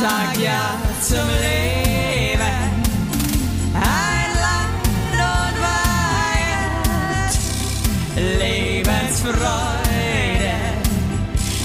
sag 0.00 0.36
ja 0.38 0.78
zum 1.00 1.28
Leben. 1.28 2.40
Ein 3.74 4.30
Land 4.44 4.86
und 5.12 5.56
Weihend, 5.68 7.32
Lebensfreude, 8.40 10.54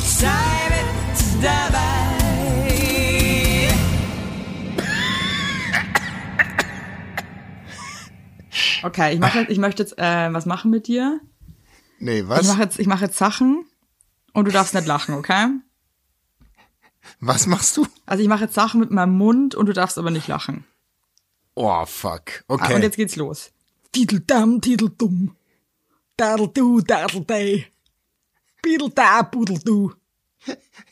sei 0.03 0.69
mit 0.69 1.43
dabei. 1.43 1.87
Okay, 8.83 9.13
ich, 9.13 9.19
mach 9.19 9.35
jetzt, 9.35 9.49
ich 9.49 9.57
möchte 9.57 9.83
jetzt 9.83 9.97
äh, 9.97 10.33
was 10.33 10.45
machen 10.45 10.71
mit 10.71 10.87
dir. 10.87 11.19
Nee, 11.99 12.19
Ich 12.21 12.29
was? 12.29 12.47
mache 12.47 12.61
jetzt, 12.63 12.79
ich 12.79 12.87
mach 12.87 13.01
jetzt 13.01 13.17
Sachen 13.17 13.65
und 14.33 14.45
du 14.45 14.51
darfst 14.51 14.73
nicht 14.73 14.87
lachen, 14.87 15.15
okay? 15.15 15.47
Was 17.19 17.47
machst 17.47 17.75
du? 17.77 17.87
Also 18.05 18.21
ich 18.23 18.29
mache 18.29 18.45
jetzt 18.45 18.53
Sachen 18.55 18.79
mit 18.79 18.91
meinem 18.91 19.17
Mund 19.17 19.55
und 19.55 19.65
du 19.65 19.73
darfst 19.73 19.97
aber 19.97 20.11
nicht 20.11 20.27
lachen. 20.27 20.65
Oh, 21.55 21.85
fuck. 21.85 22.43
Ah, 22.47 22.53
Okay. 22.55 22.73
Und 22.75 22.81
jetzt 22.83 22.95
geht's 22.97 23.15
los. 23.15 23.51
Titeldam, 23.91 24.61
titeldum. 24.61 25.35
Dadeldu, 26.17 26.81
dadeldei. 26.81 27.67
Bidelda, 28.61 29.21
budeldu. 29.23 29.93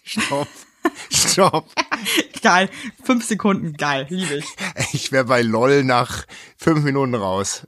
Stopp. 0.04 0.48
Stopp. 1.10 1.70
Geil. 2.42 2.70
Fünf 3.04 3.26
Sekunden. 3.26 3.74
Geil. 3.74 4.08
Liebe 4.10 4.36
ich. 4.36 4.46
Ich 4.94 5.12
wäre 5.12 5.26
bei 5.26 5.42
LOL 5.42 5.84
nach 5.84 6.26
fünf 6.58 6.84
Minuten 6.84 7.14
raus. 7.16 7.68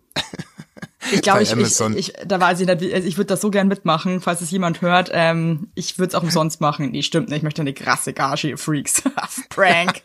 Ich 1.12 1.21
glaube, 1.21 1.41
ich, 1.44 1.52
ich, 1.53 1.81
ich, 1.95 2.13
da 2.26 2.39
weiß 2.39 2.59
ich 2.59 2.67
nicht, 2.67 2.94
also 2.94 3.07
ich 3.07 3.17
würde 3.17 3.27
das 3.27 3.41
so 3.41 3.49
gern 3.49 3.67
mitmachen, 3.70 4.20
falls 4.20 4.41
es 4.41 4.52
jemand 4.52 4.81
hört. 4.81 5.09
Ähm, 5.13 5.71
ich 5.73 5.98
würde 5.98 6.09
es 6.09 6.16
auch 6.16 6.23
umsonst 6.23 6.59
machen. 6.59 6.91
Nee, 6.91 7.03
stimmt 7.03 7.30
nicht. 7.30 7.38
Ich 7.38 7.44
möchte 7.44 7.62
eine 7.62 7.73
krasse 7.73 8.13
Gage, 8.13 8.49
ihr 8.49 8.57
Freaks. 8.57 9.01
Prank. 9.49 10.01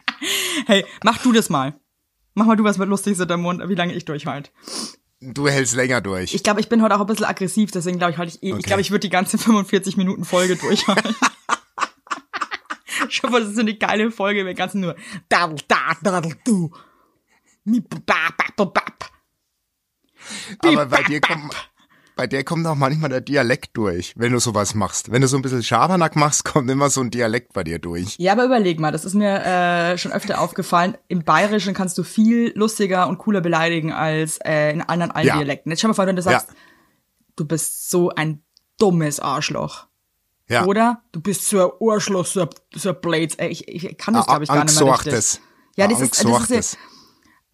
hey, 0.66 0.84
mach 1.04 1.18
du 1.18 1.32
das 1.32 1.50
mal. 1.50 1.74
Mach 2.34 2.46
mal 2.46 2.56
du 2.56 2.64
was 2.64 2.78
mit 2.78 2.88
lustig 2.88 3.18
in 3.18 3.28
deinem 3.28 3.42
Mund, 3.42 3.62
wie 3.68 3.74
lange 3.76 3.94
ich 3.94 4.04
durchhalte. 4.04 4.50
Du 5.20 5.48
hältst 5.48 5.74
länger 5.76 6.00
durch. 6.00 6.34
Ich 6.34 6.42
glaube, 6.42 6.60
ich 6.60 6.68
bin 6.68 6.82
heute 6.82 6.96
auch 6.96 7.00
ein 7.00 7.06
bisschen 7.06 7.24
aggressiv, 7.26 7.70
deswegen 7.70 7.98
glaube 7.98 8.12
ich, 8.12 8.18
halte 8.18 8.34
ich 8.34 8.42
eh. 8.42 8.48
Ich 8.48 8.54
Okay. 8.54 8.62
glaube, 8.62 8.80
ich 8.82 8.90
würde 8.90 9.00
die 9.00 9.10
ganze 9.10 9.38
45 9.38 9.96
Minuten 9.96 10.24
Folge 10.24 10.56
durchhalten. 10.56 11.14
Schau 13.08 13.30
mal, 13.30 13.40
das 13.40 13.50
ist 13.50 13.54
so 13.54 13.60
eine 13.60 13.74
geile 13.74 14.10
Folge, 14.10 14.44
wir 14.44 14.54
ganzen 14.54 14.80
nur 14.80 14.96
da, 15.28 15.48
du. 16.44 16.72
Aber 20.60 20.86
bei 20.86 21.02
dir 21.02 21.20
kommt, 21.20 21.54
bei 22.16 22.26
dir 22.26 22.44
kommt 22.44 22.66
auch 22.66 22.74
manchmal 22.76 23.10
der 23.10 23.20
Dialekt 23.20 23.76
durch, 23.76 24.14
wenn 24.16 24.32
du 24.32 24.38
sowas 24.38 24.74
machst. 24.74 25.10
Wenn 25.10 25.20
du 25.22 25.28
so 25.28 25.36
ein 25.36 25.42
bisschen 25.42 25.62
Schabernack 25.62 26.16
machst, 26.16 26.44
kommt 26.52 26.70
immer 26.70 26.90
so 26.90 27.00
ein 27.00 27.10
Dialekt 27.10 27.52
bei 27.52 27.64
dir 27.64 27.78
durch. 27.78 28.16
Ja, 28.18 28.32
aber 28.32 28.44
überleg 28.44 28.78
mal, 28.78 28.92
das 28.92 29.04
ist 29.04 29.14
mir 29.14 29.44
äh, 29.44 29.98
schon 29.98 30.12
öfter 30.12 30.40
aufgefallen. 30.40 30.96
Im 31.08 31.24
Bayerischen 31.24 31.74
kannst 31.74 31.98
du 31.98 32.02
viel 32.04 32.52
lustiger 32.54 33.08
und 33.08 33.18
cooler 33.18 33.40
beleidigen 33.40 33.92
als 33.92 34.38
äh, 34.44 34.70
in 34.72 34.80
anderen 34.82 35.10
allen 35.10 35.26
Ja. 35.26 35.36
Dialekten. 35.36 35.70
Jetzt 35.72 35.80
schau 35.80 35.88
mal 35.88 35.94
vor, 35.94 36.06
wenn 36.06 36.16
du 36.16 36.22
sagst, 36.22 36.48
Ja. 36.48 36.54
du 37.36 37.46
bist 37.46 37.90
so 37.90 38.10
ein 38.10 38.42
dummes 38.78 39.20
Arschloch. 39.20 39.86
Ja. 40.48 40.66
Oder? 40.66 41.02
Du 41.12 41.20
bist 41.20 41.46
so 41.48 41.72
ein 41.80 41.88
Arschloch, 41.90 42.26
so 42.26 42.42
ein, 42.42 42.48
so 42.74 42.90
ein 42.90 43.00
Blades. 43.00 43.36
Ich, 43.40 43.66
ich 43.66 43.96
kann 43.96 44.14
das, 44.14 44.28
Ah, 44.28 44.32
glaube 44.32 44.44
ich, 44.44 44.50
gar 44.50 44.64
nicht 44.64 44.78
mehr 44.78 44.92
richtig. 44.92 45.40
Ja, 45.76 45.88
das 45.88 46.00
ist, 46.00 46.24
das 46.24 46.50
ist 46.50 46.72
ja. 46.74 46.78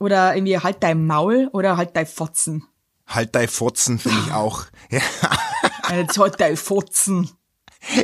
Oder 0.00 0.34
irgendwie 0.34 0.58
halt 0.58 0.82
dein 0.82 1.06
Maul 1.06 1.48
oder 1.52 1.76
halt 1.76 1.94
dein 1.96 2.06
Fotzen. 2.06 2.64
Halt 3.06 3.34
dein 3.34 3.48
Furzen, 3.48 3.98
finde 4.00 4.18
ich 4.26 4.32
auch. 4.32 4.64
Ja, 4.90 5.00
Jetzt 5.96 6.18
halt 6.18 6.40
dein 6.40 6.56
Fotzen. 6.56 7.28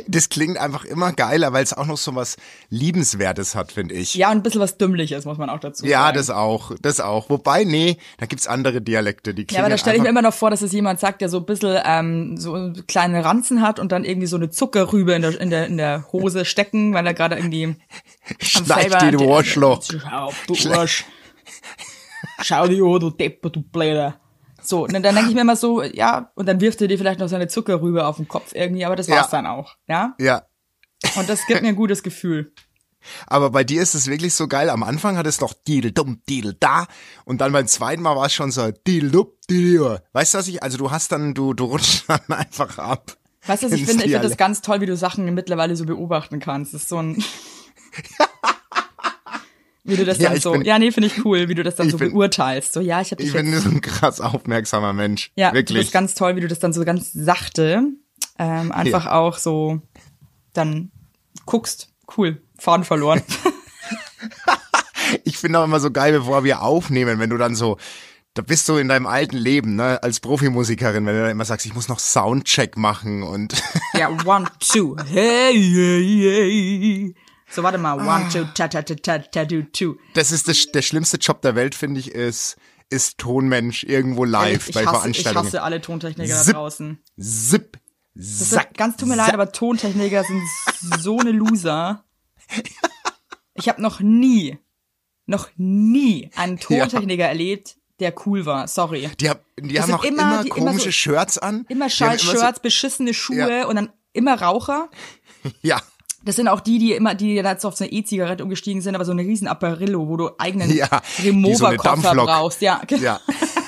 das 0.07 0.27
klingt 0.29 0.57
einfach 0.57 0.83
immer 0.83 1.13
geiler, 1.13 1.53
weil 1.53 1.63
es 1.63 1.71
auch 1.73 1.85
noch 1.85 1.97
so 1.97 2.13
was 2.15 2.35
Liebenswertes 2.69 3.55
hat, 3.55 3.71
finde 3.71 3.93
ich. 3.95 4.15
Ja, 4.15 4.29
und 4.31 4.37
ein 4.37 4.43
bisschen 4.43 4.59
was 4.59 4.77
Dümmliches, 4.77 5.23
muss 5.25 5.37
man 5.37 5.49
auch 5.49 5.59
dazu 5.59 5.85
Ja, 5.85 6.01
sagen. 6.05 6.17
das 6.17 6.29
auch, 6.29 6.71
das 6.81 6.99
auch. 6.99 7.29
Wobei, 7.29 7.63
nee, 7.63 7.97
da 8.17 8.25
gibt's 8.25 8.47
andere 8.47 8.81
Dialekte, 8.81 9.33
die 9.33 9.45
klingen 9.45 9.59
Ja, 9.59 9.65
aber 9.65 9.69
da 9.69 9.77
stelle 9.77 9.95
ich 9.97 10.01
mir 10.03 10.09
immer 10.09 10.21
noch 10.23 10.33
vor, 10.33 10.49
dass 10.49 10.61
es 10.61 10.71
jemand 10.73 10.99
sagt, 10.99 11.21
der 11.21 11.29
so 11.29 11.37
ein 11.37 11.45
bisschen 11.45 11.79
ähm, 11.85 12.35
so 12.37 12.73
kleine 12.87 13.23
Ranzen 13.23 13.61
hat 13.61 13.79
und 13.79 13.91
dann 13.93 14.03
irgendwie 14.03 14.27
so 14.27 14.35
eine 14.35 14.49
Zuckerrübe 14.49 15.13
in 15.13 15.21
der, 15.21 15.39
in 15.39 15.49
der, 15.49 15.67
in 15.67 15.77
der 15.77 16.05
Hose 16.11 16.43
stecken, 16.43 16.93
weil 16.93 17.05
er 17.07 17.13
gerade 17.13 17.35
irgendwie 17.37 17.63
am 17.67 17.75
Schneid 18.41 18.91
selber- 18.91 18.97
dir, 18.99 19.11
du 19.17 19.33
Arschloch. 19.33 19.83
Du 19.87 20.71
Arsch. 20.73 21.05
Schau 22.41 22.67
dir 22.67 22.83
an, 22.85 22.99
du 22.99 23.09
Depper, 23.09 23.49
du 23.49 23.61
Bläder. 23.61 24.19
So, 24.61 24.83
und 24.83 24.93
dann 24.93 25.01
denke 25.03 25.27
ich 25.29 25.35
mir 25.35 25.41
immer 25.41 25.55
so, 25.55 25.81
ja, 25.83 26.31
und 26.35 26.45
dann 26.47 26.59
wirft 26.59 26.81
er 26.81 26.87
dir 26.87 26.97
vielleicht 26.97 27.19
noch 27.19 27.29
seine 27.29 27.47
Zuckerrübe 27.47 28.05
auf 28.05 28.17
den 28.17 28.27
Kopf 28.27 28.51
irgendwie, 28.53 28.85
aber 28.85 28.95
das 28.95 29.07
war's 29.07 29.31
Ja. 29.31 29.37
dann 29.37 29.45
auch, 29.45 29.75
ja? 29.87 30.15
Ja, 30.19 30.43
Und 31.15 31.29
das 31.29 31.45
gibt 31.47 31.61
mir 31.61 31.69
ein 31.69 31.75
gutes 31.75 32.03
Gefühl. 32.03 32.51
aber 33.27 33.51
bei 33.51 33.63
dir 33.63 33.81
ist 33.81 33.93
es 33.93 34.07
wirklich 34.07 34.33
so 34.33 34.47
geil. 34.47 34.69
Am 34.69 34.83
Anfang 34.83 35.15
hat 35.17 35.25
es 35.27 35.39
noch 35.39 35.53
Didel 35.53 35.91
dumm, 35.91 36.21
Didel 36.27 36.55
da 36.59 36.87
und 37.23 37.39
dann 37.39 37.53
beim 37.53 37.67
zweiten 37.67 38.01
Mal 38.01 38.15
war 38.17 38.25
es 38.25 38.33
schon 38.33 38.51
so 38.51 38.69
Didel 38.71 39.11
dupp, 39.11 39.39
Didel. 39.49 40.01
Weißt 40.13 40.33
du 40.33 40.37
was 40.39 40.47
ich, 40.47 40.61
also 40.63 40.77
du 40.77 40.91
hast 40.91 41.11
dann, 41.11 41.33
du, 41.33 41.53
du 41.53 41.65
rutschst 41.65 42.05
dann 42.09 42.19
einfach 42.37 42.77
ab. 42.77 43.15
Weißt 43.45 43.63
du, 43.63 43.67
was 43.67 43.73
ich 43.73 43.85
finde? 43.85 44.03
Ich 44.03 44.11
finde 44.11 44.27
das 44.27 44.37
ganz 44.37 44.61
toll, 44.61 44.81
wie 44.81 44.85
du 44.87 44.97
Sachen 44.97 45.33
mittlerweile 45.33 45.75
so 45.77 45.85
beobachten 45.85 46.39
kannst. 46.39 46.73
Das 46.73 46.81
ist 46.81 46.89
so 46.89 46.97
ein. 46.97 47.23
wie 49.87 49.95
du 49.95 50.05
das 50.05 50.17
Ja, 50.19 50.29
dann 50.29 50.39
so. 50.39 50.51
bin- 50.51 50.63
ja, 50.63 50.77
nee, 50.77 50.91
finde 50.91 51.07
ich 51.07 51.25
cool, 51.25 51.47
wie 51.49 51.55
du 51.55 51.63
das 51.63 51.75
dann 51.75 51.89
so 51.89 51.97
bin- 51.97 52.11
beurteilst. 52.11 52.73
So, 52.73 52.81
ja, 52.81 53.01
ich 53.01 53.11
habe 53.11 53.17
dich 53.23 53.29
Ich 53.29 53.33
jetzt. 53.33 53.43
bin 53.51 53.59
so 53.59 53.69
ein 53.69 53.81
krass 53.81 54.21
aufmerksamer 54.21 54.93
Mensch. 54.93 55.31
Ja, 55.35 55.49
du 55.49 55.55
wirklich. 55.55 55.79
bist 55.79 55.91
ganz 55.93 56.13
toll, 56.13 56.35
wie 56.35 56.41
du 56.41 56.47
das 56.47 56.59
dann 56.59 56.73
so 56.73 56.83
ganz 56.85 57.11
sachte 57.13 57.83
ähm, 58.39 58.71
einfach 58.71 59.07
auch 59.07 59.37
so 59.37 59.81
dann 60.53 60.91
guckst. 61.45 61.89
Cool. 62.15 62.41
Faden 62.59 62.83
verloren. 62.85 63.21
Ich 65.23 65.37
finde 65.37 65.59
auch 65.59 65.63
immer 65.63 65.79
so 65.79 65.89
geil, 65.91 66.11
bevor 66.11 66.43
wir 66.43 66.61
aufnehmen, 66.61 67.19
wenn 67.19 67.29
du 67.29 67.37
dann 67.37 67.55
so, 67.55 67.77
da 68.33 68.41
bist 68.41 68.67
du 68.67 68.75
in 68.77 68.89
deinem 68.89 69.07
alten 69.07 69.37
Leben, 69.37 69.75
ne, 69.75 70.01
als 70.03 70.19
Profimusikerin, 70.19 71.05
wenn 71.05 71.15
du 71.15 71.21
dann 71.21 71.31
immer 71.31 71.45
sagst, 71.45 71.65
ich 71.65 71.73
muss 71.73 71.87
noch 71.87 71.99
Soundcheck 71.99 72.75
machen 72.75 73.23
und 73.23 73.53
ja, 73.93 74.09
one, 74.25 74.45
two. 74.59 74.97
Hey, 75.07 75.53
hey, 75.53 76.19
hey. 76.21 77.15
So, 77.49 77.63
warte 77.63 77.77
mal. 77.77 77.99
Ah. 77.99 78.15
One, 78.17 78.29
two, 78.29 78.43
ta, 78.55 78.67
ta, 78.67 78.81
ta, 78.81 78.95
ta, 78.95 79.19
ta, 79.19 79.45
two, 79.45 79.63
two. 79.73 79.95
das 80.13 80.31
ist 80.31 80.47
das, 80.47 80.65
der 80.73 80.81
schlimmste 80.81 81.17
Job 81.17 81.41
der 81.41 81.55
Welt, 81.55 81.75
finde 81.75 81.99
ich, 81.99 82.11
ist, 82.11 82.57
ist 82.89 83.17
Tonmensch 83.17 83.83
irgendwo 83.83 84.25
live 84.25 84.67
ich, 84.69 84.75
bei 84.75 84.81
hasse, 84.85 85.09
ich 85.09 85.21
Veranstaltungen. 85.21 85.45
hasse 85.47 85.63
alle 85.63 85.81
Tontechniker 85.81 86.33
da 86.35 86.41
Zip. 86.43 86.53
draußen. 86.55 86.99
Zip, 87.19 87.79
Sack, 88.15 88.73
ganz 88.75 88.97
tut 88.97 89.07
mir 89.09 89.15
leid, 89.15 89.33
aber 89.33 89.51
Tontechniker 89.51 90.23
sind 90.23 90.41
so 90.99 91.19
eine 91.19 91.31
Loser. 91.31 92.03
Ich 93.59 93.67
habe 93.67 93.81
noch 93.81 93.99
nie, 94.01 94.59
noch 95.25 95.49
nie 95.57 96.29
einen 96.35 96.59
Tontechniker 96.59 97.25
erlebt, 97.25 97.77
der 97.99 98.13
cool 98.27 98.45
war. 98.45 98.67
Sorry. 98.67 99.09
Die, 99.19 99.29
hab, 99.31 99.43
die 99.59 99.73
Das 99.73 99.83
haben 99.87 99.93
auch 99.95 100.03
immer- 100.03 100.21
immer, 100.21 100.43
die 100.43 100.49
immer 100.49 100.55
komische 100.57 100.85
so- 100.85 100.91
Shirts 100.91 101.37
an. 101.39 101.65
Immer 101.67 101.87
Die 101.87 102.03
haben 102.03 102.19
scheiß 102.19 102.21
Shirts, 102.21 102.59
beschissene 102.59 103.15
Schuhe 103.15 103.61
Ja. 103.61 103.65
und 103.65 103.75
dann 103.77 103.91
immer 104.13 104.39
Raucher. 104.39 104.89
So, 105.43 105.49
ja, 105.63 105.81
Das 106.27 106.35
sind 106.35 106.47
auch 106.47 106.59
die, 106.59 106.77
die 106.77 106.91
immer, 106.93 107.15
die 107.15 107.35
jetzt 107.35 107.65
auf 107.65 107.75
so 107.75 107.83
eine 107.85 107.93
E-Zigarette 107.93 108.43
umgestiegen 108.43 108.81
sind, 108.81 108.95
aber 108.95 109.05
so 109.05 109.11
eine 109.13 109.21
riesen 109.21 109.47
Apparillo, 109.47 110.07
wo 110.07 110.17
du 110.17 110.29
eigenen 110.37 110.69
Ja, 110.75 110.87
so 110.87 111.23
eine 111.23 111.29
Remover-Koffer 111.29 111.83
Dampflok. 112.01 112.25
brauchst. 112.27 112.61
Ja, 112.61 112.81
ja. 112.89 113.19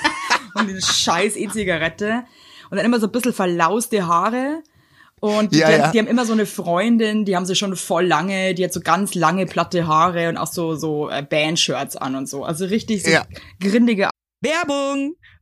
und 0.54 0.68
diese 0.68 0.82
scheiß 0.82 1.36
E-Zigarette. 1.36 2.24
Und 2.70 2.76
dann 2.76 2.84
immer 2.86 3.00
so 3.00 3.06
ein 3.06 3.12
bisschen 3.12 3.32
verlauste 3.32 4.06
Haare. 4.06 4.62
Und 5.20 5.52
die, 5.54 5.58
Ja, 5.58 5.68
die, 5.68 5.74
ja. 5.78 5.90
die 5.90 5.98
haben 5.98 6.06
immer 6.06 6.24
so 6.24 6.32
eine 6.32 6.46
Freundin, 6.46 7.24
die 7.24 7.36
haben 7.36 7.44
sie 7.44 7.54
schon 7.54 7.76
voll 7.76 8.06
lange, 8.06 8.54
die 8.54 8.64
hat 8.64 8.72
so 8.72 8.80
ganz 8.80 9.14
lange 9.14 9.44
platte 9.46 9.86
Haare 9.86 10.28
und 10.28 10.36
auch 10.38 10.46
so, 10.46 10.76
so 10.76 11.10
äh, 11.10 11.22
Band-Shirts 11.22 11.96
an 11.96 12.14
und 12.14 12.28
so. 12.28 12.44
Also 12.44 12.64
richtig 12.66 13.02
so 13.02 13.10
Ja. 13.10 13.24
grindige 13.60 14.08
Werbung. 14.42 15.14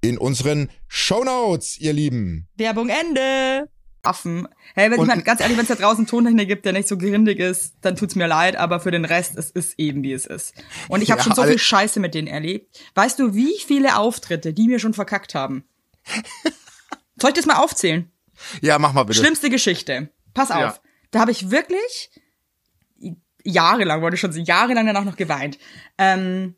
in 0.00 0.18
unseren 0.18 0.70
Shownotes, 0.88 1.78
ihr 1.78 1.92
Lieben. 1.92 2.48
Werbung 2.56 2.88
Ende. 2.88 3.68
Affen. 4.02 4.48
Hey, 4.74 4.90
wenn 4.90 4.98
Und- 4.98 5.04
ich 5.04 5.08
meine, 5.08 5.22
ganz 5.22 5.40
ehrlich, 5.42 5.58
wenn 5.58 5.64
es 5.64 5.68
da 5.68 5.74
draußen 5.74 6.06
Tontechnik 6.06 6.48
gibt, 6.48 6.64
der 6.64 6.72
nicht 6.72 6.88
so 6.88 6.96
gerindig 6.96 7.38
ist, 7.38 7.74
dann 7.82 7.96
tut's 7.96 8.14
mir 8.14 8.26
leid, 8.26 8.56
aber 8.56 8.80
für 8.80 8.90
den 8.90 9.04
Rest, 9.04 9.36
es 9.36 9.50
ist 9.50 9.78
eben 9.78 10.02
wie 10.02 10.12
es 10.14 10.24
ist. 10.24 10.54
Und 10.88 11.02
ich 11.02 11.10
habe 11.10 11.18
Ja, 11.20 11.24
schon 11.24 11.34
so 11.34 11.42
viel 11.44 11.58
Scheiße 11.58 12.00
mit 12.00 12.14
denen 12.14 12.26
erlebt. 12.28 12.80
Weißt 12.94 13.18
du, 13.18 13.34
wie 13.34 13.52
viele 13.66 13.96
Auftritte 13.96 14.54
die 14.54 14.68
mir 14.68 14.78
schon 14.78 14.94
verkackt 14.94 15.34
haben? 15.34 15.64
Soll 17.20 17.30
ich 17.30 17.36
das 17.36 17.44
mal 17.44 17.56
aufzählen? 17.56 18.10
Ja, 18.62 18.78
mach 18.78 18.94
mal 18.94 19.02
bitte. 19.04 19.18
Schlimmste 19.18 19.50
Geschichte. 19.50 20.08
Pass 20.32 20.50
auf. 20.50 20.58
Ja. 20.60 20.78
Da 21.10 21.20
habe 21.20 21.32
ich 21.32 21.50
wirklich 21.50 22.10
jahrelang, 23.44 24.00
wollte 24.00 24.14
ich 24.14 24.20
schon 24.20 24.32
sagen, 24.32 24.44
jahrelang 24.46 24.86
danach 24.86 25.04
noch 25.04 25.16
geweint. 25.16 25.58
Ähm, 25.98 26.54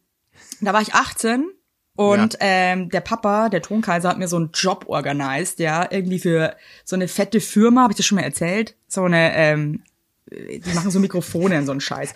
da 0.60 0.72
war 0.72 0.80
ich 0.82 0.94
18 0.94 1.50
und 1.96 2.34
Ja. 2.34 2.38
ähm, 2.40 2.88
der 2.88 3.00
Papa, 3.00 3.48
der 3.48 3.62
Tonkaiser, 3.62 4.08
hat 4.08 4.18
mir 4.18 4.28
so 4.28 4.36
einen 4.36 4.50
Job 4.54 4.84
organisiert, 4.88 5.58
ja, 5.60 5.86
irgendwie 5.90 6.18
für 6.18 6.56
so 6.84 6.96
eine 6.96 7.08
fette 7.08 7.40
Firma, 7.40 7.82
habe 7.82 7.92
ich 7.92 7.96
das 7.96 8.06
schon 8.06 8.16
mal 8.16 8.22
erzählt? 8.24 8.76
So 8.88 9.04
eine, 9.04 9.34
ähm, 9.36 9.82
die 10.30 10.62
machen 10.74 10.90
so 10.90 10.98
Mikrofone 10.98 11.58
und 11.58 11.66
so 11.66 11.72
einen 11.72 11.82
Scheiß. 11.82 12.14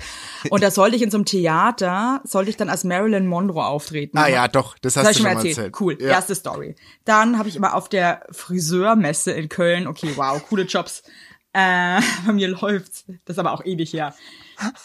Und 0.49 0.63
da 0.63 0.71
sollte 0.71 0.97
ich 0.97 1.03
in 1.03 1.11
so 1.11 1.19
einem 1.19 1.27
Theater, 1.27 2.23
sollte 2.25 2.49
ich 2.49 2.57
dann 2.57 2.71
als 2.71 2.83
Marilyn 2.85 3.27
Monroe 3.27 3.63
auftreten. 3.67 4.17
Ah 4.17 4.29
ja, 4.29 4.49
doch, 4.49 4.79
das 4.79 4.95
Das 4.95 4.97
hast 4.97 4.97
hab 4.97 5.05
du 5.05 5.11
ich 5.11 5.17
schon 5.19 5.25
mal 5.25 5.31
erzählt. 5.33 5.57
erzählt. 5.59 5.81
Cool, 5.81 5.99
Ja. 6.01 6.09
erste 6.09 6.35
Story. 6.35 6.77
Dann 7.05 7.39
habe 7.39 7.51
ich 7.51 7.57
immer 7.57 7.75
auf 7.75 7.91
der 7.91 8.23
Friseurmesse 8.31 9.33
in 9.33 9.51
Köln, 9.51 9.87
okay, 9.87 10.13
wow, 10.17 10.43
coole 10.49 10.63
Jobs. 10.63 11.03
Äh, 11.53 12.01
bei 12.27 12.33
mir 12.33 12.49
läuft's. 12.49 13.05
Das 13.27 13.35
ist 13.35 13.39
aber 13.39 13.53
auch 13.53 13.65
ewig 13.67 13.93
her. 13.93 14.15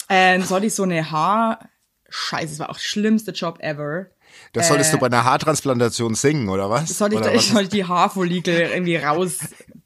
Ähm, 0.10 0.44
sollte 0.44 0.68
ich 0.68 0.76
so 0.76 0.84
eine 0.84 1.12
Haar... 1.12 1.70
Scheiße, 2.14 2.50
das 2.50 2.60
war 2.60 2.70
auch 2.70 2.76
der 2.76 2.82
schlimmste 2.84 3.32
Job 3.32 3.60
ever. 3.62 4.08
Das 4.54 4.68
solltest 4.68 4.94
du 4.94 4.98
bei 4.98 5.06
einer 5.06 5.24
Haartransplantation 5.24 6.14
singen, 6.14 6.50
oder 6.50 6.70
was? 6.70 6.98
Sollte 6.98 7.16
ich, 7.16 7.22
oder 7.22 7.32
da, 7.32 7.38
was? 7.38 7.48
sollte 7.48 7.64
ich 7.64 7.70
die 7.70 7.86
Haarfollikel 7.86 8.70
irgendwie 8.74 8.98
raus 8.98 9.40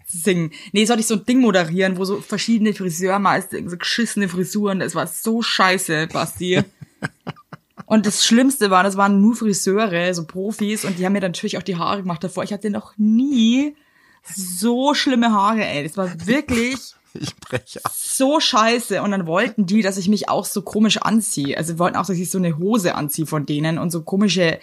singen. 0.08 0.52
Nee, 0.72 0.86
sollte 0.86 1.02
ich 1.02 1.08
so 1.08 1.16
ein 1.16 1.26
Ding 1.26 1.42
moderieren, 1.42 1.98
wo 1.98 2.06
so 2.06 2.22
verschiedene 2.22 2.74
Friseurmeister, 2.74 3.58
so 3.68 3.78
geschissene 3.78 4.28
Frisuren, 4.28 4.80
das 4.80 4.96
war 4.96 5.08
so 5.08 5.42
scheiße, 5.42 6.08
Basti. 6.08 6.64
Und 7.86 8.06
das 8.08 8.26
Schlimmste 8.26 8.72
war, 8.72 8.84
das 8.84 8.98
waren 8.98 9.22
nur 9.22 9.36
Friseure, 9.36 10.14
so 10.14 10.26
Profis, 10.26 10.86
und 10.86 10.98
die 10.98 11.06
haben 11.06 11.14
mir 11.14 11.20
dann 11.20 11.32
natürlich 11.32 11.58
auch 11.58 11.64
die 11.64 11.76
Haare 11.76 12.02
gemacht 12.02 12.24
davor. 12.24 12.44
Ich 12.44 12.52
hatte 12.52 12.72
noch 12.72 12.94
nie 12.98 13.76
so 14.24 14.96
schlimme 14.96 15.32
Haare, 15.32 15.64
ey. 15.64 15.84
Das 15.84 15.96
war 15.96 16.10
wirklich 16.26 16.95
Ich 17.20 17.36
breche 17.36 17.84
ab. 17.84 17.92
so 17.96 18.40
scheiße. 18.40 19.02
Und 19.02 19.12
dann 19.12 19.28
wollten 19.28 19.66
die, 19.66 19.82
dass 19.82 19.98
ich 19.98 20.08
mich 20.08 20.30
auch 20.30 20.46
so 20.46 20.62
komisch 20.62 20.98
anziehe. 20.98 21.58
Also 21.58 21.80
wollten 21.80 21.98
auch, 21.98 22.06
dass 22.06 22.18
ich 22.18 22.30
so 22.30 22.38
eine 22.38 22.58
Hose 22.58 22.96
anziehe 22.96 23.26
von 23.26 23.46
denen 23.46 23.78
und 23.78 23.92
so 23.92 24.02
komische, 24.02 24.60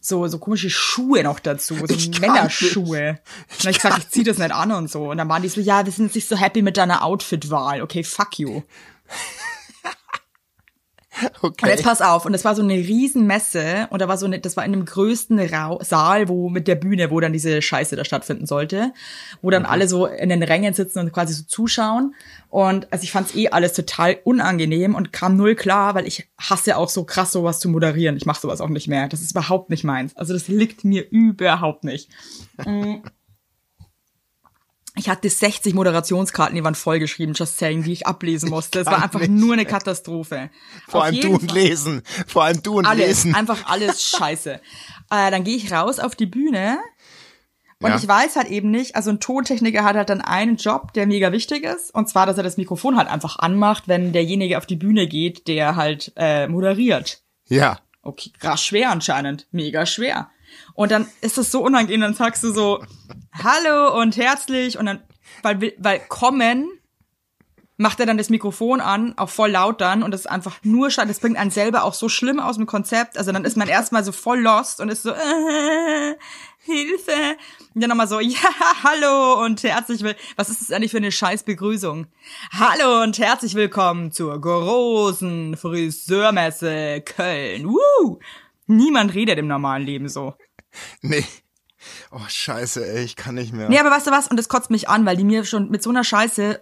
so, 0.00 0.26
so 0.26 0.38
komische 0.38 0.70
Schuhe 0.70 1.22
noch 1.22 1.40
dazu, 1.40 1.76
so 1.76 1.94
Ich 1.94 2.20
Männerschuhe. 2.20 3.10
Und 3.50 3.64
dann 3.64 3.66
hab 3.66 3.70
ich 3.70 3.76
gesagt, 3.76 3.98
ich 3.98 4.08
zieh 4.10 4.24
das 4.24 4.38
nicht 4.38 4.52
an 4.52 4.72
und 4.72 4.90
so. 4.90 5.10
Und 5.10 5.18
dann 5.18 5.28
waren 5.28 5.42
die 5.42 5.48
so, 5.48 5.60
ja, 5.60 5.84
wir 5.84 5.92
sind 5.92 6.06
jetzt 6.06 6.14
nicht 6.14 6.28
so 6.28 6.36
happy 6.36 6.62
mit 6.62 6.76
deiner 6.76 7.04
Outfit-Wahl. 7.04 7.82
Okay, 7.82 8.02
fuck 8.04 8.38
you. 8.38 8.62
Und 11.40 11.52
Okay. 11.52 11.68
jetzt 11.70 11.84
pass 11.84 12.00
auf, 12.00 12.24
und 12.26 12.32
das 12.32 12.44
war 12.44 12.54
so 12.54 12.62
eine 12.62 12.74
Riesenmesse 12.74 13.86
und 13.90 14.00
da 14.00 14.08
war 14.08 14.16
so 14.16 14.26
eine, 14.26 14.38
das 14.40 14.56
war 14.56 14.64
in 14.64 14.72
dem 14.72 14.84
größten 14.84 15.38
Rau 15.38 15.80
Saal, 15.82 16.28
wo 16.28 16.48
mit 16.48 16.66
der 16.66 16.74
Bühne, 16.76 17.10
wo 17.10 17.20
dann 17.20 17.32
diese 17.32 17.60
Scheiße 17.62 17.94
da 17.94 18.04
stattfinden 18.04 18.46
sollte, 18.46 18.92
wo 19.42 19.50
dann 19.50 19.64
alle 19.64 19.86
so 19.88 20.06
in 20.06 20.28
den 20.28 20.42
Rängen 20.42 20.74
sitzen 20.74 20.98
und 21.00 21.12
quasi 21.12 21.34
so 21.34 21.44
zuschauen. 21.44 22.14
Und 22.48 22.92
also 22.92 23.04
ich 23.04 23.12
fand's 23.12 23.34
eh 23.34 23.48
alles 23.48 23.72
total 23.74 24.18
unangenehm 24.24 24.94
und 24.94 25.12
kam 25.12 25.36
null 25.36 25.54
klar, 25.54 25.94
weil 25.94 26.06
ich 26.06 26.28
hasse 26.38 26.76
auch 26.76 26.88
so 26.88 27.04
krass 27.04 27.32
sowas 27.32 27.60
zu 27.60 27.68
moderieren. 27.68 28.16
Ich 28.16 28.26
mache 28.26 28.40
sowas 28.40 28.60
auch 28.60 28.68
nicht 28.68 28.88
mehr. 28.88 29.08
Das 29.08 29.20
ist 29.20 29.30
überhaupt 29.32 29.70
nicht 29.70 29.84
meins. 29.84 30.16
Also 30.16 30.32
das 30.32 30.48
liegt 30.48 30.84
mir 30.84 31.08
überhaupt 31.10 31.84
nicht. 31.84 32.08
Ich 34.94 35.08
hatte 35.08 35.30
60 35.30 35.72
Moderationskarten, 35.74 36.54
die 36.54 36.62
waren 36.64 36.74
vollgeschrieben, 36.74 37.34
just 37.34 37.56
saying, 37.58 37.82
die 37.82 37.92
ich 37.92 38.06
ablesen 38.06 38.50
musste. 38.50 38.80
Es 38.80 38.86
war 38.86 39.02
einfach 39.02 39.20
nicht. 39.20 39.30
nur 39.30 39.54
eine 39.54 39.64
Katastrophe. 39.64 40.50
Vor 40.88 41.00
Auf 41.00 41.06
allem 41.06 41.20
du 41.20 41.32
und 41.34 41.50
Fall- 41.50 41.58
lesen. 41.58 42.02
Vor 42.26 42.44
allem 42.44 42.62
du 42.62 42.78
und 42.78 42.86
alles, 42.86 43.06
lesen. 43.24 43.34
einfach 43.34 43.66
alles 43.70 44.02
scheiße. 44.10 44.52
Äh, 45.10 45.30
dann 45.30 45.44
gehe 45.44 45.56
ich 45.56 45.72
raus 45.72 45.98
auf 45.98 46.14
die 46.14 46.26
Bühne 46.26 46.78
und 47.80 47.88
Ja. 47.90 47.96
ich 47.96 48.06
weiß 48.06 48.36
halt 48.36 48.48
eben 48.48 48.70
nicht, 48.70 48.94
also 48.94 49.10
ein 49.10 49.18
Tontechniker 49.18 49.82
hat 49.82 49.96
halt 49.96 50.08
dann 50.10 50.20
einen 50.20 50.56
Job, 50.56 50.92
der 50.92 51.06
mega 51.06 51.32
wichtig 51.32 51.64
ist, 51.64 51.92
und 51.94 52.08
zwar, 52.08 52.26
dass 52.26 52.36
er 52.36 52.42
das 52.44 52.56
Mikrofon 52.58 52.96
halt 52.96 53.08
einfach 53.08 53.38
anmacht, 53.38 53.88
wenn 53.88 54.12
derjenige 54.12 54.56
auf 54.58 54.66
die 54.66 54.76
Bühne 54.76 55.08
geht, 55.08 55.48
der 55.48 55.74
halt 55.74 56.12
äh, 56.16 56.46
moderiert. 56.48 57.22
Ja. 57.48 57.80
Okay, 58.02 58.30
krass 58.38 58.62
schwer 58.62 58.90
anscheinend, 58.90 59.46
mega 59.52 59.86
schwer. 59.86 60.28
Und 60.74 60.92
dann 60.92 61.08
ist 61.22 61.38
es 61.38 61.50
so 61.50 61.62
unangenehm, 61.64 62.02
dann 62.02 62.14
sagst 62.14 62.42
du 62.44 62.52
so, 62.52 62.84
hallo 63.32 64.00
und 64.00 64.16
herzlich, 64.16 64.78
und 64.78 64.86
dann, 64.86 65.02
weil, 65.42 65.72
weil 65.78 66.00
kommen, 66.08 66.68
macht 67.76 68.00
er 68.00 68.06
dann 68.06 68.18
das 68.18 68.30
Mikrofon 68.30 68.80
an, 68.80 69.16
auch 69.16 69.28
voll 69.28 69.50
laut 69.50 69.80
dann, 69.80 70.02
und 70.02 70.10
das 70.12 70.22
ist 70.22 70.26
einfach 70.26 70.58
nur 70.62 70.90
schade, 70.90 71.08
das 71.08 71.20
bringt 71.20 71.36
einen 71.36 71.50
selber 71.50 71.84
auch 71.84 71.94
so 71.94 72.08
schlimm 72.08 72.38
aus 72.38 72.56
dem 72.56 72.66
Konzept, 72.66 73.18
also 73.18 73.32
dann 73.32 73.44
ist 73.44 73.56
man 73.56 73.68
erstmal 73.68 74.04
so 74.04 74.12
voll 74.12 74.40
lost 74.40 74.80
und 74.80 74.88
ist 74.88 75.02
so, 75.02 75.10
äh, 75.10 76.16
Hilfe, 76.64 77.36
und 77.74 77.82
dann 77.82 77.88
nochmal 77.88 78.08
so, 78.08 78.20
ja, 78.20 78.38
hallo 78.84 79.44
und 79.44 79.62
herzlich 79.62 80.02
will, 80.02 80.14
was 80.36 80.50
ist 80.50 80.60
das 80.60 80.70
eigentlich 80.70 80.92
für 80.92 80.98
eine 80.98 81.12
scheiß 81.12 81.42
Begrüßung? 81.42 82.06
Hallo 82.52 83.02
und 83.02 83.18
herzlich 83.18 83.54
willkommen 83.54 84.12
zur 84.12 84.40
großen 84.40 85.56
Friseurmesse 85.56 87.00
Köln, 87.00 87.66
Woo! 87.68 88.20
Niemand 88.66 89.12
redet 89.14 89.38
im 89.38 89.48
normalen 89.48 89.84
Leben 89.84 90.08
so. 90.08 90.34
Nee. 91.02 91.24
Oh, 92.10 92.20
scheiße, 92.26 92.86
ey, 92.86 93.04
ich 93.04 93.16
kann 93.16 93.34
nicht 93.34 93.52
mehr. 93.52 93.68
Nee, 93.68 93.78
aber 93.78 93.90
weißt 93.90 94.06
du 94.06 94.10
was? 94.10 94.28
Und 94.28 94.36
das 94.36 94.48
kotzt 94.48 94.70
mich 94.70 94.88
an, 94.88 95.06
weil 95.06 95.16
die 95.16 95.24
mir 95.24 95.44
schon 95.44 95.70
mit 95.70 95.82
so 95.82 95.90
einer 95.90 96.04
Scheiße, 96.04 96.60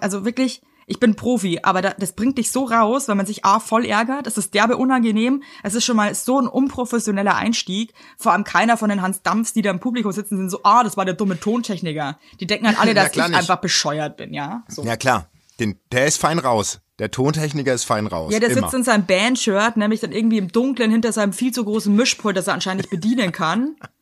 also 0.00 0.24
wirklich, 0.24 0.62
ich 0.88 0.98
bin 0.98 1.14
Profi, 1.14 1.60
aber 1.62 1.82
da, 1.82 1.94
das 1.98 2.12
bringt 2.12 2.38
dich 2.38 2.50
so 2.50 2.64
raus, 2.64 3.08
weil 3.08 3.14
man 3.14 3.26
sich 3.26 3.44
A, 3.44 3.60
voll 3.60 3.84
ärgert, 3.84 4.26
es 4.26 4.38
ist 4.38 4.54
derbe 4.54 4.76
unangenehm, 4.78 5.42
es 5.62 5.74
ist 5.74 5.84
schon 5.84 5.96
mal 5.96 6.14
so 6.14 6.40
ein 6.40 6.48
unprofessioneller 6.48 7.36
Einstieg, 7.36 7.92
vor 8.16 8.32
allem 8.32 8.44
keiner 8.44 8.76
von 8.76 8.88
den 8.88 9.02
Hans 9.02 9.22
Dampfs, 9.22 9.52
die 9.52 9.62
da 9.62 9.70
im 9.70 9.80
Publikum 9.80 10.12
sitzen, 10.12 10.38
sind 10.38 10.50
so, 10.50 10.60
ah, 10.64 10.82
das 10.82 10.96
war 10.96 11.04
der 11.04 11.14
dumme 11.14 11.38
Tontechniker. 11.38 12.18
Die 12.40 12.46
denken 12.46 12.66
halt 12.66 12.80
alle, 12.80 12.94
dass 12.94 13.06
ich 13.08 13.12
klar 13.12 13.28
nicht. 13.28 13.38
einfach 13.38 13.56
bescheuert 13.56 14.16
bin, 14.16 14.32
ja? 14.32 14.64
So. 14.68 14.82
Ja, 14.82 14.96
klar. 14.96 15.28
Den, 15.60 15.78
der 15.92 16.06
ist 16.06 16.18
fein 16.18 16.38
raus. 16.38 16.80
Der 16.98 17.10
Tontechniker 17.10 17.74
ist 17.74 17.84
fein 17.84 18.06
raus. 18.06 18.32
Ja, 18.32 18.40
der 18.40 18.50
Immer. 18.50 18.62
sitzt 18.62 18.74
in 18.74 18.84
seinem 18.84 19.06
Bandshirt, 19.06 19.76
nämlich 19.76 20.00
dann 20.00 20.12
irgendwie 20.12 20.38
im 20.38 20.50
Dunkeln 20.50 20.90
hinter 20.90 21.12
seinem 21.12 21.32
viel 21.32 21.52
zu 21.52 21.64
großen 21.64 21.94
Mischpult, 21.94 22.36
das 22.36 22.46
er 22.46 22.54
anscheinend 22.54 22.82
nicht 22.82 22.90
bedienen 22.90 23.32
kann. 23.32 23.76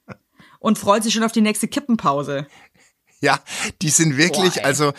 Und 0.67 0.81
freut 0.81 1.05
sich 1.05 1.15
schon 1.15 1.23
auf 1.23 1.31
die 1.31 1.43
nächste 1.43 1.69
Kippenpause. 1.69 2.49
Ja, 3.21 3.39
die 3.83 3.89
sind 3.89 4.17
wirklich, 4.17 4.55
Boah, 4.55 4.65
also 4.65 4.93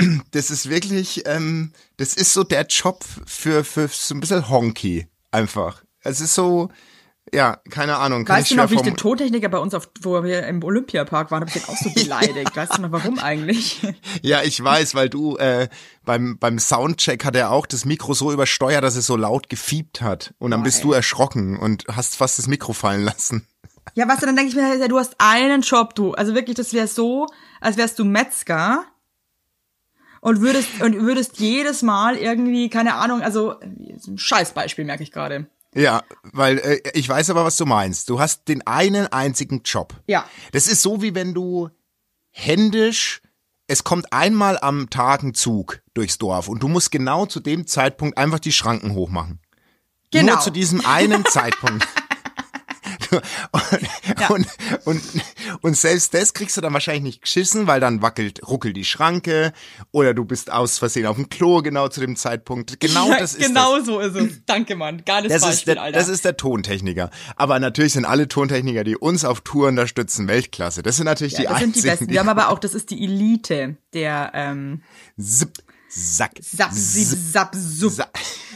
das 0.32 0.50
ist 0.50 0.68
wirklich, 0.68 1.22
ähm, 1.26 1.72
das 1.98 2.14
ist 2.14 2.32
so 2.32 2.42
der 2.42 2.66
Job 2.66 3.04
für, 3.24 3.62
für 3.62 3.86
so 3.86 4.16
ein 4.16 4.20
bisschen 4.20 4.48
honky 4.48 5.06
einfach. 5.30 5.84
Es 6.00 6.20
ist 6.20 6.34
so, 6.34 6.68
ja, 7.32 7.60
keine 7.70 7.98
Ahnung. 7.98 8.24
Kann 8.24 8.38
Weißt 8.38 8.50
ich 8.50 8.56
du 8.56 8.62
noch, 8.64 8.70
wie 8.72 8.74
ich 8.74 8.80
den 8.80 8.96
Tontechniker 8.96 9.48
bei 9.48 9.58
uns, 9.58 9.72
auf, 9.74 9.88
wo 10.00 10.24
wir 10.24 10.48
im 10.48 10.64
Olympiapark 10.64 11.30
waren, 11.30 11.42
habe 11.42 11.50
ich 11.56 11.62
den 11.62 11.72
auch 11.72 11.78
so 11.78 11.90
beleidigt. 11.94 12.56
Weißt 12.56 12.76
du 12.76 12.82
noch, 12.82 12.90
warum 12.90 13.20
eigentlich? 13.20 13.82
Ja, 14.20 14.42
ich 14.42 14.62
weiß, 14.64 14.96
weil 14.96 15.08
du 15.08 15.36
äh, 15.36 15.68
beim, 16.04 16.38
beim 16.38 16.58
Soundcheck 16.58 17.24
hat 17.24 17.36
er 17.36 17.52
auch 17.52 17.66
das 17.66 17.84
Mikro 17.84 18.14
so 18.14 18.32
übersteuert, 18.32 18.82
dass 18.82 18.96
es 18.96 19.06
so 19.06 19.16
laut 19.16 19.48
gefiebt 19.48 20.00
hat. 20.00 20.34
Und 20.38 20.50
dann 20.50 20.62
Boah, 20.62 20.64
bist 20.64 20.78
ey. 20.78 20.82
du 20.82 20.92
erschrocken 20.92 21.56
und 21.56 21.84
hast 21.92 22.16
fast 22.16 22.38
das 22.38 22.48
Mikro 22.48 22.72
fallen 22.72 23.04
lassen. 23.04 23.46
Ja, 23.94 24.06
du, 24.06 24.26
dann 24.26 24.36
denke 24.36 24.48
ich 24.50 24.56
mir, 24.56 24.88
du 24.88 24.98
hast 24.98 25.16
einen 25.18 25.60
Job, 25.60 25.94
du. 25.94 26.12
Also 26.12 26.34
wirklich, 26.34 26.56
das 26.56 26.72
wäre 26.72 26.86
so, 26.86 27.26
als 27.60 27.76
wärst 27.76 27.98
du 27.98 28.04
Metzger 28.04 28.84
und 30.20 30.40
würdest, 30.40 30.80
und 30.80 31.00
würdest 31.00 31.38
jedes 31.38 31.82
Mal 31.82 32.16
irgendwie, 32.16 32.70
keine 32.70 32.94
Ahnung, 32.94 33.20
also, 33.20 33.60
ein 33.60 34.16
Scheißbeispiel 34.16 34.84
merke 34.84 35.02
ich 35.02 35.12
gerade. 35.12 35.46
Ja, 35.74 36.02
weil 36.32 36.58
äh, 36.58 36.80
ich 36.94 37.08
weiß 37.08 37.30
aber, 37.30 37.44
was 37.44 37.56
du 37.56 37.66
meinst. 37.66 38.08
Du 38.08 38.20
hast 38.20 38.48
den 38.48 38.66
einen 38.66 39.08
einzigen 39.08 39.62
Job. 39.64 39.94
Ja. 40.06 40.24
Das 40.52 40.66
ist 40.66 40.82
so, 40.82 41.02
wie 41.02 41.14
wenn 41.14 41.34
du 41.34 41.68
händisch, 42.30 43.20
es 43.66 43.84
kommt 43.84 44.12
einmal 44.12 44.58
am 44.58 44.88
Tag 44.90 45.22
ein 45.22 45.34
Zug 45.34 45.80
durchs 45.94 46.18
Dorf 46.18 46.48
und 46.48 46.62
du 46.62 46.68
musst 46.68 46.90
genau 46.90 47.26
zu 47.26 47.40
dem 47.40 47.66
Zeitpunkt 47.66 48.18
einfach 48.18 48.38
die 48.38 48.52
Schranken 48.52 48.94
hochmachen. 48.94 49.40
Genau. 50.10 50.34
Nur 50.34 50.40
zu 50.40 50.50
diesem 50.50 50.84
einen 50.86 51.24
Zeitpunkt. 51.30 51.86
Und, 53.52 54.30
und, 54.30 54.46
und, 54.84 55.02
und 55.62 55.76
selbst 55.76 56.14
das 56.14 56.32
kriegst 56.34 56.56
du 56.56 56.60
dann 56.60 56.72
wahrscheinlich 56.72 57.02
nicht 57.04 57.22
geschissen, 57.22 57.66
weil 57.66 57.80
dann 57.80 58.02
wackelt, 58.02 58.40
ruckelt 58.46 58.76
die 58.76 58.84
Schranke 58.84 59.52
oder 59.92 60.14
du 60.14 60.24
bist 60.24 60.50
aus 60.52 60.78
Versehen 60.78 61.06
auf 61.06 61.16
dem 61.16 61.28
Klo 61.28 61.62
genau 61.62 61.88
zu 61.88 62.00
dem 62.00 62.16
Zeitpunkt. 62.16 62.80
Genau 62.80 63.08
Ja, 63.08 63.18
das 63.18 63.34
ist 63.34 63.46
genau 63.46 63.76
das. 63.78 63.86
so 63.86 64.00
ist 64.00 64.14
es. 64.16 64.40
Danke, 64.46 64.76
Mann. 64.76 65.02
Geiles 65.04 65.32
Das 65.32 65.42
Beispiel, 65.42 65.58
ist, 65.58 65.66
der, 65.76 65.82
Alter. 65.82 65.98
das 65.98 66.08
ist 66.08 66.24
der 66.24 66.36
Tontechniker. 66.36 67.10
Aber 67.36 67.58
natürlich 67.58 67.92
sind 67.94 68.04
alle 68.04 68.28
Tontechniker, 68.28 68.84
die 68.84 68.96
uns 68.96 69.24
auf 69.24 69.40
Tour 69.40 69.68
unterstützen, 69.68 70.28
Weltklasse. 70.28 70.82
Das 70.82 70.96
sind 70.96 71.06
natürlich 71.06 71.34
die 71.34 71.42
ja, 71.44 71.50
das 71.50 71.60
sind 71.60 71.74
die 71.76 71.78
einzigen, 71.80 71.92
Besten. 71.98 72.10
Wir 72.10 72.20
haben 72.20 72.28
aber 72.28 72.48
auch, 72.50 72.58
das 72.58 72.74
ist 72.74 72.90
die 72.90 73.02
Elite 73.04 73.76
der 73.92 74.30
ähm, 74.34 74.82
Zip, 75.20 75.52
Sack, 75.88 76.32
Sip, 76.40 76.72
Zip. 76.72 77.18
Sa 77.30 77.50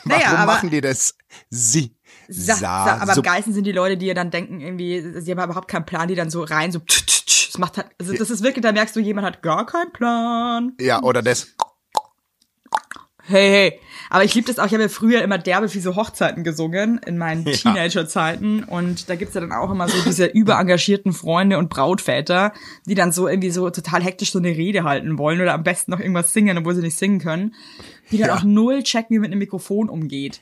Naja, 0.05 0.23
Warum 0.27 0.37
aber- 0.38 0.47
machen 0.55 0.71
die 0.71 0.81
das? 0.81 1.15
Sie. 1.50 1.95
Sa, 2.28 2.54
Sa- 2.56 2.68
aber 3.00 3.11
am 3.11 3.14
Sup. 3.16 3.25
geilsten 3.25 3.54
sind 3.54 3.64
die 3.64 3.73
Leute, 3.73 3.97
die 3.97 4.06
ja 4.06 4.14
dann 4.14 4.30
denken, 4.30 4.61
irgendwie, 4.61 5.00
sie 5.20 5.30
haben 5.30 5.42
überhaupt 5.42 5.68
keinen 5.68 5.87
Plan, 5.87 6.08
die 6.08 6.14
dann 6.14 6.28
so 6.30 6.42
rein, 6.42 6.70
so, 6.73 6.78
tsch, 6.80 7.06
tsch, 7.06 7.25
tsch. 7.26 7.47
das 7.52 7.58
macht 7.58 7.78
halt, 7.78 7.87
also 7.99 8.12
das 8.12 8.28
ist 8.30 8.42
wirklich, 8.42 8.62
da 8.62 8.73
merkst 8.73 8.94
du, 8.94 9.00
jemand 9.00 9.26
hat 9.26 9.42
gar 9.42 9.64
keinen 9.64 9.92
Plan. 9.92 10.73
Ja, 10.80 11.02
oder 11.02 11.23
das. 11.23 11.49
Hey, 13.30 13.50
hey. 13.50 13.80
Aber 14.08 14.25
ich 14.25 14.35
liebe 14.35 14.47
das 14.47 14.58
auch, 14.58 14.64
ich 14.64 14.73
habe 14.73 14.85
ja 14.85 14.88
früher 14.88 15.20
immer 15.20 15.37
derbe 15.37 15.68
für 15.68 15.80
so 15.82 15.97
Hochzeiten 15.97 16.44
gesungen, 16.44 16.99
in 17.04 17.18
meinen 17.18 17.44
Ja. 17.47 17.52
Teenager-Zeiten. 17.52 18.64
Und 18.64 19.11
da 19.11 19.16
gibt's 19.16 19.35
ja 19.35 19.42
dann 19.42 19.52
auch 19.52 19.70
immer 19.70 19.87
so 19.87 20.02
diese 20.02 20.25
überengagierten 20.26 21.12
Freunde 21.12 21.58
und 21.58 21.68
Brautväter, 21.68 22.54
die 22.87 22.94
dann 22.94 23.12
so 23.12 23.28
irgendwie 23.28 23.50
so 23.50 23.68
total 23.68 24.02
hektisch 24.02 24.32
so 24.32 24.38
eine 24.38 24.49
Rede 24.49 24.82
halten 24.85 25.18
wollen 25.18 25.42
oder 25.42 25.52
am 25.52 25.62
besten 25.62 25.90
noch 25.90 26.00
irgendwas 26.00 26.32
singen, 26.32 26.56
obwohl 26.56 26.75
sie 26.75 26.80
nicht 26.80 26.97
singen 26.97 27.18
können. 27.20 27.54
Die 28.11 28.16
dann 28.16 28.28
Ja. 28.28 28.37
auch 28.37 28.44
null 28.44 28.82
checken, 28.82 29.11
wie 29.11 29.18
man 29.18 29.23
mit 29.25 29.32
einem 29.32 29.40
Mikrofon 29.40 29.90
umgeht. 29.90 30.40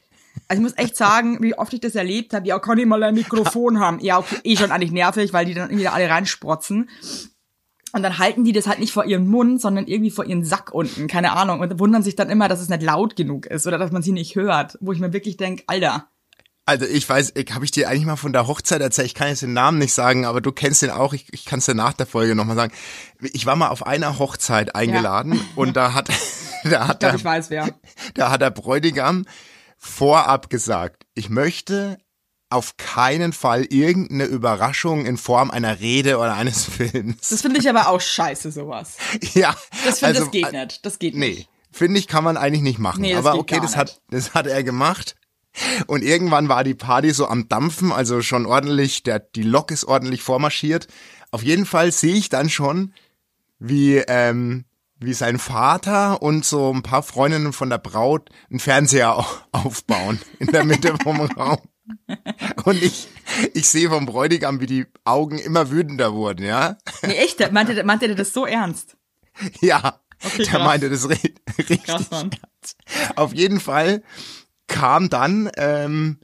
Also 0.49 0.61
ich 0.61 0.69
muss 0.69 0.79
echt 0.79 0.97
sagen, 0.97 1.39
wie 1.43 1.57
oft 1.59 1.73
ich 1.73 1.81
das 1.81 1.95
erlebt 1.95 2.33
habe, 2.33 2.47
ja, 2.47 2.59
kann 2.59 2.79
ich 2.79 2.87
mal 2.87 3.03
ein 3.03 3.15
Mikrofon 3.15 3.81
haben? 3.81 4.01
Ja, 4.01 4.19
okay, 4.19 4.37
eh 4.45 4.57
schon 4.57 4.71
eigentlich 4.71 4.93
nervig, 4.93 5.33
weil 5.33 5.45
die 5.45 5.55
dann 5.55 5.71
irgendwie 5.71 5.85
da 5.85 5.93
alle 5.93 6.09
reinsprotzen. 6.09 6.89
Und 7.93 8.03
dann 8.03 8.19
halten 8.19 8.45
die 8.45 8.53
das 8.53 8.67
halt 8.67 8.79
nicht 8.79 8.93
vor 8.93 9.07
ihren 9.07 9.27
Mund, 9.27 9.61
sondern 9.61 9.87
irgendwie 9.87 10.11
vor 10.11 10.27
ihren 10.27 10.45
Sack 10.45 10.73
unten, 10.73 11.07
keine 11.07 11.33
Ahnung. 11.33 11.61
Und 11.61 11.79
wundern 11.79 12.03
sich 12.03 12.15
dann 12.15 12.29
immer, 12.29 12.47
dass 12.49 12.61
es 12.61 12.69
nicht 12.69 12.83
laut 12.83 13.17
genug 13.17 13.47
ist 13.47 13.67
oder 13.67 13.79
dass 13.79 13.91
man 13.91 14.03
sie 14.03 14.13
nicht 14.13 14.37
hört. 14.37 14.77
Wo 14.81 14.93
ich 14.93 14.99
mir 14.99 15.13
wirklich 15.13 15.37
denk, 15.37 15.65
Alter, 15.67 16.09
Also 16.67 16.85
ich 16.85 17.09
weiß, 17.09 17.33
ich, 17.37 17.55
habe 17.55 17.65
ich 17.65 17.71
dir 17.71 17.89
eigentlich 17.89 18.05
mal 18.05 18.17
von 18.17 18.33
der 18.33 18.49
Hochzeit 18.49 18.83
erzählt, 18.83 19.07
ich 19.07 19.15
kann 19.15 19.29
jetzt 19.29 19.43
den 19.43 19.53
Namen 19.53 19.79
nicht 19.79 19.95
sagen, 19.95 20.27
aber 20.27 20.41
du 20.41 20.53
kennst 20.53 20.83
den 20.83 20.91
auch, 20.91 21.15
ich, 21.15 21.33
ich 21.33 21.45
kann 21.45 21.61
es 21.61 21.67
dir 21.67 21.75
nach 21.75 21.93
der 21.93 22.07
Folge 22.07 22.35
nochmal 22.35 22.57
sagen. 22.57 22.73
Ich 23.21 23.47
war 23.47 23.55
mal 23.57 23.69
auf 23.69 23.87
einer 23.87 24.19
Hochzeit 24.19 24.75
eingeladen 24.75 25.41
und 25.55 25.77
da 25.77 25.95
hat, 25.95 26.09
da 26.65 26.89
hat 26.89 26.97
ich 26.97 26.99
glaube, 26.99 26.99
der, 26.99 27.15
ich 27.15 27.25
weiß 27.25 27.51
wer. 27.51 27.69
da 28.15 28.31
hat 28.31 28.43
der 28.43 28.51
Bräutigam 28.51 29.27
vorab 29.87 30.51
gesagt, 30.51 31.05
ich 31.15 31.31
möchte 31.31 31.99
auf 32.49 32.77
keinen 32.77 33.33
Fall 33.33 33.65
irgendeine 33.65 34.25
Überraschung 34.25 35.05
in 35.05 35.17
Form 35.17 35.51
einer 35.51 35.81
Rede 35.81 36.19
oder 36.19 36.35
eines 36.35 36.65
Films. 36.71 37.29
Das 37.29 37.43
finde 37.43 37.59
ich 37.61 37.69
aber 37.69 37.89
auch 37.89 38.01
scheiße, 38.01 38.53
sowas. 38.53 38.97
ja, 39.35 39.55
Das 39.85 39.99
finde 40.01 40.21
also, 40.21 40.21
das 40.25 40.31
geht 40.31 40.53
nicht. 40.53 40.87
Das 40.87 40.99
geht 40.99 41.15
Nee, 41.17 41.29
nicht. 41.31 41.49
finde 41.73 41.99
ich, 41.99 42.07
kann 42.07 42.23
man 42.25 42.37
eigentlich 42.37 42.63
nicht 42.63 42.79
machen. 42.79 43.01
Nee, 43.01 43.15
Aber 43.17 43.35
okay, 43.37 43.57
das 43.57 43.71
nicht. 43.73 43.77
hat, 43.79 44.01
das 44.11 44.35
hat 44.35 44.47
er 44.47 44.63
gemacht. 44.63 45.17
Und 45.87 46.03
irgendwann 46.03 46.49
war 46.51 46.65
die 46.65 46.75
Party 46.75 47.11
so 47.13 47.27
am 47.27 47.49
Dampfen, 47.49 47.91
also 47.91 48.21
schon 48.21 48.45
ordentlich, 48.47 49.03
der, 49.03 49.21
die 49.21 49.43
Lok 49.43 49.71
ist 49.71 49.85
ordentlich 49.85 50.23
vormarschiert. 50.23 50.87
Auf 51.31 51.43
jeden 51.43 51.65
Fall 51.67 51.91
sehe 51.93 52.15
ich 52.15 52.29
dann 52.29 52.51
schon, 52.51 52.93
wie, 53.59 53.97
ähm, 53.97 54.67
wie 55.07 55.15
sein 55.15 55.39
Vater 55.39 56.21
und 56.21 56.45
so 56.45 56.73
ein 56.73 56.83
paar 56.83 57.03
Freundinnen 57.03 57.53
von 57.53 57.71
der 57.71 57.79
Braut 57.79 58.29
einen 58.51 58.61
Fernseher 58.61 59.17
au- 59.19 59.25
aufbauen 59.53 60.21
in 60.39 60.49
der 60.49 60.65
Mitte 60.65 60.95
vom 61.03 61.21
Raum. 61.21 61.59
Und 62.65 62.83
ich, 62.83 63.09
ich 63.55 63.69
sehe 63.69 63.89
vom 63.89 64.07
Bräutigam, 64.07 64.61
wie 64.61 64.67
die 64.67 64.87
Augen 65.05 65.39
immer 65.39 65.71
wütender 65.71 66.13
wurden, 66.13 66.45
ja. 66.45 66.77
Nee, 67.03 67.15
echt? 67.17 67.41
Meinte, 67.53 67.75
der- 67.75 67.85
meinte 67.85 68.07
der 68.09 68.17
das 68.17 68.33
so 68.33 68.45
ernst? 68.47 68.97
Ja, 69.61 70.01
Okay, 70.25 70.39
der 70.39 70.47
krass. 70.47 70.63
meinte 70.65 70.91
das 70.91 71.09
ri- 71.09 71.35
richtig. 71.59 71.85
Krass, 71.85 72.11
Mann. 72.11 72.31
Auf 73.17 73.35
jeden 73.35 73.61
Fall 73.61 74.03
kam 74.67 75.09
dann, 75.11 75.51
ähm, 75.57 76.21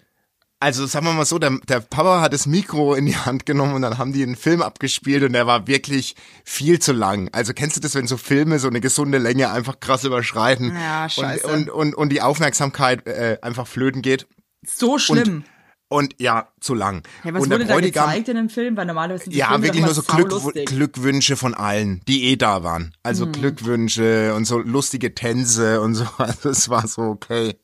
also 0.62 0.87
sagen 0.87 1.07
wir 1.07 1.12
mal 1.12 1.25
so, 1.25 1.40
der, 1.40 1.59
der 1.66 1.81
Papa 1.81 2.21
hat 2.21 2.33
das 2.33 2.47
Mikro 2.47 2.95
in 2.95 3.04
die 3.04 3.16
Hand 3.16 3.47
genommen 3.47 3.75
und 3.75 3.83
dann 3.83 3.99
haben 3.99 4.12
die 4.12 4.23
einen 4.23 4.37
Film 4.37 4.62
abgespielt 4.62 5.25
und 5.25 5.33
der 5.33 5.45
war 5.49 5.66
wirklich 5.66 6.14
viel 6.45 6.78
zu 6.78 6.92
lang. 6.92 7.28
Also 7.33 7.52
kennst 7.52 7.76
du 7.76 7.81
das, 7.81 7.97
wenn 7.97 8.07
so 8.07 8.16
Filme 8.16 8.61
so 8.61 8.69
eine 8.69 8.81
gesunde 8.81 9.19
Länge 9.19 9.50
einfach 9.50 9.81
krass 9.81 10.04
überschreiten 10.04 10.73
Ja, 10.73 11.09
scheiße. 11.09 11.49
Und, 11.49 11.69
und, 11.69 11.71
und, 11.71 11.95
und 11.97 12.09
die 12.11 12.23
Aufmerksamkeit 12.23 13.09
äh, 13.09 13.38
einfach 13.42 13.66
flöten 13.66 14.02
geht. 14.02 14.28
So 14.64 14.99
schlimm. 14.99 15.42
Und 15.88 16.14
ja, 16.19 16.49
zu 16.61 16.75
lang. 16.75 17.02
ja, 17.25 17.35
was 17.35 17.42
und 17.42 17.50
wurde 17.50 17.66
da 17.66 17.81
gezeigt 17.81 18.28
in 18.28 18.37
dem 18.37 18.49
Film? 18.49 18.76
Weil 18.76 18.87
normalerweise 18.87 19.25
sind 19.25 19.35
die 19.35 19.38
ja, 19.38 19.49
Filme 19.49 19.64
wirklich 19.64 19.85
nur 19.85 19.95
so 19.95 20.02
Glück. 20.02 20.66
Glückwünsche 20.66 21.37
von 21.37 21.54
allen, 21.54 22.00
die 22.09 22.25
eh 22.31 22.37
da 22.37 22.62
waren. 22.62 22.95
Also 23.02 23.26
Hm. 23.26 23.33
Glückwünsche 23.33 24.33
und 24.35 24.47
so 24.47 24.59
lustige 24.59 25.14
Tänze 25.14 25.81
und 25.81 25.97
so. 25.97 26.07
Also 26.19 26.50
es 26.50 26.69
war 26.69 26.87
so 26.87 27.02
okay. 27.02 27.57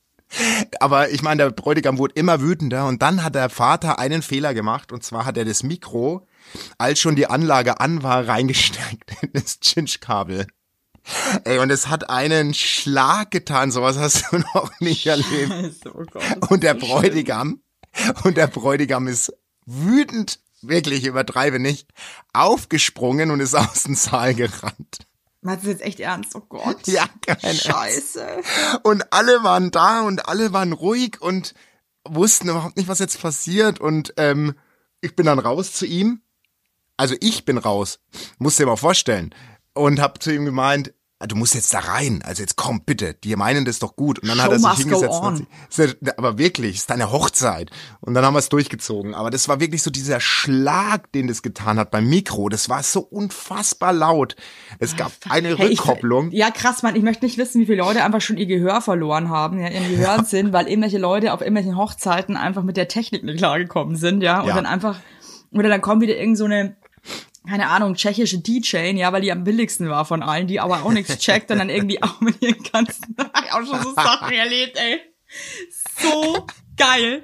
Aber 0.80 1.11
ich 1.11 1.23
meine, 1.23 1.44
der 1.44 1.50
Bräutigam 1.50 1.99
wurde 1.99 2.14
immer 2.14 2.40
wütender 2.40 2.87
und 2.87 3.02
dann 3.02 3.25
hat 3.25 3.35
der 3.35 3.49
Vater 3.49 3.99
einen 3.99 4.23
Fehler 4.23 4.54
gemacht 4.54 4.92
und 4.92 5.02
zwar 5.02 5.25
hat 5.25 5.37
er 5.37 5.44
das 5.44 5.62
Mikro, 5.62 6.26
als 6.78 7.00
schon 7.00 7.16
die 7.16 7.26
Anlage 7.26 7.80
an 7.80 8.02
war, 8.02 8.26
reingesteckt 8.28 9.23
in 9.23 9.32
das 9.32 9.61
Chinch-Kabel. 9.61 10.47
Ey, 11.44 11.58
und 11.58 11.70
es 11.70 11.88
hat 11.88 12.11
einen 12.11 12.52
Schlag 12.52 13.30
getan, 13.30 13.70
sowas 13.70 13.99
hast 13.99 14.30
du 14.30 14.38
noch 14.54 14.70
nicht 14.80 15.06
erlebt. 15.06 15.49
Scheiße, 15.49 15.94
oh 15.94 16.04
Gott, 16.11 16.50
Und 16.50 16.62
der 16.62 16.75
so 16.75 16.80
schlimm. 16.80 16.90
Bräutigam, 16.90 17.61
und 18.25 18.37
der 18.37 18.47
Bräutigam 18.47 19.08
ist 19.08 19.32
wütend, 19.64 20.40
wirklich 20.61 21.04
übertreibe 21.04 21.58
nicht, 21.58 21.88
aufgesprungen 22.32 23.30
und 23.30 23.40
ist 23.40 23.54
aus 23.54 23.85
dem 23.85 23.94
Saal 23.94 24.35
gerannt. 24.35 24.99
Meinst 25.48 25.64
du 25.64 25.70
jetzt 25.70 25.80
echt 25.80 25.98
ernst? 25.98 26.34
Oh 26.34 26.42
Gott. 26.46 26.86
Ja, 26.86 27.06
kein 27.26 27.38
Ernst. 27.40 27.62
Scheiße. 27.64 28.42
Und 28.82 29.14
alle 29.14 29.42
waren 29.42 29.70
da 29.70 30.02
und 30.02 30.28
alle 30.28 30.52
waren 30.52 30.74
ruhig 30.74 31.22
und 31.22 31.54
wussten 32.04 32.50
überhaupt 32.50 32.76
nicht, 32.76 32.86
was 32.88 32.98
jetzt 32.98 33.18
passiert. 33.22 33.80
Und 33.80 34.12
ähm, 34.18 34.56
ich 35.00 35.16
bin 35.16 35.24
dann 35.24 35.38
raus 35.38 35.72
zu 35.72 35.86
ihm. 35.86 36.20
Also 36.98 37.14
ich 37.20 37.46
bin 37.46 37.56
raus, 37.56 37.98
musst 38.36 38.58
dir 38.58 38.66
mal 38.66 38.76
vorstellen. 38.76 39.34
Und 39.72 40.00
hab 40.00 40.22
zu 40.22 40.34
ihm 40.34 40.44
gemeint, 40.44 40.88
"Ah, 40.90 40.97
du 41.26 41.34
musst 41.34 41.54
jetzt 41.56 41.75
da 41.75 41.80
rein. 41.80 42.22
Also 42.25 42.42
jetzt 42.42 42.54
komm, 42.56 42.82
bitte. 42.87 43.14
Die 43.14 43.34
meinen 43.34 43.64
das 43.64 43.80
doch 43.80 43.96
gut. 43.96 44.20
Und 44.20 44.28
dann 44.28 44.38
hat 44.40 44.46
Show 44.46 44.52
er 44.52 44.58
sich 44.60 44.84
hingesetzt. 44.84 45.20
hat 45.22 45.37
sich- 45.70 45.96
Aber 46.16 46.38
wirklich, 46.38 46.75
es 46.76 46.80
ist 46.82 46.90
deine 46.90 47.10
Hochzeit. 47.10 47.70
Und 48.00 48.14
dann 48.14 48.25
haben 48.25 48.34
wir 48.34 48.38
es 48.38 48.48
durchgezogen. 48.48 49.14
Aber 49.14 49.30
das 49.30 49.48
war 49.48 49.58
wirklich 49.58 49.82
so 49.82 49.90
dieser 49.90 50.20
Schlag, 50.20 51.10
den 51.12 51.26
das 51.26 51.42
getan 51.42 51.78
hat 51.78 51.90
beim 51.90 52.08
Mikro. 52.08 52.48
Das 52.48 52.68
war 52.68 52.82
so 52.84 53.00
unfassbar 53.00 53.92
laut. 53.92 54.37
Es 54.78 54.94
gab 54.96 55.10
eine 55.28 55.56
Hey, 55.56 55.66
ich- 55.68 55.80
Rückkopplung. 55.80 56.30
Ja, 56.30 56.50
krass, 56.52 56.82
Mann. 56.84 56.94
Ich 56.94 57.02
möchte 57.02 57.25
nicht 57.25 57.37
wissen, 57.38 57.60
wie 57.60 57.66
viele 57.66 57.78
Leute 57.78 58.04
einfach 58.04 58.20
schon 58.20 58.37
ihr 58.37 58.46
Gehör 58.46 58.80
verloren 58.80 59.28
haben, 59.28 59.58
ja, 59.60 59.68
ihren 59.68 59.88
Gehörsinn, 59.90 60.52
weil 60.52 60.68
irgendwelche 60.68 60.98
Leute 60.98 61.32
auf 61.32 61.40
irgendwelchen 61.40 61.76
Hochzeiten 61.76 62.37
einfach 62.37 62.62
mit 62.62 62.76
der 62.76 62.87
Technik 62.87 63.25
nicht 63.25 63.38
klargekommen 63.38 63.96
sind, 63.96 64.22
ja. 64.22 64.40
Und 64.42 64.48
Ja. 64.48 64.54
dann 64.54 64.66
einfach, 64.66 65.00
oder 65.50 65.68
dann 65.68 65.80
kommt 65.80 66.00
wieder 66.02 66.16
irgend 66.16 66.38
so 66.38 66.44
eine, 66.44 66.76
keine 67.48 67.68
Ahnung, 67.68 67.94
tschechische 67.94 68.38
DJ, 68.38 68.92
ja, 68.96 69.12
weil 69.12 69.22
die 69.22 69.32
am 69.32 69.44
billigsten 69.44 69.88
war 69.88 70.04
von 70.04 70.22
allen, 70.22 70.46
die 70.46 70.60
aber 70.60 70.84
auch 70.84 70.92
nichts 70.92 71.18
checkt 71.18 71.50
und 71.50 71.58
dann 71.58 71.70
irgendwie 71.70 72.02
auch 72.02 72.20
mit 72.20 72.40
ihren 72.42 72.62
ganzen, 72.62 73.16
ich 73.44 73.52
auch 73.52 73.64
schon 73.64 73.82
so 73.82 73.94
Sachen 73.94 74.32
erlebt, 74.32 74.76
ey. 74.78 75.00
So 76.00 76.46
geil. 76.76 77.22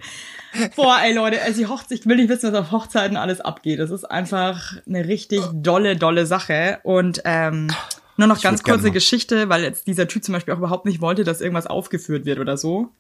Boah, 0.77 0.99
ey 1.03 1.13
Leute, 1.13 1.43
also 1.43 1.59
die 1.59 1.67
Hochzeit, 1.67 1.99
ich 1.99 2.07
will 2.07 2.17
nicht 2.17 2.29
wissen, 2.29 2.53
was 2.53 2.61
auf 2.61 2.71
Hochzeiten 2.71 3.17
alles 3.17 3.41
abgeht. 3.41 3.81
Das 3.81 3.91
ist 3.91 4.05
einfach 4.05 4.75
eine 4.87 5.07
richtig 5.07 5.43
dolle, 5.53 5.97
dolle 5.97 6.27
Sache. 6.27 6.79
Und 6.85 7.23
ähm, 7.25 7.69
nur 8.17 8.29
noch 8.29 8.41
ganz 8.41 8.61
würd 8.61 8.65
gerne 8.65 8.79
kurze 8.79 8.93
Geschichte, 8.93 9.49
weil 9.49 9.63
jetzt 9.63 9.89
dieser 9.89 10.07
Typ 10.07 10.23
zum 10.23 10.33
Beispiel 10.33 10.55
auch 10.55 10.59
überhaupt 10.59 10.87
nicht 10.87 11.01
wollte, 11.01 11.25
dass 11.25 11.41
irgendwas 11.41 11.67
aufgeführt 11.67 12.25
wird 12.25 12.39
oder 12.39 12.57
so. 12.57 12.91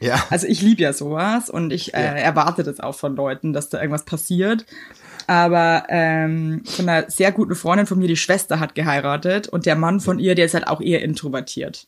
Ja. 0.00 0.22
Also 0.30 0.46
ich 0.46 0.62
liebe 0.62 0.82
ja 0.82 0.92
sowas 0.92 1.50
und 1.50 1.72
ich 1.72 1.94
äh, 1.94 2.22
erwarte 2.22 2.62
das 2.62 2.80
auch 2.80 2.94
von 2.94 3.16
Leuten, 3.16 3.52
dass 3.52 3.68
da 3.68 3.78
irgendwas 3.80 4.04
passiert. 4.04 4.64
Aber 5.26 5.84
ähm, 5.88 6.62
von 6.64 6.88
einer 6.88 7.10
sehr 7.10 7.32
guten 7.32 7.54
Freundin 7.54 7.86
von 7.86 7.98
mir, 7.98 8.08
die 8.08 8.16
Schwester 8.16 8.60
hat 8.60 8.74
geheiratet 8.74 9.48
und 9.48 9.66
der 9.66 9.76
Mann 9.76 10.00
von 10.00 10.18
ihr, 10.18 10.34
der 10.34 10.46
ist 10.46 10.54
halt 10.54 10.68
auch 10.68 10.80
eher 10.80 11.02
introvertiert. 11.02 11.86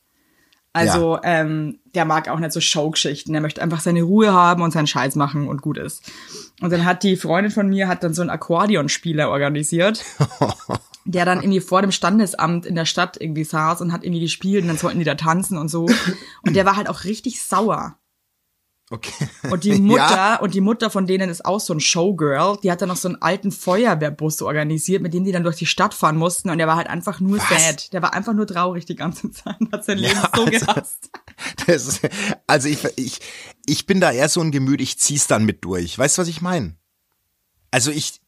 Also 0.76 1.18
ähm, 1.22 1.78
der 1.94 2.04
mag 2.04 2.28
auch 2.28 2.38
nicht 2.38 2.52
so 2.52 2.60
Showgeschichten. 2.60 3.32
Der 3.32 3.40
möchte 3.40 3.62
einfach 3.62 3.80
seine 3.80 4.02
Ruhe 4.02 4.34
haben 4.34 4.62
und 4.62 4.72
seinen 4.72 4.86
Scheiß 4.86 5.16
machen 5.16 5.48
und 5.48 5.62
gut 5.62 5.78
ist. 5.78 6.02
Und 6.60 6.70
dann 6.70 6.84
hat 6.84 7.02
die 7.02 7.16
Freundin 7.16 7.50
von 7.50 7.68
mir 7.68 7.88
hat 7.88 8.04
dann 8.04 8.12
so 8.12 8.20
einen 8.20 8.30
Akkordeonspieler 8.30 9.30
organisiert, 9.30 10.04
der 11.06 11.24
dann 11.24 11.40
irgendwie 11.40 11.60
vor 11.60 11.80
dem 11.80 11.92
Standesamt 11.92 12.66
in 12.66 12.74
der 12.74 12.84
Stadt 12.84 13.16
irgendwie 13.18 13.44
saß 13.44 13.80
und 13.80 13.90
hat 13.90 14.04
irgendwie 14.04 14.20
gespielt 14.20 14.62
und 14.62 14.68
dann 14.68 14.76
sollten 14.76 14.98
die 14.98 15.06
da 15.06 15.14
tanzen 15.14 15.56
und 15.56 15.68
so. 15.68 15.86
Und 16.42 16.54
der 16.54 16.66
war 16.66 16.76
halt 16.76 16.90
auch 16.90 17.04
richtig 17.04 17.42
sauer. 17.42 17.96
Okay. 18.88 19.28
Und 19.50 19.64
die 19.64 19.72
Mutter, 19.80 20.06
Ja. 20.06 20.36
und 20.40 20.54
die 20.54 20.60
Mutter 20.60 20.90
von 20.90 21.06
denen 21.08 21.28
ist 21.28 21.44
auch 21.44 21.58
so 21.58 21.72
ein 21.74 21.80
Showgirl, 21.80 22.58
die 22.62 22.70
hat 22.70 22.80
dann 22.82 22.88
noch 22.88 22.96
so 22.96 23.08
einen 23.08 23.20
alten 23.20 23.50
Feuerwehrbus 23.50 24.42
organisiert, 24.42 25.02
mit 25.02 25.12
dem 25.12 25.24
die 25.24 25.32
dann 25.32 25.42
durch 25.42 25.56
die 25.56 25.66
Stadt 25.66 25.92
fahren 25.92 26.16
mussten 26.16 26.50
und 26.50 26.58
der 26.58 26.68
war 26.68 26.76
halt 26.76 26.86
einfach 26.86 27.18
nur 27.18 27.38
Was? 27.38 27.48
sad. 27.48 27.92
Der 27.92 28.02
war 28.02 28.14
einfach 28.14 28.32
nur 28.32 28.46
traurig 28.46 28.84
die 28.84 28.94
ganze 28.94 29.30
Zeit, 29.32 29.56
hat 29.72 29.84
sein 29.84 29.98
Leben 29.98 30.14
Ja, 30.14 30.30
so 30.34 30.44
also- 30.44 30.50
gehasst. 30.66 31.10
Das, 31.66 31.86
ist- 31.86 32.08
also 32.46 32.68
ich, 32.68 32.84
ich, 32.96 33.20
ich 33.66 33.86
bin 33.86 34.00
da 34.00 34.12
eher 34.12 34.28
so 34.28 34.40
ein 34.40 34.52
Gemüt, 34.52 34.80
ich 34.80 34.98
zieh's 34.98 35.26
dann 35.26 35.44
mit 35.44 35.64
durch. 35.64 35.98
Weißt 35.98 36.16
du, 36.16 36.22
was 36.22 36.28
ich 36.28 36.40
meine? 36.40 36.76
also 37.72 37.90
ich, 37.90 38.20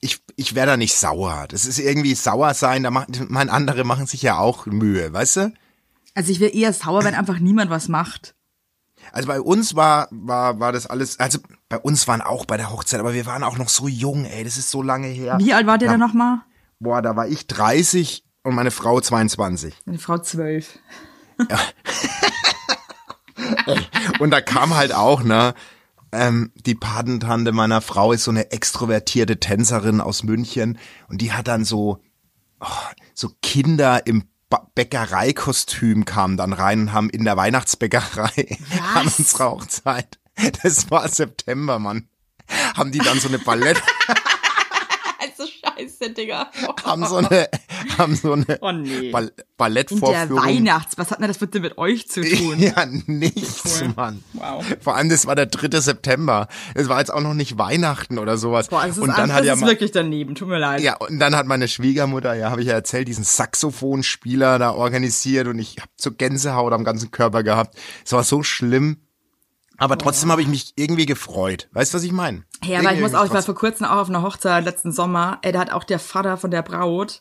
ich, 0.00 0.20
ich 0.36 0.54
wäre 0.54 0.66
da 0.66 0.76
nicht 0.76 0.94
sauer. 0.94 1.46
Das 1.48 1.64
ist 1.64 1.78
irgendwie 1.78 2.14
sauer 2.14 2.54
sein, 2.54 2.82
da 2.84 2.90
machen, 2.90 3.26
mein 3.30 3.48
andere 3.50 3.82
machen 3.84 4.06
sich 4.06 4.22
ja 4.22 4.38
auch 4.38 4.66
Mühe, 4.66 5.12
weißt 5.12 5.36
du? 5.36 5.52
Also 6.14 6.30
ich 6.30 6.38
wäre 6.38 6.52
eher 6.52 6.72
sauer, 6.72 7.02
wenn 7.04 7.14
einfach 7.16 7.38
niemand 7.40 7.70
was 7.70 7.88
macht. 7.88 8.34
Also 9.12 9.28
bei 9.28 9.40
uns 9.40 9.74
war, 9.76 10.08
war, 10.10 10.60
war 10.60 10.72
das 10.72 10.86
alles, 10.86 11.18
also 11.20 11.38
bei 11.68 11.78
uns 11.78 12.06
waren 12.08 12.20
auch 12.20 12.44
bei 12.44 12.56
der 12.56 12.70
Hochzeit, 12.70 13.00
aber 13.00 13.14
wir 13.14 13.26
waren 13.26 13.42
auch 13.44 13.58
noch 13.58 13.68
so 13.68 13.88
jung, 13.88 14.24
ey, 14.24 14.44
das 14.44 14.56
ist 14.56 14.70
so 14.70 14.82
lange 14.82 15.06
her. 15.08 15.38
Wie 15.40 15.52
alt 15.54 15.66
wart 15.66 15.82
ihr 15.82 15.86
Ja. 15.86 15.92
da 15.92 15.98
nochmal? 15.98 16.38
Boah, 16.80 17.02
da 17.02 17.16
war 17.16 17.26
ich 17.28 17.46
30 17.46 18.24
und 18.44 18.54
meine 18.54 18.70
Frau 18.70 19.00
22. 19.00 19.74
Eine 19.86 19.98
Frau 19.98 20.18
zwölf. 20.18 20.78
Und 24.18 24.30
da 24.30 24.40
kam 24.40 24.74
halt 24.74 24.92
auch, 24.94 25.22
ne, 25.22 25.54
ähm, 26.12 26.50
die 26.54 26.74
Patentante 26.74 27.52
meiner 27.52 27.80
Frau 27.80 28.12
ist 28.12 28.24
so 28.24 28.30
eine 28.30 28.50
extrovertierte 28.50 29.38
Tänzerin 29.40 30.00
aus 30.00 30.22
München 30.22 30.78
und 31.08 31.20
die 31.20 31.32
hat 31.32 31.48
dann 31.48 31.64
so, 31.64 32.02
oh, 32.60 32.66
so 33.14 33.30
Kinder 33.42 34.06
im 34.06 34.24
Bäckereikostüm 34.74 36.04
kamen 36.04 36.36
dann 36.36 36.52
rein 36.52 36.80
und 36.82 36.92
haben 36.92 37.10
in 37.10 37.24
der 37.24 37.36
Weihnachtsbäckerei 37.36 38.58
an 38.94 39.06
unserer 39.18 39.50
Hochzeit, 39.50 40.18
das 40.62 40.90
war 40.90 41.08
September, 41.08 41.78
Mann, 41.78 42.08
haben 42.76 42.92
die 42.92 42.98
dann 42.98 43.20
so 43.20 43.28
eine 43.28 43.38
Ballett, 43.38 43.82
Also 45.20 45.44
scheiße, 45.46 46.10
Digga. 46.10 46.50
haben 46.84 47.04
so 47.06 47.16
eine, 47.16 47.48
haben 47.98 48.14
so 48.14 48.32
eine 48.32 48.44
Oh 48.60 48.72
nee. 48.72 49.10
Ball 49.10 49.24
In 49.24 49.30
der 49.36 49.44
Ballettvorführung. 49.56 50.44
Weihnachts, 50.44 50.96
was 50.98 51.10
hat 51.10 51.20
denn 51.20 51.28
das 51.28 51.38
bitte 51.38 51.60
mit 51.60 51.76
euch 51.78 52.08
zu 52.08 52.22
tun? 52.36 52.58
Ja, 52.58 52.86
nichts, 53.06 53.80
Cool. 53.82 53.92
Mann. 53.96 54.22
Wow. 54.34 54.64
Vor 54.80 54.96
allem, 54.96 55.08
das 55.08 55.26
war 55.26 55.34
der 55.34 55.46
3. 55.46 55.80
September. 55.80 56.48
Es 56.74 56.88
war 56.88 56.98
jetzt 57.00 57.12
auch 57.12 57.20
noch 57.20 57.34
nicht 57.34 57.58
Weihnachten 57.58 58.18
oder 58.18 58.36
sowas. 58.38 58.68
Boah, 58.68 58.86
das 58.86 58.96
ist, 58.96 59.02
und 59.02 59.08
dann 59.08 59.28
das 59.28 59.36
hat 59.38 59.44
ja 59.44 59.54
ist 59.54 59.60
wirklich 59.66 59.90
daneben, 59.90 60.34
tut 60.34 60.48
mir 60.48 60.58
leid. 60.58 60.80
ja, 60.80 60.96
und 60.96 61.18
dann 61.18 61.34
hat 61.36 61.46
meine 61.46 61.68
Schwiegermutter, 61.68 62.34
ja, 62.34 62.50
habe 62.50 62.60
ich 62.62 62.68
ja 62.68 62.74
erzählt, 62.74 63.08
diesen 63.08 63.24
Saxophonspieler 63.24 64.58
da 64.58 64.70
organisiert 64.72 65.48
und 65.48 65.58
ich 65.58 65.76
habe 65.80 65.90
so 65.96 66.12
Gänsehaut 66.12 66.72
am 66.72 66.84
ganzen 66.84 67.10
Körper 67.10 67.42
gehabt. 67.42 67.76
Es 68.04 68.12
war 68.12 68.24
so 68.24 68.42
schlimm. 68.42 68.98
Aber 69.80 69.96
trotzdem 69.96 70.32
habe 70.32 70.42
ich 70.42 70.48
mich 70.48 70.72
irgendwie 70.74 71.06
gefreut. 71.06 71.68
Weißt 71.72 71.92
du, 71.94 71.98
was 71.98 72.02
ich 72.04 72.10
meine? 72.10 72.42
Ja, 72.64 72.80
aber 72.80 72.92
ich 72.94 73.00
muss 73.00 73.14
auch, 73.14 73.24
ich 73.26 73.30
war 73.32 73.42
vor 73.44 73.54
kurzem 73.54 73.86
auch 73.86 73.98
auf 73.98 74.08
einer 74.08 74.22
Hochzeit 74.22 74.64
letzten 74.64 74.90
Sommer, 74.90 75.38
ey, 75.42 75.52
da 75.52 75.60
hat 75.60 75.70
auch 75.72 75.84
der 75.84 76.00
Vater 76.00 76.36
von 76.36 76.50
der 76.50 76.62
Braut, 76.62 77.20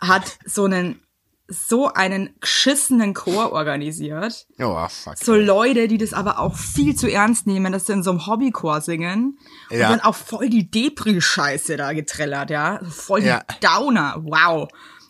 hat 0.00 0.38
so 0.44 0.64
einen, 0.64 1.00
so 1.48 1.92
einen 1.92 2.34
geschissenen 2.40 3.14
Chor 3.14 3.52
organisiert. 3.52 4.46
Oh, 4.60 4.86
fuck. 4.88 5.16
So 5.16 5.34
Leute, 5.34 5.88
die 5.88 5.96
das 5.98 6.12
aber 6.12 6.38
auch 6.40 6.56
viel 6.56 6.94
zu 6.94 7.10
ernst 7.10 7.46
nehmen, 7.46 7.72
dass 7.72 7.86
sie 7.86 7.94
in 7.94 8.02
so 8.02 8.10
einem 8.10 8.26
Hobbychor 8.26 8.80
singen 8.82 9.38
und 9.70 9.78
Ja. 9.78 9.88
dann 9.90 10.00
auch 10.00 10.14
voll 10.14 10.50
die 10.50 10.70
Depri-Scheiße 10.70 11.76
da 11.76 11.92
getrellert, 11.94 12.50
ja. 12.50 12.80
Voll 12.88 13.20
die 13.22 13.28
Ja. 13.28 13.42
Downer, 13.62 14.16
wow. 14.24 14.68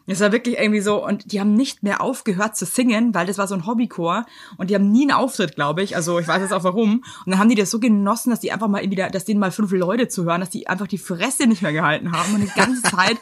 Das 0.08 0.20
war 0.20 0.32
wirklich 0.32 0.58
irgendwie 0.58 0.80
so, 0.80 1.04
und 1.04 1.32
die 1.32 1.38
haben 1.38 1.54
nicht 1.54 1.82
mehr 1.82 2.00
aufgehört 2.00 2.56
zu 2.56 2.64
singen, 2.64 3.14
weil 3.14 3.26
das 3.26 3.38
war 3.38 3.46
so 3.46 3.54
ein 3.54 3.66
Hobbychor 3.66 4.24
und 4.56 4.70
die 4.70 4.74
haben 4.74 4.90
nie 4.90 5.02
einen 5.02 5.12
Auftritt, 5.12 5.54
glaube 5.54 5.82
ich. 5.82 5.96
Also 5.96 6.18
ich 6.18 6.26
weiß 6.26 6.40
jetzt 6.40 6.52
auch 6.52 6.64
warum. 6.64 7.04
Und 7.24 7.30
dann 7.30 7.38
haben 7.38 7.50
die 7.50 7.54
das 7.54 7.70
so 7.70 7.78
genossen, 7.78 8.30
dass 8.30 8.40
die 8.40 8.50
einfach 8.50 8.68
mal 8.68 8.82
wieder, 8.90 9.10
dass 9.10 9.26
denen 9.26 9.38
mal 9.38 9.52
fünf 9.52 9.70
Leute 9.72 10.08
zuhören, 10.08 10.40
dass 10.40 10.50
die 10.50 10.66
einfach 10.66 10.86
die 10.86 10.98
Fresse 10.98 11.46
nicht 11.46 11.62
mehr 11.62 11.72
gehalten 11.72 12.12
haben 12.12 12.34
und 12.34 12.40
die 12.40 12.58
ganze 12.58 12.82
Zeit 12.90 13.18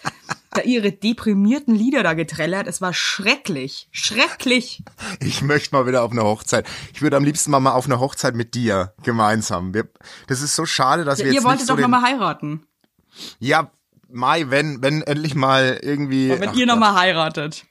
da 0.53 0.63
ihre 0.63 0.93
deprimierten 0.93 1.75
Lieder 1.75 2.03
da 2.03 2.15
getrellert. 2.15 2.67
Es 2.67 2.81
war 2.81 2.95
schrecklich. 2.95 3.89
Schrecklich. 3.91 4.83
Ich 5.21 5.43
möchte 5.43 5.75
mal 5.75 5.87
wieder 5.87 6.03
auf 6.03 6.13
eine 6.13 6.23
Hochzeit. 6.23 6.67
Ich 6.95 7.03
würde 7.03 7.17
am 7.17 7.25
liebsten 7.25 7.51
mal, 7.51 7.61
mal 7.61 7.73
auf 7.73 7.87
eine 7.87 8.01
Hochzeit 8.01 8.35
mit 8.35 8.55
dir 8.55 8.95
gemeinsam. 9.03 9.75
Wir, 9.75 9.89
das 10.29 10.41
ist 10.41 10.55
so 10.55 10.67
schade, 10.67 11.05
dass 11.05 11.19
Ja, 11.19 11.25
wir 11.25 11.33
ihr 11.33 11.35
jetzt 11.35 11.45
wolltet 11.45 11.61
nicht 11.61 11.67
so 11.67 11.75
doch 11.75 11.81
den, 11.81 11.91
noch 11.91 12.01
mal 12.01 12.03
heiraten. 12.03 12.67
Ja, 13.39 13.71
Mai, 14.09 14.47
wenn, 14.49 14.83
wenn 14.83 15.03
endlich 15.03 15.35
mal 15.35 15.79
irgendwie. 15.83 16.31
Und 16.33 16.41
wenn 16.41 16.49
ach 16.51 16.55
ihr 16.55 16.67
Gott. 16.67 16.75
noch 16.75 16.81
mal 16.81 16.95
heiratet. 17.01 17.65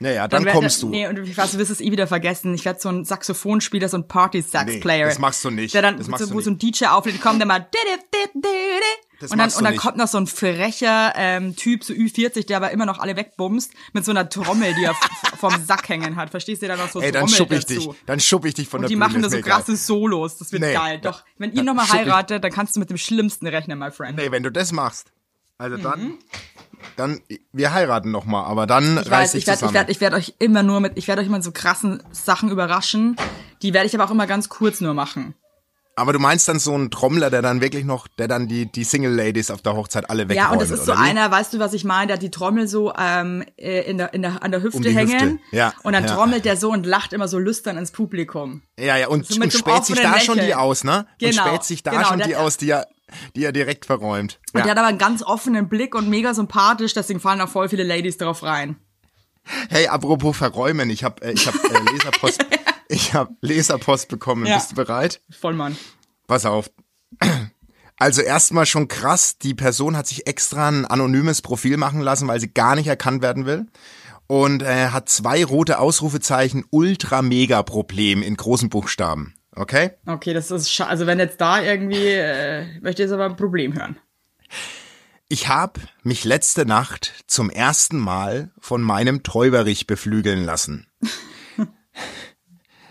Naja, 0.00 0.26
dann, 0.28 0.44
werd- 0.44 0.54
kommst 0.56 0.82
du. 0.82 0.88
Nee, 0.88 1.06
und 1.06 1.18
ich 1.18 1.36
weiß, 1.36 1.52
du 1.52 1.58
wirst 1.58 1.70
es 1.70 1.80
eh 1.80 1.90
wieder 1.90 2.06
vergessen. 2.06 2.52
Ich 2.54 2.64
werde 2.64 2.80
so 2.80 2.88
ein 2.88 3.04
Saxophonspieler, 3.04 3.88
so 3.88 3.96
ein 3.96 4.08
Party-Sax-Player. 4.08 5.04
Nee, 5.06 5.10
das 5.10 5.18
machst 5.20 5.44
du 5.44 5.50
nicht. 5.50 5.72
Der 5.72 5.82
dann, 5.82 5.96
Das 5.98 6.08
machst 6.08 6.24
so, 6.24 6.28
du 6.28 6.34
wo 6.34 6.38
nicht. 6.38 6.44
so 6.44 6.50
ein 6.50 6.58
DJ 6.58 6.86
auflädt, 6.86 7.20
kommt 7.20 7.38
der 7.40 7.46
mal. 7.46 7.66
Das 9.20 9.30
und 9.30 9.38
dann, 9.38 9.50
und 9.50 9.64
dann 9.64 9.76
kommt 9.76 9.96
noch 9.96 10.08
so 10.08 10.18
ein 10.18 10.26
frecher 10.26 11.12
ähm, 11.16 11.54
Typ, 11.56 11.84
so 11.84 11.94
Ü40, 11.94 12.46
der 12.46 12.56
aber 12.58 12.72
immer 12.72 12.84
noch 12.84 12.98
alle 12.98 13.16
wegbumst, 13.16 13.72
mit 13.92 14.04
so 14.04 14.10
einer 14.10 14.28
Trommel, 14.28 14.74
die 14.74 14.84
er 14.84 14.94
vom 15.38 15.52
Sack 15.64 15.88
hängen 15.88 16.16
hat. 16.16 16.30
Verstehst 16.30 16.60
du, 16.62 16.66
der 16.66 16.76
noch 16.76 16.90
so 16.90 17.00
Ey, 17.00 17.12
dann 17.12 17.22
Trommel 17.22 17.36
schupp 17.36 17.52
ich 17.52 17.64
dazu. 17.64 17.92
dich. 17.92 18.02
Dann 18.06 18.20
schupp 18.20 18.44
ich 18.44 18.54
dich 18.54 18.68
von 18.68 18.78
Und 18.78 18.82
der 18.82 18.88
die 18.88 18.94
Bühne. 18.96 19.06
machen 19.06 19.22
da 19.22 19.30
so 19.30 19.40
krasse 19.40 19.76
Solos. 19.76 20.36
Das 20.38 20.52
wird 20.52 20.62
Nee. 20.62 20.74
geil. 20.74 20.98
Doch, 21.00 21.22
wenn 21.38 21.50
ihr 21.50 21.56
Dann 21.56 21.66
nochmal 21.66 21.86
ich- 21.86 21.92
heiratet, 21.92 22.42
dann 22.44 22.50
kannst 22.52 22.74
du 22.76 22.80
mit 22.80 22.90
dem 22.90 22.98
Schlimmsten 22.98 23.46
rechnen, 23.46 23.78
my 23.78 23.90
friend. 23.92 24.16
Nee, 24.18 24.30
wenn 24.32 24.42
du 24.42 24.50
das 24.50 24.72
machst. 24.72 25.12
Also 25.58 25.76
dann, 25.76 26.00
Mhm. 26.00 26.18
dann, 26.96 27.20
wir 27.52 27.72
heiraten 27.72 28.10
noch 28.10 28.24
mal, 28.24 28.44
aber 28.44 28.66
dann 28.66 28.98
Ich 28.98 29.10
reiß 29.10 29.10
weiß, 29.10 29.34
ich 29.34 29.46
werde 29.46 29.54
ich 29.54 29.58
zusammen. 29.60 29.74
werd, 29.74 29.90
ich 29.90 30.00
werd 30.00 30.14
euch 30.14 30.34
immer 30.38 30.62
nur 30.62 30.80
mit, 30.80 30.92
ich 30.96 31.06
werde 31.08 31.22
euch 31.22 31.28
immer 31.28 31.42
so 31.42 31.52
krassen 31.52 32.02
Sachen 32.12 32.50
überraschen. 32.50 33.16
Die 33.62 33.72
werde 33.72 33.86
ich 33.86 33.94
aber 33.94 34.04
auch 34.04 34.10
immer 34.10 34.26
ganz 34.26 34.48
kurz 34.48 34.80
nur 34.80 34.94
machen. 34.94 35.34
aber 35.96 36.12
du 36.12 36.18
meinst 36.18 36.48
dann 36.48 36.58
so 36.58 36.74
einen 36.74 36.90
Trommler, 36.90 37.30
der 37.30 37.40
dann 37.40 37.60
wirklich 37.60 37.84
noch, 37.84 38.08
der 38.08 38.26
dann 38.26 38.48
die, 38.48 38.66
die 38.66 38.82
Single-Ladies 38.82 39.52
auf 39.52 39.62
der 39.62 39.76
Hochzeit 39.76 40.10
alle 40.10 40.28
wegräumt, 40.28 40.36
Ja, 40.48 40.50
und 40.50 40.60
das 40.60 40.70
ist 40.72 40.86
so 40.86 40.92
wie? 40.92 40.96
einer, 40.96 41.30
weißt 41.30 41.54
du, 41.54 41.60
was 41.60 41.72
ich 41.72 41.84
meine? 41.84 42.08
Der 42.08 42.16
die 42.18 42.32
Trommel 42.32 42.66
so 42.66 42.92
ähm, 42.98 43.44
äh, 43.56 43.88
in 43.88 43.98
der, 43.98 44.12
in 44.12 44.22
der, 44.22 44.42
an 44.42 44.50
der 44.50 44.60
Hüfte 44.60 44.78
Um 44.78 44.82
hängen. 44.96 45.12
Hüfte, 45.34 45.38
ja, 45.52 45.72
Und 45.84 45.92
dann 45.92 46.04
ja. 46.04 46.12
trommelt 46.12 46.44
der 46.44 46.56
so 46.56 46.72
und 46.72 46.84
lacht 46.84 47.12
immer 47.12 47.28
so 47.28 47.38
lüstern 47.38 47.78
ins 47.78 47.92
Publikum. 47.92 48.62
Ja, 48.76 48.96
ja, 48.96 49.06
und, 49.06 49.24
So 49.24 49.40
und 49.40 49.52
späht 49.52 49.84
sich 49.84 50.00
da 50.00 50.18
schon 50.18 50.34
die 50.34 50.40
Lächeln. 50.40 50.58
aus, 50.58 50.82
ne? 50.82 51.06
Genau, 51.20 51.42
Und 51.44 51.48
späht 51.48 51.62
sich 51.62 51.84
da 51.84 51.92
genau, 51.92 52.08
schon 52.08 52.20
die 52.22 52.34
aus, 52.34 52.56
die 52.56 52.70
er, 52.70 52.88
die 53.36 53.44
er 53.44 53.52
direkt 53.52 53.86
verräumt. 53.86 54.40
Und 54.52 54.58
Ja. 54.60 54.64
der 54.64 54.70
hat 54.72 54.78
aber 54.78 54.88
einen 54.88 54.98
ganz 54.98 55.22
offenen 55.22 55.68
Blick 55.68 55.94
und 55.94 56.08
mega 56.08 56.34
sympathisch, 56.34 56.94
deswegen 56.94 57.20
fallen 57.20 57.40
auch 57.40 57.48
voll 57.48 57.68
viele 57.68 57.84
Ladies 57.84 58.16
drauf 58.18 58.42
rein. 58.42 58.76
Hey, 59.68 59.88
apropos 59.88 60.36
verräumen, 60.36 60.88
ich 60.90 61.04
habe 61.04 61.22
äh, 61.22 61.32
ich 61.32 61.46
hab, 61.46 61.54
äh, 61.54 61.92
Leserpost, 61.92 62.46
ich 62.88 63.12
habe 63.14 63.34
Leserpost 63.42 64.08
bekommen. 64.08 64.46
Ja. 64.46 64.56
Bist 64.56 64.72
du 64.72 64.74
bereit? 64.76 65.20
Vollmann. 65.30 65.76
Pass 66.26 66.46
auf. 66.46 66.70
Also 67.98 68.22
erstmal 68.22 68.66
schon 68.66 68.88
krass, 68.88 69.38
die 69.38 69.54
Person 69.54 69.96
hat 69.96 70.06
sich 70.06 70.26
extra 70.26 70.68
ein 70.68 70.84
anonymes 70.84 71.42
Profil 71.42 71.76
machen 71.76 72.00
lassen, 72.00 72.26
weil 72.26 72.40
sie 72.40 72.52
gar 72.52 72.74
nicht 72.74 72.86
erkannt 72.88 73.22
werden 73.22 73.46
will. 73.46 73.66
Und 74.26 74.62
äh, 74.62 74.88
hat 74.88 75.08
zwei 75.10 75.44
rote 75.44 75.78
Ausrufezeichen 75.78 76.64
Ultra-Mega-Problem 76.70 78.22
in 78.22 78.36
großen 78.36 78.70
Buchstaben. 78.70 79.34
Okay? 79.56 79.92
Okay, 80.06 80.34
das 80.34 80.50
ist 80.50 80.70
scha 80.72 80.86
Also 80.86 81.06
wenn 81.06 81.18
jetzt 81.18 81.40
da 81.40 81.62
irgendwie, 81.62 82.08
äh, 82.08 82.64
möchte 82.80 83.02
ich 83.02 83.06
jetzt 83.08 83.12
aber 83.12 83.26
ein 83.26 83.36
Problem 83.36 83.74
hören. 83.74 83.98
Ich 85.28 85.48
habe 85.48 85.80
mich 86.02 86.24
letzte 86.24 86.66
Nacht 86.66 87.24
zum 87.26 87.50
ersten 87.50 87.98
Mal 87.98 88.50
von 88.58 88.82
meinem 88.82 89.22
Täuberich 89.22 89.86
beflügeln 89.86 90.44
lassen. 90.44 90.86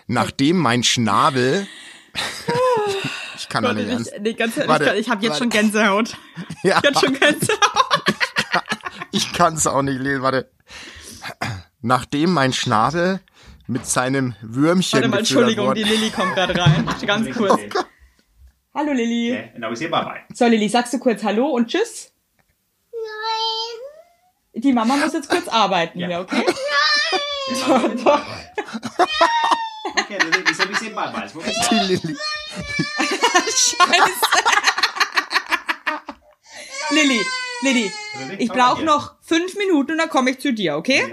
Nachdem 0.08 0.58
mein 0.58 0.84
Schnabel. 0.84 1.68
ich 3.38 3.50
kann 3.50 3.64
doch 3.64 3.74
nicht 3.74 3.88
ernst. 3.90 4.12
ich, 4.14 4.22
nee, 4.22 4.34
ganz 4.34 4.58
Warte, 4.58 4.96
ich 4.96 5.10
habe 5.10 5.22
jetzt 5.22 5.34
warte. 5.34 5.44
schon 5.44 5.50
Gänsehaut. 5.50 6.18
Ja, 6.64 6.80
Ich 6.82 6.88
hab 6.90 7.00
schon 7.00 7.14
Gänsehaut. 7.14 8.04
ich 9.12 9.34
kann 9.34 9.56
es 9.56 9.68
auch 9.68 9.82
nicht 9.82 10.00
lesen. 10.00 10.22
Warte. 10.22 10.50
Nachdem 11.82 12.32
mein 12.32 12.54
Schnabel 12.54 13.20
mit 13.68 13.86
seinem 13.86 14.36
Würmchen 14.42 14.98
Warte 15.00 15.08
mal, 15.10 15.18
Entschuldigung, 15.20 15.74
die 15.74 15.82
worden- 15.86 15.90
Lilly 16.00 16.10
kommt 16.12 16.36
gerade 16.36 16.56
rein. 16.60 16.88
Ganz 17.06 17.30
kurz. 17.36 17.62
Hallo 18.74 18.92
Lilly. 18.92 19.32
Okay, 19.34 19.52
now 19.60 19.70
we 19.70 19.76
say 19.76 19.88
bye 19.88 20.04
bye. 20.04 20.22
So 20.34 20.46
Lilly, 20.48 20.68
sagst 20.70 20.94
du 20.94 21.00
kurz 21.00 21.24
Hallo 21.24 21.48
und 21.48 21.68
Tschüss? 21.68 22.12
Nein. 22.92 24.62
Die 24.64 24.74
Mama 24.74 24.98
muss 24.98 25.14
jetzt 25.14 25.30
kurz 25.30 25.48
arbeiten 25.50 26.00
Ja. 26.00 26.08
hier, 26.08 26.20
okay? 26.22 26.46
Doch, 27.68 28.04
doch. 28.04 28.22
Okay, 29.96 30.18
we 30.20 30.50
we 30.50 30.54
say 30.54 30.68
we 30.70 30.76
say 30.76 30.90
bye 30.90 31.12
bye. 31.12 31.28
Die 31.70 31.76
Lilly. 31.76 32.18
Scheiße. 33.46 34.26
Lilly, 36.92 37.22
Lilly, 37.64 37.92
ich 38.40 38.50
brauche 38.50 38.84
noch 38.84 39.16
fünf 39.22 39.56
Minuten 39.56 39.94
und 39.94 39.98
dann 39.98 40.10
komme 40.10 40.32
ich 40.32 40.40
zu 40.40 40.54
dir, 40.54 40.76
okay? 40.76 41.06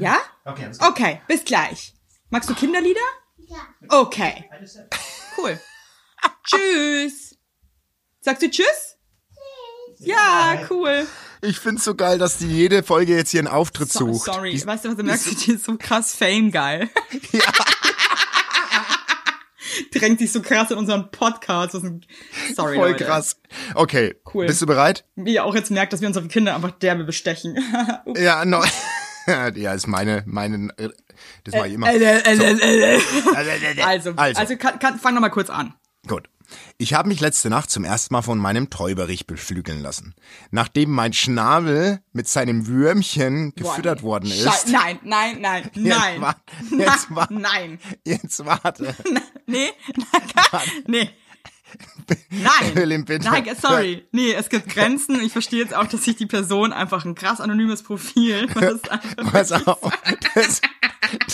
Ja? 0.00 0.18
Okay. 0.44 0.70
Okay, 0.80 1.20
bis 1.28 1.44
gleich. 1.44 1.94
Magst 2.30 2.48
du 2.50 2.54
Kinderlieder? 2.54 3.00
Ja. 3.48 3.58
Okay, 3.88 4.48
cool. 5.38 5.58
tschüss. 6.44 7.36
Sagst 8.20 8.42
du 8.42 8.50
Tschüss? 8.50 8.96
Ja, 9.98 10.58
cool. 10.70 11.06
Ich 11.42 11.58
find's 11.58 11.84
so 11.84 11.94
geil, 11.94 12.18
dass 12.18 12.38
die 12.38 12.46
jede 12.48 12.82
Folge 12.82 13.14
jetzt 13.16 13.30
hier 13.30 13.40
einen 13.40 13.48
Auftritt 13.48 13.92
So, 13.92 14.12
sucht. 14.12 14.26
sorry, 14.32 14.52
Die, 14.54 14.66
weißt 14.66 14.84
du 14.84 14.90
was, 14.90 14.96
du 14.96 15.02
merkst, 15.02 15.46
die 15.46 15.52
ist 15.52 15.64
so 15.64 15.76
krass 15.76 16.14
Fame 16.14 16.50
geil. 16.50 16.88
ja, 17.32 17.42
Drängt 19.94 20.18
sich 20.20 20.32
so 20.32 20.40
krass 20.42 20.70
in 20.70 20.78
unseren 20.78 21.10
Podcast. 21.10 21.74
Das 21.74 21.82
ist 21.82 21.88
ein, 21.88 22.06
sorry, 22.54 22.76
voll 22.76 22.90
Leute. 22.92 23.04
krass. 23.04 23.40
Okay, 23.74 24.14
Cool. 24.32 24.46
bist 24.46 24.60
du 24.62 24.66
bereit? 24.66 25.04
Wie 25.16 25.34
ihr 25.34 25.44
auch 25.44 25.54
jetzt 25.54 25.70
merkt, 25.70 25.92
dass 25.92 26.00
wir 26.00 26.08
unsere 26.08 26.26
Kinder 26.28 26.54
einfach 26.54 26.70
derbe 26.72 27.04
bestechen. 27.04 27.58
Ja, 28.16 28.44
no. 28.44 28.62
ja, 29.54 29.72
ist 29.74 29.86
meine, 29.86 30.22
meine, 30.26 30.70
äh, 30.78 30.90
das 31.44 31.54
war 31.54 31.66
ich 31.66 31.74
immer. 31.74 31.88
Äh, 31.92 31.98
äh. 31.98 32.36
So. 32.36 33.32
Also, 33.34 34.12
also, 34.16 34.40
also. 34.40 34.56
kann, 34.56 34.78
kann, 34.78 34.98
fang 34.98 35.14
noch 35.14 35.20
mal 35.20 35.28
kurz 35.30 35.50
an. 35.50 35.74
Gut. 36.06 36.28
Ich 36.78 36.94
habe 36.94 37.08
mich 37.08 37.20
letzte 37.20 37.48
Nacht 37.48 37.70
zum 37.70 37.84
ersten 37.84 38.12
Mal 38.12 38.22
von 38.22 38.38
meinem 38.38 38.70
Täuberich 38.70 39.26
beflügeln 39.28 39.80
lassen. 39.80 40.14
Nachdem 40.50 40.90
mein 40.90 41.12
Schnabel 41.12 42.00
mit 42.12 42.26
seinem 42.26 42.66
Würmchen 42.66 43.52
Boah, 43.52 43.70
gefüttert 43.70 43.98
nee. 43.98 44.04
worden 44.04 44.30
ist. 44.30 44.44
Schei- 44.48 44.70
Nein, 44.72 44.98
nein, 45.04 45.38
nein, 45.40 45.70
nein. 46.20 46.34
jetzt 46.76 47.10
Na- 47.10 47.16
wa- 47.16 47.28
nein. 47.30 47.78
Jetzt 48.04 48.44
warte. 48.44 48.94
Nee, 49.46 49.68
nee. 50.86 51.10
Nein. 52.30 53.08
Nein, 53.22 53.56
sorry. 53.60 54.04
Nee, 54.12 54.32
es 54.32 54.48
gibt 54.48 54.68
Grenzen. 54.68 55.20
Ich 55.22 55.32
verstehe 55.32 55.60
jetzt 55.60 55.74
auch, 55.74 55.86
dass 55.86 56.04
sich 56.04 56.16
die 56.16 56.26
Person 56.26 56.72
einfach 56.72 57.04
ein 57.04 57.14
krass 57.14 57.40
anonymes 57.40 57.82
Profil. 57.82 58.46
Ist 58.60 58.88
Pass 59.32 59.52
auf, 59.52 59.92
das, 60.34 60.60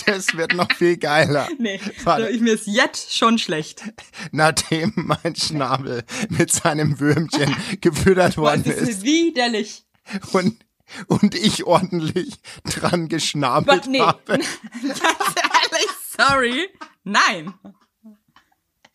das 0.05 0.37
wird 0.37 0.53
noch 0.53 0.71
viel 0.73 0.97
geiler. 0.97 1.47
Nee, 1.59 1.79
Warte. 2.03 2.29
ich, 2.29 2.41
mir 2.41 2.53
ist 2.53 2.67
jetzt 2.67 3.15
schon 3.15 3.37
schlecht. 3.37 3.83
Nachdem 4.31 4.93
mein 4.95 5.35
Schnabel 5.35 6.03
mit 6.29 6.51
seinem 6.51 6.99
Würmchen 6.99 7.55
gefüttert 7.81 8.37
worden 8.37 8.63
Das 8.65 8.75
ist 8.77 8.89
ist 8.89 9.03
widerlich. 9.03 9.85
und, 10.31 10.63
und 11.07 11.35
ich 11.35 11.65
ordentlich 11.65 12.35
dran 12.65 13.07
geschnabelt 13.09 13.83
Aber 13.83 13.89
nee. 13.89 13.99
habe, 13.99 14.37
Ganz 14.37 15.01
ehrlich, 15.01 15.89
sorry. 16.17 16.69
Nein. 17.03 17.53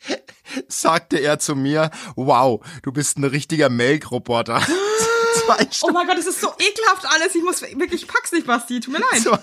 sagte 0.69 1.19
er 1.19 1.38
zu 1.38 1.55
mir, 1.55 1.91
wow, 2.17 2.65
du 2.83 2.93
bist 2.93 3.19
ein 3.19 3.25
richtiger 3.25 3.69
Melkroboter. 3.69 4.61
Zwei 5.47 5.65
Oh 5.65 5.67
Stunden. 5.71 5.95
mein 5.95 6.07
Gott, 6.07 6.19
das 6.19 6.27
ist 6.27 6.41
so 6.41 6.49
ekelhaft 6.59 7.07
alles. 7.07 7.35
Ich 7.35 7.43
muss 7.43 7.62
wirklich, 7.62 8.03
ich 8.03 8.09
pack's 8.09 8.33
nicht, 8.33 8.47
Basti. 8.47 8.81
Tut 8.81 8.93
mir 8.93 9.01
leid. 9.01 9.23
So, 9.23 9.37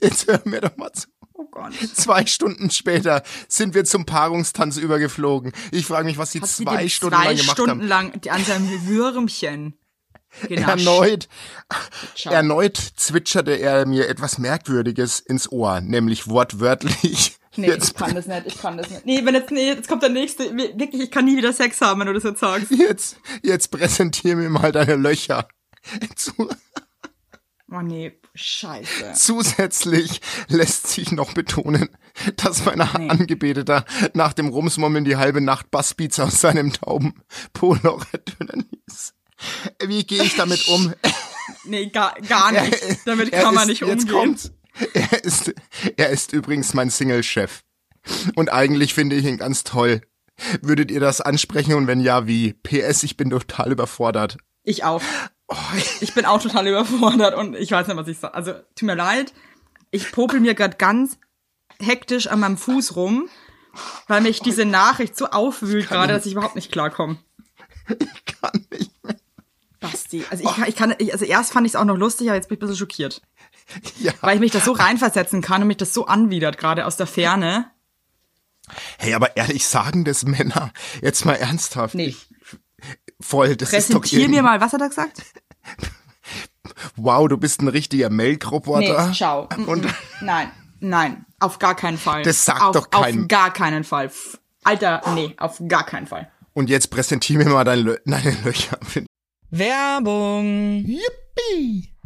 jetzt 0.00 0.26
hör 0.26 0.40
mir 0.44 0.60
doch 0.62 0.76
mal 0.76 0.92
zu. 0.92 1.08
Oh 1.34 1.44
Gott. 1.50 1.72
Zwei 1.94 2.24
Stunden 2.24 2.70
später 2.70 3.22
sind 3.46 3.74
wir 3.74 3.84
zum 3.84 4.06
Paarungstanz 4.06 4.78
übergeflogen. 4.78 5.52
Ich 5.70 5.84
frage 5.84 6.06
mich, 6.06 6.16
was 6.16 6.30
die 6.30 6.40
Hat 6.40 6.48
sie 6.48 6.64
zwei 6.64 6.78
den 6.78 6.88
Stunden 6.90 7.14
zwei 7.16 7.24
lang 7.26 7.36
gemacht 7.36 7.50
Stunden 7.56 7.70
haben. 7.70 7.88
lang 7.88 8.20
die- 8.22 8.30
an 8.30 8.42
seinem 8.44 8.86
Würmchen 8.88 9.78
genascht. 10.48 10.68
Erneut, 10.86 11.28
Ciao. 12.14 12.32
erneut 12.32 12.76
zwitscherte 12.96 13.52
er 13.52 13.84
mir 13.86 14.08
etwas 14.08 14.38
Merkwürdiges 14.38 15.20
ins 15.20 15.52
Ohr, 15.52 15.82
nämlich 15.82 16.26
wortwörtlich. 16.28 17.36
Nee, 17.56 17.68
Jetzt, 17.68 17.88
ich 17.90 17.94
kann 17.94 18.14
das 18.14 18.26
nicht, 18.26 18.42
ich 18.46 18.58
kann 18.58 18.76
das 18.76 18.90
nicht. 18.90 19.06
Nee, 19.06 19.24
wenn 19.24 19.34
jetzt, 19.34 19.50
nee, 19.50 19.66
jetzt 19.66 19.88
kommt 19.88 20.02
der 20.02 20.10
nächste. 20.10 20.54
Wirklich, 20.56 21.02
ich 21.02 21.10
kann 21.10 21.24
nie 21.24 21.36
wieder 21.36 21.52
Sex 21.52 21.80
haben, 21.80 22.00
wenn 22.00 22.06
du 22.06 22.12
das 22.12 22.24
jetzt 22.24 22.40
sagst. 22.40 22.70
jetzt, 22.70 23.16
jetzt 23.42 23.70
präsentier 23.70 24.36
mir 24.36 24.50
mal 24.50 24.72
deine 24.72 24.96
Löcher. 24.96 25.48
Zu, 26.16 26.32
Oh 27.72 27.80
nee, 27.80 28.12
scheiße. 28.34 29.14
zusätzlich 29.14 30.20
lässt 30.46 30.86
sich 30.86 31.10
noch 31.10 31.32
betonen, 31.32 31.88
dass 32.36 32.64
mein 32.64 32.80
Angebeteter 32.80 33.84
nach 34.14 34.34
dem 34.34 34.48
Rumsmommeln 34.48 35.04
die 35.04 35.16
halbe 35.16 35.40
Nacht 35.40 35.72
Bassbeats 35.72 36.20
aus 36.20 36.40
seinem 36.40 36.72
tauben 36.72 37.14
Poloch 37.52 38.06
ertönen 38.12 38.68
ließ. 38.70 39.14
Wie 39.84 40.04
gehe 40.04 40.22
ich 40.22 40.36
damit 40.36 40.68
um? 40.68 40.94
Nee, 41.64 41.86
gar, 41.86 42.14
gar 42.28 42.52
nicht. 42.52 42.78
Damit 43.04 43.32
kann 43.32 43.54
man 43.54 43.66
nicht 43.66 43.80
jetzt 43.80 44.04
umgehen. 44.04 44.08
Kommt's. 44.16 44.52
Er 44.94 45.24
ist, 45.24 45.54
er 45.96 46.10
ist 46.10 46.32
übrigens 46.32 46.74
mein 46.74 46.90
Single-Chef. 46.90 47.62
Und 48.34 48.52
eigentlich 48.52 48.94
finde 48.94 49.16
ich 49.16 49.24
ihn 49.24 49.38
ganz 49.38 49.64
toll. 49.64 50.02
Würdet 50.60 50.90
ihr 50.90 51.00
das 51.00 51.20
ansprechen 51.20 51.74
und 51.74 51.86
wenn 51.86 52.00
ja, 52.00 52.26
wie? 52.26 52.52
PS, 52.52 53.02
ich 53.04 53.16
bin 53.16 53.30
total 53.30 53.72
überfordert. 53.72 54.36
Ich 54.64 54.84
auch. 54.84 55.02
Oh, 55.48 55.56
Ich 56.00 56.12
bin 56.12 56.24
auch 56.26 56.42
total 56.42 56.66
überfordert 56.66 57.34
und 57.36 57.54
ich 57.56 57.70
weiß 57.70 57.86
nicht, 57.86 57.96
was 57.96 58.08
ich 58.08 58.18
sage. 58.18 58.34
Also, 58.34 58.52
tut 58.74 58.82
mir 58.82 58.96
leid. 58.96 59.32
Ich 59.90 60.12
popel 60.12 60.40
mir 60.40 60.54
gerade 60.54 60.76
ganz 60.76 61.18
hektisch 61.80 62.26
an 62.26 62.40
meinem 62.40 62.58
Fuß 62.58 62.96
rum, 62.96 63.28
weil 64.08 64.20
mich 64.20 64.40
diese 64.40 64.64
Nachricht 64.64 65.16
so 65.16 65.26
aufwühlt 65.26 65.88
gerade, 65.88 66.12
dass 66.12 66.26
ich 66.26 66.32
überhaupt 66.32 66.56
nicht 66.56 66.72
klarkomme. 66.72 67.16
kann 68.40 68.66
nicht 68.70 68.90
mehr. 69.04 69.16
Basti. 69.80 70.24
Also 70.30 70.44
ich, 70.44 70.54
kann- 70.56 70.68
ich 70.68 70.76
kann, 70.76 70.94
ich, 70.98 71.12
also 71.12 71.24
erst 71.24 71.52
fand 71.52 71.66
ich 71.66 71.72
es 71.72 71.76
auch 71.76 71.84
noch 71.84 71.96
lustig, 71.96 72.28
aber 72.28 72.36
jetzt 72.36 72.48
bin 72.48 72.56
ich 72.56 72.62
ein 72.62 72.66
bisschen 72.66 72.78
schockiert. 72.78 73.22
Ja. 73.98 74.12
Weil 74.20 74.34
ich 74.36 74.40
mich 74.40 74.52
das 74.52 74.64
so 74.64 74.72
reinversetzen 74.72 75.42
kann 75.42 75.62
und 75.62 75.68
mich 75.68 75.76
das 75.78 75.92
so 75.92 76.06
anwidert, 76.06 76.56
gerade 76.58 76.86
aus 76.86 76.96
der 76.96 77.06
Ferne. 77.06 77.70
Hey, 78.98 79.14
aber 79.14 79.36
ehrlich 79.36 79.66
sagen 79.66 80.04
das 80.04 80.24
Männer, 80.24 80.72
jetzt 81.02 81.24
mal 81.24 81.34
ernsthaft. 81.34 81.94
Nee. 81.94 82.06
Ich, 82.08 82.28
voll, 83.20 83.56
das 83.56 83.72
ist 83.72 83.92
doch 83.94 84.00
Präsentier 84.00 84.18
mir 84.18 84.24
irgendwie- 84.36 84.42
mal, 84.42 84.60
was 84.60 84.72
hat 84.72 84.80
er 84.80 84.88
gesagt? 84.88 85.22
Wow, 86.96 87.28
du 87.28 87.36
bist 87.38 87.62
ein 87.62 87.68
richtiger 87.68 88.10
Melkroboter. 88.10 89.08
Nee, 89.08 89.14
ciao. 89.14 89.48
Und. 89.66 89.86
Nein, 90.20 90.50
nein, 90.80 91.24
auf 91.38 91.58
gar 91.58 91.74
keinen 91.76 91.96
Fall. 91.96 92.22
Das 92.22 92.44
sagt 92.44 92.60
auf, 92.62 92.72
doch 92.72 92.90
kein- 92.90 93.22
Auf 93.22 93.28
gar 93.28 93.52
keinen 93.52 93.84
Fall. 93.84 94.10
Alter, 94.64 95.00
nee, 95.14 95.34
auf 95.38 95.62
gar 95.68 95.86
keinen 95.86 96.06
Fall. 96.06 96.30
Und 96.54 96.68
jetzt 96.68 96.90
präsentier 96.90 97.38
mir 97.38 97.48
mal 97.48 97.64
deine, 97.64 97.82
Lö 97.82 97.96
deine 98.04 98.30
Löcher. 98.44 98.78
Werbung. 99.50 100.84
Yippie! 100.84 101.94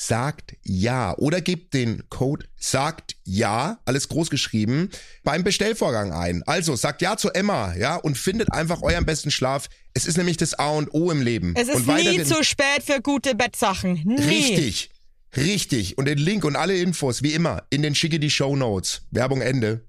sagt 0.00 0.56
ja 0.62 1.14
oder 1.18 1.42
gebt 1.42 1.74
den 1.74 2.08
Code 2.08 2.46
sagt 2.56 3.16
ja, 3.24 3.80
alles 3.84 4.08
groß 4.08 4.30
geschrieben, 4.30 4.88
beim 5.24 5.44
Bestellvorgang 5.44 6.12
ein. 6.12 6.42
Also 6.46 6.74
sagt 6.74 7.02
ja 7.02 7.18
zu 7.18 7.28
Emma, 7.30 7.74
ja, 7.74 7.96
und 7.96 8.16
findet 8.16 8.50
einfach 8.50 8.80
euren 8.80 9.04
besten 9.04 9.30
Schlaf. 9.30 9.68
Es 9.92 10.06
ist 10.06 10.16
nämlich 10.16 10.38
das 10.38 10.54
A 10.54 10.70
und 10.70 10.94
O 10.94 11.10
im 11.10 11.20
Leben. 11.20 11.52
Es 11.54 11.68
ist 11.68 11.86
und 11.86 11.86
nie 11.86 12.22
zu 12.24 12.42
spät 12.42 12.82
für 12.82 13.02
gute 13.02 13.34
Bettsachen. 13.34 14.02
Nie. 14.04 14.22
Richtig. 14.22 14.90
Richtig. 15.36 15.98
Und 15.98 16.06
den 16.06 16.18
Link 16.18 16.44
und 16.44 16.56
alle 16.56 16.76
Infos, 16.78 17.22
wie 17.22 17.34
immer, 17.34 17.64
in 17.68 17.82
den 17.82 17.94
schicke 17.94 18.18
die 18.18 18.30
Show 18.30 18.56
Notes. 18.56 19.02
Werbung 19.10 19.42
Ende. 19.42 19.86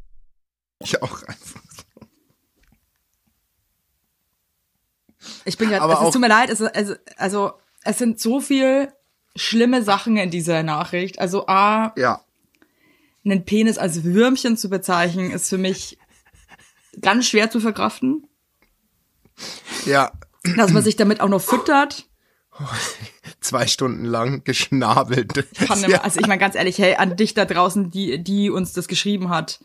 Ich 0.83 1.01
auch 1.01 1.23
einfach. 1.23 1.61
Ich 5.45 5.57
bin 5.57 5.69
gerade, 5.69 5.81
Aber 5.83 5.95
also, 5.97 6.07
es 6.09 6.13
tut 6.13 6.21
mir 6.21 6.27
leid, 6.27 6.49
es, 6.49 6.59
ist- 6.59 6.75
also, 6.75 6.95
also 7.15 7.53
es 7.83 7.97
sind 7.97 8.19
so 8.19 8.41
viel 8.41 8.91
schlimme 9.35 9.83
Sachen 9.83 10.17
in 10.17 10.29
dieser 10.29 10.63
Nachricht. 10.63 11.19
Also 11.19 11.47
A, 11.47 11.93
Ja. 11.97 12.23
einen 13.23 13.45
Penis 13.45 13.77
als 13.77 14.03
Würmchen 14.03 14.57
zu 14.57 14.69
bezeichnen, 14.69 15.31
ist 15.31 15.49
für 15.49 15.57
mich 15.57 15.97
ganz 17.01 17.27
schwer 17.27 17.49
zu 17.49 17.59
verkraften. 17.59 18.27
Ja. 19.85 20.11
Dass 20.57 20.71
man 20.71 20.83
sich 20.83 20.95
damit 20.95 21.21
auch 21.21 21.29
noch 21.29 21.41
füttert. 21.41 22.07
Zwei 23.39 23.67
Stunden 23.67 24.05
lang 24.05 24.43
geschnabelt. 24.43 25.33
Kann 25.55 25.79
ja. 25.81 25.87
immer, 25.87 26.03
also 26.03 26.19
ich 26.19 26.27
meine 26.27 26.39
ganz 26.39 26.55
ehrlich, 26.55 26.77
hey, 26.79 26.95
an 26.95 27.15
dich 27.15 27.33
da 27.33 27.45
draußen, 27.45 27.91
die, 27.91 28.23
die 28.23 28.49
uns 28.49 28.73
das 28.73 28.87
geschrieben 28.87 29.29
hat. 29.29 29.59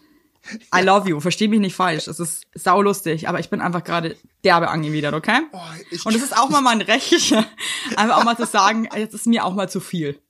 I 0.74 0.82
love 0.82 1.09
you, 1.09 1.20
versteh 1.20 1.48
mich 1.48 1.61
nicht 1.61 1.74
falsch. 1.74 2.06
Es 2.06 2.20
ist 2.20 2.46
saulustig, 2.54 3.28
aber 3.28 3.40
ich 3.40 3.50
bin 3.50 3.61
einfach 3.61 3.85
gerade 3.85 4.16
derbe 4.44 4.68
angewidert, 4.68 5.14
okay? 5.14 5.40
Oh, 5.52 5.59
Und 6.04 6.14
es 6.14 6.22
ist 6.22 6.37
auch 6.37 6.48
mal 6.48 6.61
mein 6.61 6.80
Recht, 6.80 7.32
einfach 7.96 8.18
auch 8.18 8.24
mal 8.24 8.37
zu 8.37 8.46
sagen, 8.46 8.88
jetzt 8.96 9.14
ist 9.14 9.26
mir 9.26 9.44
auch 9.44 9.54
mal 9.54 9.68
zu 9.68 9.80
viel. 9.80 10.20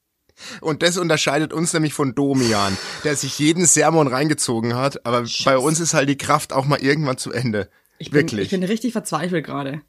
Und 0.60 0.82
das 0.82 0.98
unterscheidet 0.98 1.52
uns 1.52 1.72
nämlich 1.72 1.94
von 1.94 2.14
Domian, 2.14 2.76
der 3.04 3.16
sich 3.16 3.38
jeden 3.38 3.64
Sermon 3.64 4.06
reingezogen 4.06 4.74
hat. 4.74 5.06
Aber 5.06 5.24
bei 5.44 5.56
uns 5.56 5.80
ist 5.80 5.94
halt 5.94 6.08
die 6.08 6.18
Kraft 6.18 6.52
auch 6.52 6.66
mal 6.66 6.78
irgendwann 6.80 7.16
zu 7.16 7.32
Ende. 7.32 7.70
Ich 7.98 8.10
bin, 8.10 8.20
Wirklich. 8.20 8.42
Ich 8.42 8.50
bin 8.50 8.62
richtig 8.62 8.92
verzweifelt 8.92 9.46
gerade. 9.46 9.80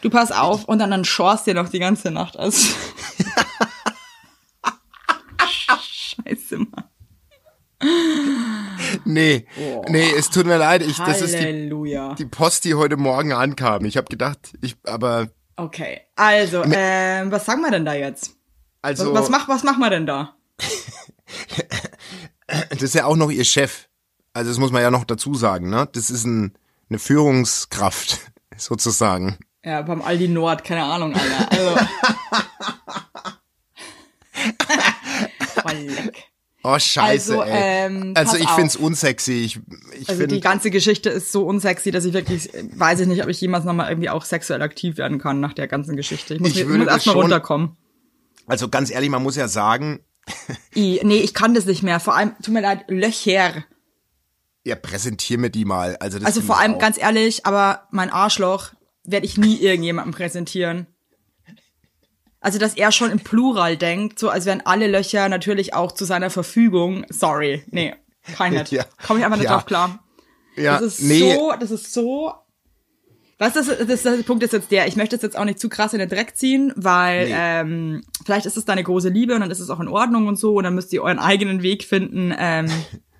Du 0.00 0.08
pass 0.10 0.32
auf 0.32 0.64
und 0.64 0.78
dann, 0.78 0.90
dann 0.90 1.04
schorst 1.04 1.46
dir 1.46 1.54
noch 1.54 1.68
die 1.68 1.78
ganze 1.78 2.10
Nacht 2.10 2.38
aus. 2.38 2.68
Scheiße, 6.24 6.58
Mann. 6.58 6.84
Nee, 9.12 9.46
nee, 9.88 10.10
es 10.16 10.30
tut 10.30 10.46
mir 10.46 10.58
leid. 10.58 10.82
Ich, 10.82 10.98
das 10.98 11.20
ist 11.20 11.34
die, 11.34 11.38
Halleluja. 11.38 12.14
die 12.14 12.26
Post, 12.26 12.64
die 12.64 12.74
heute 12.74 12.96
Morgen 12.96 13.32
ankam. 13.32 13.84
Ich 13.84 13.96
habe 13.96 14.06
gedacht, 14.08 14.52
ich, 14.60 14.76
aber 14.84 15.28
Okay, 15.56 16.00
also, 16.16 16.62
ähm, 16.64 17.30
was 17.30 17.44
sagen 17.44 17.60
wir 17.60 17.70
denn 17.70 17.84
da 17.84 17.94
jetzt? 17.94 18.34
also, 18.80 19.12
Was, 19.12 19.22
was, 19.22 19.30
mach, 19.30 19.48
was 19.48 19.64
machen 19.64 19.80
wir 19.80 19.90
denn 19.90 20.06
da? 20.06 20.34
das 22.70 22.82
ist 22.82 22.94
ja 22.94 23.04
auch 23.04 23.16
noch 23.16 23.30
ihr 23.30 23.44
Chef. 23.44 23.88
Also 24.32 24.50
das 24.50 24.58
muss 24.58 24.72
man 24.72 24.82
ja 24.82 24.90
noch 24.90 25.04
dazu 25.04 25.34
sagen, 25.34 25.68
ne? 25.68 25.88
Das 25.92 26.08
ist 26.10 26.24
ein, 26.24 26.54
eine 26.88 26.98
Führungskraft 26.98 28.18
sozusagen. 28.56 29.38
Ja, 29.64 29.82
beim 29.82 30.02
Aldi 30.02 30.28
Nord, 30.28 30.64
keine 30.64 30.84
Ahnung, 30.84 31.14
Alter. 31.14 31.52
Also. 31.52 31.76
Voll 35.60 35.76
leck. 35.76 36.31
Oh 36.64 36.78
Scheiße, 36.78 37.32
Also, 37.40 37.42
ey. 37.42 37.86
ähm, 37.86 38.12
also 38.16 38.36
ich 38.36 38.46
auf. 38.46 38.54
find's 38.54 38.76
unsexy. 38.76 39.32
Ich, 39.44 39.56
ich 39.98 40.08
Also 40.08 40.20
finde 40.20 40.34
die 40.36 40.40
ganze 40.40 40.70
Geschichte 40.70 41.08
ist 41.10 41.32
so 41.32 41.44
unsexy, 41.44 41.90
dass 41.90 42.04
ich 42.04 42.12
wirklich, 42.12 42.50
weiß 42.76 43.00
ich 43.00 43.08
nicht, 43.08 43.22
ob 43.22 43.28
ich 43.28 43.40
jemals 43.40 43.64
nochmal 43.64 43.88
irgendwie 43.90 44.10
auch 44.10 44.24
sexuell 44.24 44.62
aktiv 44.62 44.96
werden 44.96 45.18
kann 45.18 45.40
nach 45.40 45.52
der 45.54 45.66
ganzen 45.66 45.96
Geschichte. 45.96 46.34
Ich 46.34 46.40
muss, 46.40 46.50
Ich 46.50 46.56
mir- 46.58 46.68
würde 46.68 46.84
muss 46.84 46.92
erstmal 46.92 47.16
runterkommen. 47.16 47.76
also 48.46 48.68
ganz 48.68 48.90
ehrlich, 48.92 49.10
man 49.10 49.22
muss 49.22 49.34
ja 49.36 49.48
sagen, 49.48 50.00
I, 50.76 51.00
nee, 51.02 51.18
ich 51.18 51.34
kann 51.34 51.52
das 51.54 51.66
nicht 51.66 51.82
mehr. 51.82 51.98
Vor 51.98 52.14
allem, 52.14 52.34
tut 52.42 52.54
mir 52.54 52.60
leid, 52.62 52.84
Löcher. 52.88 53.64
ja, 54.64 54.76
präsentier 54.76 55.38
mir 55.38 55.50
die 55.50 55.64
mal. 55.64 55.96
Also, 55.96 56.18
das 56.18 56.26
Also 56.26 56.40
finde 56.42 56.46
vor 56.52 56.60
allem, 56.60 56.78
ganz 56.78 56.96
ehrlich, 56.96 57.44
aber 57.44 57.88
mein 57.90 58.10
Arschloch 58.10 58.70
werde 59.02 59.26
ich 59.26 59.36
nie 59.36 59.56
irgendjemandem 59.56 60.14
präsentieren. 60.14 60.86
Also, 62.42 62.58
dass 62.58 62.74
er 62.74 62.92
schon 62.92 63.10
im 63.10 63.20
Plural 63.20 63.76
denkt, 63.76 64.18
so 64.18 64.28
als 64.28 64.44
wären 64.46 64.60
alle 64.64 64.88
Löcher 64.88 65.28
natürlich 65.28 65.72
auch 65.74 65.92
zu 65.92 66.04
seiner 66.04 66.28
Verfügung. 66.28 67.06
Sorry, 67.08 67.62
nee, 67.70 67.94
kein 68.36 68.52
nicht. 68.54 68.70
Ja. 68.72 68.84
Komme 69.06 69.20
ich 69.20 69.24
einfach 69.24 69.38
nicht 69.38 69.46
Ja. 69.46 69.54
drauf 69.54 69.64
klar. 69.66 70.04
ja, 70.56 70.72
Das 70.78 70.82
ist 70.98 71.02
nee, 71.02 71.34
so, 71.34 71.52
das 71.58 71.70
ist 71.70 71.92
so. 71.94 72.34
Was 73.38 73.54
das, 73.54 73.66
das, 73.66 73.86
das, 73.86 74.02
der 74.02 74.22
Punkt 74.24 74.42
ist 74.44 74.52
jetzt 74.52 74.70
der, 74.70 74.86
ich 74.86 74.94
möchte 74.96 75.16
es 75.16 75.22
jetzt 75.22 75.36
auch 75.36 75.44
nicht 75.44 75.58
zu 75.58 75.68
krass 75.68 75.92
in 75.94 75.98
den 75.98 76.08
Dreck 76.08 76.36
ziehen, 76.36 76.72
weil 76.76 77.26
Nee. 77.28 77.34
ähm, 77.36 78.02
vielleicht 78.24 78.46
ist 78.46 78.56
es 78.56 78.64
deine 78.64 78.84
große 78.84 79.08
Liebe 79.08 79.34
und 79.34 79.40
dann 79.40 79.50
ist 79.50 79.58
es 79.58 79.68
auch 79.70 79.80
in 79.80 79.88
Ordnung 79.88 80.26
und 80.28 80.36
so 80.36 80.54
und 80.54 80.64
dann 80.64 80.74
müsst 80.76 80.92
ihr 80.92 81.02
euren 81.02 81.18
eigenen 81.18 81.62
Weg 81.62 81.82
finden, 81.84 82.32
ähm, 82.38 82.66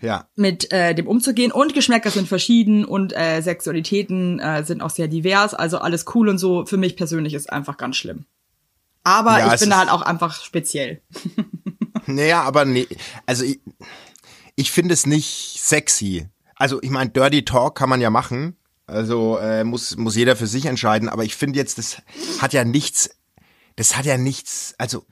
ja. 0.00 0.28
mit 0.36 0.72
äh, 0.72 0.94
dem 0.94 1.06
umzugehen. 1.06 1.52
Und 1.52 1.74
Geschmäcker 1.74 2.10
sind 2.10 2.28
verschieden 2.28 2.84
und 2.84 3.12
äh, 3.16 3.40
Sexualitäten 3.42 4.38
äh, 4.40 4.64
sind 4.64 4.82
auch 4.82 4.90
sehr 4.90 5.08
divers, 5.08 5.54
also 5.54 5.78
alles 5.78 6.04
cool 6.14 6.28
und 6.28 6.38
so. 6.38 6.64
Für 6.66 6.76
mich 6.76 6.96
persönlich 6.96 7.34
ist 7.34 7.52
einfach 7.52 7.76
ganz 7.76 7.96
schlimm. 7.96 8.24
Aber 9.02 9.38
Ja, 9.38 9.54
ich 9.54 9.60
bin 9.60 9.70
ist- 9.70 9.76
halt 9.76 9.90
auch 9.90 10.02
einfach 10.02 10.42
speziell. 10.42 11.00
Naja, 12.06 12.42
aber 12.42 12.64
nee, 12.64 12.88
also 13.26 13.44
ich, 13.44 13.60
ich 14.56 14.70
finde 14.72 14.94
es 14.94 15.06
nicht 15.06 15.60
sexy. 15.60 16.26
Also 16.56 16.82
ich 16.82 16.90
meine, 16.90 17.10
Dirty 17.10 17.44
Talk 17.44 17.76
kann 17.76 17.88
man 17.88 18.00
ja 18.00 18.10
machen. 18.10 18.56
Also 18.86 19.38
äh, 19.38 19.62
muss, 19.62 19.96
muss 19.96 20.16
jeder 20.16 20.34
für 20.34 20.48
sich 20.48 20.66
entscheiden. 20.66 21.08
Aber 21.08 21.22
ich 21.24 21.36
finde 21.36 21.58
jetzt, 21.58 21.78
das 21.78 22.02
hat 22.40 22.52
ja 22.52 22.64
nichts, 22.64 23.10
das 23.76 23.96
hat 23.96 24.06
ja 24.06 24.18
nichts, 24.18 24.74
also 24.78 25.04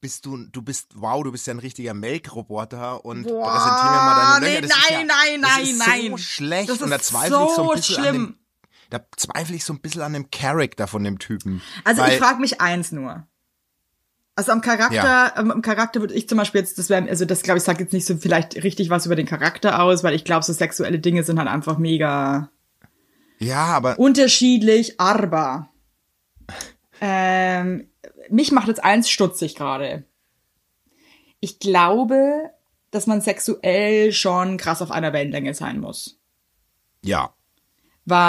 bist 0.00 0.26
du, 0.26 0.36
du 0.46 0.62
bist, 0.62 0.88
wow, 0.94 1.22
du 1.24 1.32
bist 1.32 1.46
ja 1.46 1.54
ein 1.54 1.58
richtiger 1.58 1.92
Melkroboter 1.94 3.04
und 3.04 3.22
präsentier 3.24 3.40
mir 3.40 3.50
mal 3.50 4.38
deine 4.40 4.46
nee, 4.46 4.54
Löcher. 4.60 4.68
Das 4.68 4.78
ist 4.78 4.90
ja, 4.90 4.96
nein, 4.98 5.06
nein, 5.06 5.40
das 5.42 5.50
nein, 5.50 5.66
ist 5.66 5.86
nein. 5.86 6.10
so 6.12 6.16
schlecht 6.18 6.68
Das 6.70 6.82
und 6.82 6.90
da 6.90 6.96
ist 6.96 7.04
zweifle 7.06 7.26
ich 7.48 7.54
so 7.54 7.62
ein 7.62 7.68
so 7.68 7.72
bisschen 7.74 7.96
an 7.96 8.02
schlimm. 8.04 8.14
dem, 8.26 8.38
da 8.90 9.00
zweifle 9.16 9.56
ich 9.56 9.64
so 9.64 9.72
ein 9.72 9.80
bisschen 9.80 10.02
an 10.02 10.12
dem 10.12 10.30
Charakter 10.30 10.86
von 10.86 11.02
dem 11.04 11.18
Typen. 11.18 11.62
Also 11.84 12.02
Weil- 12.02 12.12
ich 12.12 12.18
frage 12.18 12.40
mich 12.40 12.60
eins 12.60 12.92
nur. 12.92 13.26
Also 14.36 14.52
am 14.52 14.60
Charakter, 14.60 14.94
Ja. 14.94 15.34
am 15.34 15.62
Charakter 15.62 15.98
würde 16.00 16.14
ich 16.14 16.28
zum 16.28 16.38
Beispiel 16.38 16.60
jetzt, 16.60 16.78
das 16.78 16.88
wäre, 16.90 17.08
also 17.08 17.24
das 17.24 17.42
glaube 17.42 17.58
ich 17.58 17.64
sagt 17.64 17.80
jetzt 17.80 17.92
nicht 17.92 18.06
so 18.06 18.16
vielleicht 18.16 18.54
richtig 18.62 18.88
was 18.88 19.04
über 19.04 19.16
den 19.16 19.26
Charakter 19.26 19.82
aus, 19.82 20.04
weil 20.04 20.14
ich 20.14 20.24
glaube, 20.24 20.44
so 20.44 20.52
sexuelle 20.52 21.00
Dinge 21.00 21.24
sind 21.24 21.40
halt 21.40 21.48
einfach 21.48 21.76
mega 21.76 22.48
Ja, 23.40 23.64
aber 23.66 23.98
unterschiedlich, 23.98 25.00
aber 25.00 25.70
ähm, 27.00 27.88
mich 28.28 28.52
macht 28.52 28.68
jetzt 28.68 28.82
eins 28.82 29.10
stutzig 29.10 29.54
gerade. 29.54 30.04
Ich 31.40 31.58
glaube, 31.58 32.50
dass 32.90 33.06
man 33.06 33.20
sexuell 33.20 34.12
schon 34.12 34.56
krass 34.56 34.82
auf 34.82 34.90
einer 34.90 35.12
Wellenlänge 35.12 35.54
sein 35.54 35.80
muss. 35.80 36.18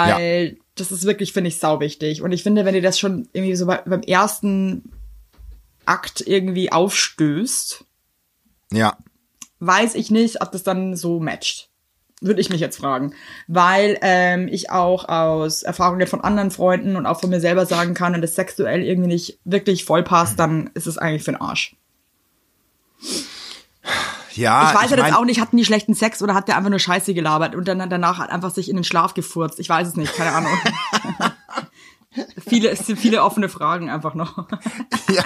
ja, 0.08 0.16
Weil 0.16 0.58
das 0.74 0.92
ist 0.92 1.04
wirklich, 1.04 1.32
finde 1.32 1.48
ich, 1.48 1.58
sau 1.58 1.80
wichtig. 1.80 2.22
Und 2.22 2.32
ich 2.32 2.42
finde, 2.42 2.64
wenn 2.64 2.74
dir 2.74 2.82
das 2.82 2.98
schon 2.98 3.28
irgendwie 3.32 3.56
so 3.56 3.66
bei, 3.66 3.78
beim 3.78 4.02
ersten 4.02 4.92
Akt 5.86 6.20
irgendwie 6.20 6.70
aufstößt, 6.70 7.84
ja. 8.72 8.96
weiß 9.58 9.94
ich 9.94 10.10
nicht, 10.10 10.42
ob 10.42 10.52
das 10.52 10.62
dann 10.62 10.96
so 10.96 11.20
matcht. 11.20 11.69
Würde 12.20 12.40
ich 12.40 12.50
mich 12.50 12.60
jetzt 12.60 12.76
fragen. 12.76 13.14
Weil 13.48 13.98
ähm, 14.02 14.46
ich 14.48 14.70
auch 14.70 15.08
aus 15.08 15.62
Erfahrungen 15.62 16.06
von 16.06 16.20
anderen 16.20 16.50
Freunden 16.50 16.96
und 16.96 17.06
auch 17.06 17.20
von 17.20 17.30
mir 17.30 17.40
selber 17.40 17.64
sagen 17.64 17.94
kann, 17.94 18.12
wenn 18.12 18.20
das 18.20 18.34
sexuell 18.34 18.82
irgendwie 18.82 19.08
nicht 19.08 19.38
wirklich 19.44 19.84
voll 19.84 20.02
passt, 20.02 20.38
dann 20.38 20.70
ist 20.74 20.86
es 20.86 20.98
eigentlich 20.98 21.24
für 21.24 21.32
den 21.32 21.40
Arsch. 21.40 21.76
Ja, 24.34 24.70
ich 24.70 24.82
weiß 24.82 24.90
ja 24.90 24.96
mein- 24.96 25.06
jetzt 25.06 25.16
auch 25.16 25.24
nicht, 25.24 25.40
hatten 25.40 25.56
die 25.56 25.64
schlechten 25.64 25.94
Sex 25.94 26.22
oder 26.22 26.34
hat 26.34 26.48
der 26.48 26.56
einfach 26.56 26.70
nur 26.70 26.78
Scheiße 26.78 27.14
gelabert 27.14 27.54
und 27.54 27.66
dann 27.66 27.88
danach 27.90 28.18
hat 28.18 28.30
einfach 28.30 28.50
sich 28.50 28.68
in 28.68 28.76
den 28.76 28.84
Schlaf 28.84 29.14
gefurzt. 29.14 29.58
Ich 29.58 29.68
weiß 29.68 29.88
es 29.88 29.96
nicht, 29.96 30.14
keine 30.14 30.32
Ahnung. 30.32 30.52
viele, 32.48 32.70
es 32.70 32.86
sind 32.86 32.98
viele 32.98 33.22
offene 33.22 33.48
Fragen 33.48 33.88
einfach 33.90 34.14
noch. 34.14 34.46
Ja, 35.10 35.24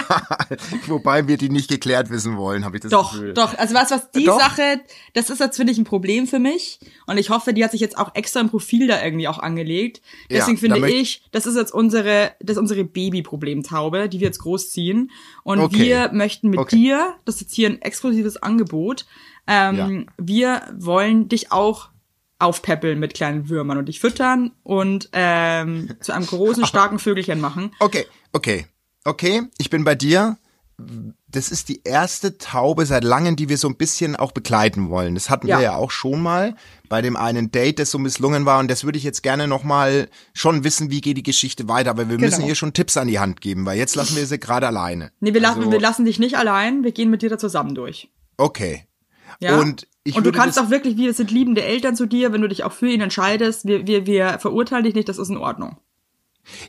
wobei 0.87 1.27
wir 1.27 1.37
die 1.37 1.49
nicht 1.49 1.69
geklärt 1.69 2.09
wissen 2.09 2.37
wollen, 2.37 2.65
habe 2.65 2.77
ich 2.77 2.81
das 2.81 2.89
Doch, 2.89 3.11
Gefühl. 3.13 3.35
doch. 3.35 3.55
Also 3.55 3.75
was, 3.75 3.91
was 3.91 4.09
die 4.09 4.23
Doch. 4.25 4.39
Sache, 4.39 4.81
das 5.13 5.29
ist 5.29 5.39
jetzt, 5.39 5.57
finde 5.57 5.71
ich, 5.73 5.77
ein 5.77 5.83
Problem 5.83 6.25
für 6.25 6.39
mich. 6.39 6.79
Und 7.05 7.19
ich 7.19 7.29
hoffe, 7.29 7.53
die 7.53 7.63
hat 7.63 7.69
sich 7.69 7.81
jetzt 7.81 7.95
auch 7.95 8.15
extra 8.15 8.39
im 8.39 8.49
Profil 8.49 8.87
da 8.87 9.03
irgendwie 9.03 9.27
auch 9.27 9.37
angelegt. 9.37 10.01
Ja, 10.27 10.37
Deswegen 10.39 10.57
da 10.69 10.75
finde 10.75 10.89
ich, 10.89 11.21
das 11.31 11.45
ist 11.45 11.55
jetzt 11.55 11.71
unsere, 11.71 12.31
das 12.39 12.55
ist 12.55 12.61
unsere 12.61 12.83
Babyproblemtaube, 12.83 14.09
die 14.09 14.19
wir 14.21 14.25
jetzt 14.27 14.39
großziehen. 14.39 15.11
Und 15.43 15.59
Okay. 15.59 15.77
wir 15.77 16.11
möchten 16.13 16.49
mit 16.49 16.59
Okay. 16.59 16.75
dir, 16.77 17.13
das 17.25 17.35
ist 17.35 17.41
jetzt 17.41 17.53
hier 17.53 17.69
ein 17.69 17.81
exklusives 17.83 18.37
Angebot, 18.41 19.05
ähm, 19.45 19.75
Ja. 19.75 20.13
wir 20.17 20.61
wollen 20.77 21.27
dich 21.29 21.51
auch 21.51 21.89
aufpäppeln 22.39 22.99
mit 22.99 23.13
kleinen 23.13 23.49
Würmern 23.49 23.77
und 23.77 23.85
dich 23.87 23.99
füttern 23.99 24.51
und 24.63 25.09
ähm, 25.13 25.95
zu 26.01 26.11
einem 26.13 26.25
großen, 26.25 26.65
starken 26.67 26.99
Vögelchen 26.99 27.39
machen. 27.39 27.71
Okay, 27.79 28.05
okay, 28.33 28.65
okay, 29.05 29.43
ich 29.57 29.69
bin 29.69 29.83
bei 29.83 29.95
dir. 29.95 30.37
Das 31.29 31.51
ist 31.51 31.69
die 31.69 31.83
erste 31.85 32.37
Taube 32.37 32.85
seit 32.85 33.05
langem, 33.05 33.37
die 33.37 33.47
wir 33.47 33.57
so 33.57 33.69
ein 33.69 33.77
bisschen 33.77 34.17
auch 34.17 34.33
begleiten 34.33 34.89
wollen. 34.89 35.15
Das 35.15 35.29
hatten 35.29 35.47
Ja. 35.47 35.57
wir 35.59 35.63
ja 35.63 35.75
auch 35.77 35.89
schon 35.89 36.21
mal 36.21 36.55
bei 36.89 37.01
dem 37.01 37.15
einen 37.15 37.49
Date, 37.49 37.79
das 37.79 37.91
so 37.91 37.97
misslungen 37.97 38.45
war. 38.45 38.59
Und 38.59 38.69
das 38.69 38.83
würde 38.83 38.97
ich 38.97 39.05
jetzt 39.05 39.23
gerne 39.23 39.47
nochmal 39.47 40.09
schon 40.33 40.65
wissen, 40.65 40.91
wie 40.91 40.99
geht 40.99 41.15
die 41.15 41.23
Geschichte 41.23 41.69
weiter. 41.69 41.91
Aber 41.91 42.09
wir 42.09 42.17
müssen 42.19 42.39
Genau. 42.39 42.47
ihr 42.49 42.55
schon 42.55 42.73
Tipps 42.73 42.97
an 42.97 43.07
die 43.07 43.19
Hand 43.19 43.39
geben, 43.39 43.65
weil 43.65 43.77
jetzt 43.77 43.95
lassen 43.95 44.17
wir 44.17 44.25
sie 44.25 44.37
gerade 44.37 44.67
alleine. 44.67 45.11
Nee, 45.21 45.33
wir, 45.33 45.39
lassen, 45.39 45.59
Also, 45.59 45.71
wir 45.71 45.79
lassen 45.79 46.03
dich 46.03 46.19
nicht 46.19 46.37
allein, 46.37 46.83
wir 46.83 46.91
gehen 46.91 47.09
mit 47.09 47.21
dir 47.21 47.29
da 47.29 47.37
zusammen 47.37 47.73
durch. 47.73 48.09
Okay. 48.35 48.85
Ja? 49.39 49.59
Und 49.59 49.87
ich 50.03 50.15
und 50.15 50.25
du 50.25 50.31
kannst 50.31 50.59
auch 50.59 50.69
wirklich, 50.69 50.97
wir 50.97 51.13
sind 51.13 51.31
liebende 51.31 51.63
Eltern 51.63 51.95
zu 51.95 52.05
dir, 52.05 52.31
wenn 52.31 52.41
du 52.41 52.47
dich 52.47 52.63
auch 52.63 52.71
für 52.71 52.89
ihn 52.89 53.01
entscheidest. 53.01 53.65
Wir, 53.65 53.87
wir, 53.87 54.05
wir 54.05 54.39
verurteilen 54.39 54.83
dich 54.83 54.93
nicht, 54.93 55.09
das 55.09 55.17
ist 55.17 55.29
in 55.29 55.37
Ordnung. 55.37 55.77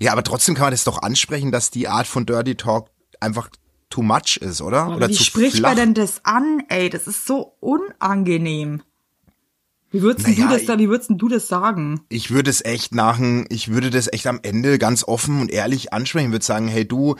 Ja, 0.01 0.13
aber 0.13 0.23
trotzdem 0.23 0.55
kann 0.55 0.65
man 0.65 0.71
das 0.71 0.85
doch 0.85 1.03
ansprechen, 1.03 1.53
dass 1.53 1.71
die 1.71 1.87
Art 1.87 2.07
von 2.07 2.25
Dirty 2.25 2.55
Talk 2.55 2.89
einfach 3.21 3.51
too 3.91 4.03
much 4.03 4.39
ist, 4.41 4.63
oder? 4.63 4.85
Aber 4.85 4.97
oder 4.97 5.09
wie 5.09 5.13
zu 5.13 5.25
spricht 5.25 5.57
flach. 5.57 5.71
man 5.71 5.77
denn 5.77 5.95
das 5.95 6.25
an, 6.25 6.63
ey? 6.69 6.89
Das 6.89 7.07
ist 7.07 7.27
so 7.27 7.55
unangenehm. 7.61 8.83
Wie 9.91 10.03
würdest, 10.03 10.27
Naja, 10.27 10.49
du 10.49 10.53
das 10.55 10.65
da, 10.67 10.79
wie 10.79 10.89
würdest 10.89 11.11
du 11.15 11.29
das 11.29 11.47
sagen? 11.47 12.01
ich 12.09 12.31
würde 12.31 12.51
es 12.51 12.65
echt 12.65 12.95
nach, 12.95 13.21
ich 13.49 13.71
würde 13.71 13.91
das 13.91 14.13
echt 14.13 14.27
am 14.27 14.41
Ende 14.43 14.79
ganz 14.79 15.05
offen 15.05 15.41
und 15.41 15.51
ehrlich 15.51 15.93
ansprechen, 15.93 16.33
würde 16.33 16.45
sagen, 16.45 16.69
hey 16.69 16.87
du, 16.87 17.17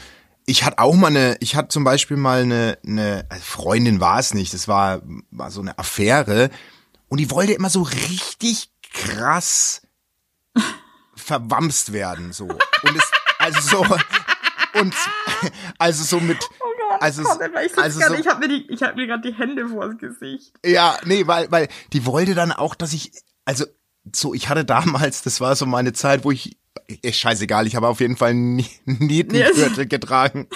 ich 0.47 0.65
hatte 0.65 0.79
auch 0.79 0.95
mal 0.95 1.09
eine, 1.09 1.37
ich 1.41 1.57
hatte 1.57 1.69
zum 1.69 1.85
Beispiel 1.85 2.17
mal 2.17 2.43
eine, 2.43 2.79
eine 2.87 3.27
also 3.29 3.43
Freundin 3.45 4.01
war 4.01 4.19
es 4.21 4.33
nicht, 4.35 4.55
das 4.55 4.69
war, 4.69 5.03
war 5.31 5.51
so 5.51 5.61
eine 5.61 5.79
Affäre 5.79 6.51
und 7.09 7.19
die 7.19 7.31
wollte 7.31 7.53
immer 7.53 7.71
so 7.71 7.83
richtig 7.83 8.71
krass 8.93 9.83
verwamst 11.15 11.93
werden, 11.93 12.33
so. 12.33 12.45
Und 12.47 12.97
es, 12.97 13.11
also 13.39 13.61
so, 13.61 13.97
und, 14.81 14.95
also 15.79 16.05
so 16.05 16.21
mit, 16.21 16.39
Also, 17.01 17.23
es- 17.23 17.73
ich 17.73 17.79
also 17.79 18.01
so- 18.01 18.15
ich 18.15 18.27
habe 18.27 18.41
mir, 18.41 18.49
die- 18.49 18.71
ich 18.73 18.83
hab 18.83 18.97
mir 18.97 19.07
gerade 19.07 19.29
die 19.31 19.37
Hände 19.37 19.69
vors 19.69 19.99
Gesicht. 19.99 20.53
Ja, 20.65 20.97
nee, 21.05 21.27
weil, 21.27 21.51
weil 21.51 21.69
die 21.93 22.07
wollte 22.07 22.35
dann 22.35 22.53
auch, 22.53 22.75
dass 22.75 22.93
ich, 22.93 23.13
also 23.45 23.65
so, 24.15 24.35
ich 24.35 24.49
hatte 24.49 24.65
damals, 24.65 25.23
das 25.23 25.41
war 25.41 25.57
so 25.57 25.67
meine 25.67 25.93
Zeit, 25.93 26.25
wo 26.25 26.31
ich, 26.31 26.57
ist 27.03 27.19
scheißegal, 27.19 27.67
ich 27.67 27.75
habe 27.77 27.89
auf 27.89 28.01
jeden 28.01 28.17
Fall 28.17 28.31
einen 28.31 28.57
Nie- 28.57 28.67
Nietengürtel 28.85 29.87
getragen. 29.87 30.49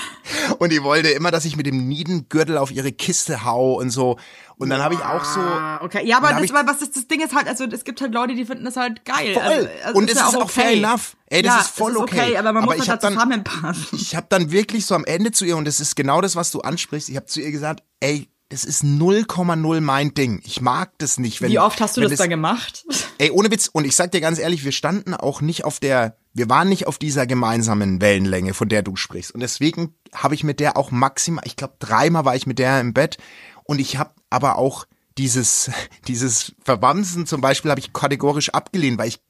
Und 0.59 0.71
die 0.73 0.83
wollte 0.83 1.09
immer, 1.11 1.31
dass 1.31 1.45
ich 1.45 1.57
mit 1.57 1.67
dem 1.67 1.89
Nietengürtel 1.89 2.57
auf 2.59 2.71
ihre 2.71 2.93
Kiste 2.93 3.45
hau 3.45 3.75
und 3.75 3.91
so. 3.91 4.17
Und 4.57 4.69
dann 4.71 4.83
habe 4.83 4.95
ich 4.95 5.01
auch 5.01 5.25
so, 5.25 5.41
Ah, 5.41 5.81
okay. 5.83 6.07
Ja, 6.07 6.19
aber 6.19 6.33
das, 6.39 6.51
aber 6.53 6.71
was 6.71 6.79
das, 6.81 6.91
das 6.91 7.09
Ding 7.09 7.21
ist 7.21 7.35
halt, 7.35 7.49
also 7.49 7.65
es 7.65 7.85
gibt 7.85 8.01
halt 8.01 8.13
Leute, 8.15 8.35
die 8.35 8.45
finden 8.45 8.65
das 8.65 8.77
halt 8.77 9.05
geil. 9.05 9.33
Voll. 9.35 9.43
Also, 9.43 9.69
also 9.85 9.99
Und 9.99 10.11
es 10.11 10.19
ja 10.19 10.29
ist 10.29 10.37
auch 10.37 10.51
fair 10.51 10.71
enough. 10.73 11.17
Ey, 11.27 11.43
das 11.43 11.55
ja, 11.55 11.61
ist 11.63 11.71
voll 11.71 11.93
ist 11.93 11.99
okay. 11.99 12.37
aber 12.37 12.53
man 12.53 12.65
Aber 12.65 12.75
muss 12.75 12.85
ich 12.85 12.91
halt 12.91 13.03
dann- 13.03 13.15
zusammenpassen. 13.15 13.87
ich 14.01 14.15
habe 14.15 14.27
dann 14.29 14.51
wirklich 14.51 14.85
so 14.87 14.95
am 14.95 15.05
Ende 15.05 15.33
zu 15.33 15.45
ihr, 15.45 15.57
und 15.57 15.65
das 15.65 15.81
ist 15.81 15.97
genau 15.97 16.21
das, 16.21 16.37
was 16.37 16.51
du 16.51 16.61
ansprichst, 16.61 17.09
ich 17.09 17.17
habe 17.17 17.27
zu 17.27 17.41
ihr 17.41 17.51
gesagt, 17.51 17.83
ey, 18.01 18.29
das 18.51 18.65
ist 18.65 18.83
0,0 18.83 19.81
mein 19.81 20.13
Ding. 20.13 20.43
Ich 20.45 20.61
mag 20.61 20.91
das 20.99 21.19
nicht. 21.19 21.41
Wenn, 21.41 21.53
Wie 21.53 21.61
oft 21.61 21.81
hast 21.81 21.97
du 21.97 22.01
wenn 22.01 22.11
das 22.11 22.19
da 22.19 22.27
gemacht? 22.27 22.85
Ey, 23.19 23.31
ohne 23.31 23.49
Witz. 23.51 23.69
Und 23.73 23.85
ich 23.85 23.95
sag 23.95 24.11
dir 24.11 24.21
ganz 24.21 24.41
ehrlich, 24.41 24.65
wir 24.65 24.73
standen 24.73 25.15
auch 25.15 25.41
nicht 25.41 25.65
auf 25.65 25.79
der, 25.79 26.17
wir 26.33 26.49
waren 26.49 26.69
nicht 26.69 26.87
auf 26.87 26.99
dieser 26.99 27.27
gemeinsamen 27.27 28.01
Wellenlänge, 28.01 28.55
von 28.55 28.69
der 28.69 28.83
du 28.83 28.97
sprichst. 28.97 29.33
Und 29.33 29.41
deswegen 29.41 29.95
habe 30.15 30.35
ich 30.35 30.45
mit 30.45 30.61
der 30.61 30.77
auch 30.77 30.91
maximal, 30.91 31.45
ich 31.47 31.57
glaube 31.57 31.75
dreimal 31.79 32.25
war 32.25 32.37
ich 32.37 32.47
mit 32.47 32.59
der 32.59 32.81
im 32.81 32.95
Bett. 32.95 33.19
Und 33.65 33.81
ich 33.81 33.97
habe 33.99 34.15
aber 34.31 34.57
auch 34.57 34.87
dieses, 35.19 35.71
dieses 36.09 36.55
Verwamsen 36.65 37.27
zum 37.27 37.41
Beispiel 37.41 37.71
habe 37.71 37.81
ich 37.81 37.93
kategorisch 37.93 38.51
abgelehnt, 38.51 38.99
weil 38.99 39.09
ich 39.09 39.21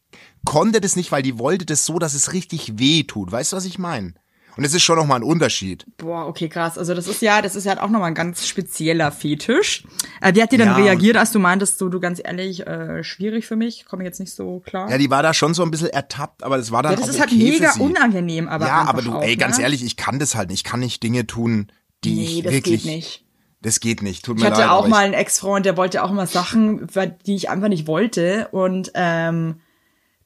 konnte 0.44 0.80
das 0.80 0.96
nicht, 0.96 1.12
weil 1.12 1.22
die 1.22 1.38
wollte 1.38 1.66
das 1.66 1.86
so, 1.86 1.98
dass 1.98 2.14
es 2.14 2.32
richtig 2.32 2.78
weh 2.78 3.04
tut. 3.04 3.32
Weißt 3.32 3.52
du, 3.52 3.56
was 3.56 3.64
ich 3.64 3.78
meine? 3.78 4.14
Und 4.56 4.64
es 4.64 4.74
ist 4.74 4.82
schon 4.82 4.96
nochmal 4.96 5.20
ein 5.20 5.22
Unterschied. 5.22 5.86
Boah, 5.96 6.26
okay, 6.26 6.48
krass. 6.48 6.76
Also 6.76 6.94
das 6.94 7.06
ist 7.06 7.22
ja, 7.22 7.40
das 7.42 7.56
ist 7.56 7.64
ja 7.64 7.70
halt 7.70 7.80
auch 7.80 7.88
nochmal 7.88 8.08
ein 8.08 8.14
ganz 8.14 8.46
spezieller 8.46 9.10
Fetisch. 9.12 9.84
Äh, 10.20 10.34
wie 10.34 10.42
hat 10.42 10.52
die 10.52 10.56
dann 10.56 10.68
Ja. 10.68 10.74
reagiert, 10.76 11.16
als 11.16 11.32
du 11.32 11.38
meintest, 11.38 11.78
so 11.78 11.88
du 11.88 12.00
ganz 12.00 12.20
ehrlich, 12.22 12.66
äh, 12.66 13.02
schwierig 13.04 13.46
für 13.46 13.56
mich, 13.56 13.86
komme 13.86 14.04
jetzt 14.04 14.20
nicht 14.20 14.32
so 14.34 14.60
klar. 14.60 14.90
Ja, 14.90 14.98
die 14.98 15.10
war 15.10 15.22
da 15.22 15.32
schon 15.34 15.54
so 15.54 15.62
ein 15.62 15.70
bisschen 15.70 15.88
ertappt, 15.90 16.42
aber 16.42 16.56
das 16.58 16.70
war 16.72 16.82
dann 16.82 16.92
Ja, 16.92 16.96
das 16.98 17.08
auch 17.08 17.14
ist 17.14 17.20
halt 17.20 17.32
mega 17.32 17.72
unangenehm, 17.78 18.48
aber 18.48 18.66
ja, 18.66 18.82
aber 18.86 19.02
du, 19.02 19.12
auch, 19.14 19.22
ey, 19.22 19.36
ganz 19.36 19.56
ne? 19.58 19.62
ehrlich, 19.64 19.84
ich 19.84 19.96
kann 19.96 20.18
das 20.18 20.34
halt 20.34 20.50
nicht. 20.50 20.60
Ich 20.60 20.64
kann 20.64 20.80
nicht 20.80 21.02
Dinge 21.02 21.26
tun, 21.26 21.70
die 22.04 22.14
Nee, 22.16 22.22
ich 22.24 22.42
das 22.42 22.52
wirklich. 22.52 22.82
geht 22.82 22.92
nicht. 22.92 23.24
Das 23.62 23.80
geht 23.80 24.02
nicht. 24.02 24.24
Tut 24.24 24.38
Ich 24.38 24.42
mir 24.42 24.50
hatte 24.50 24.62
leid. 24.62 24.70
auch 24.70 24.88
mal 24.88 25.04
einen 25.04 25.12
Ex-Freund, 25.14 25.66
der 25.66 25.76
wollte 25.76 26.02
auch 26.02 26.10
immer 26.10 26.26
Sachen, 26.26 26.86
die 27.26 27.34
ich 27.34 27.50
einfach 27.50 27.68
nicht 27.68 27.86
wollte. 27.86 28.48
Und 28.52 28.90
ähm, 28.94 29.60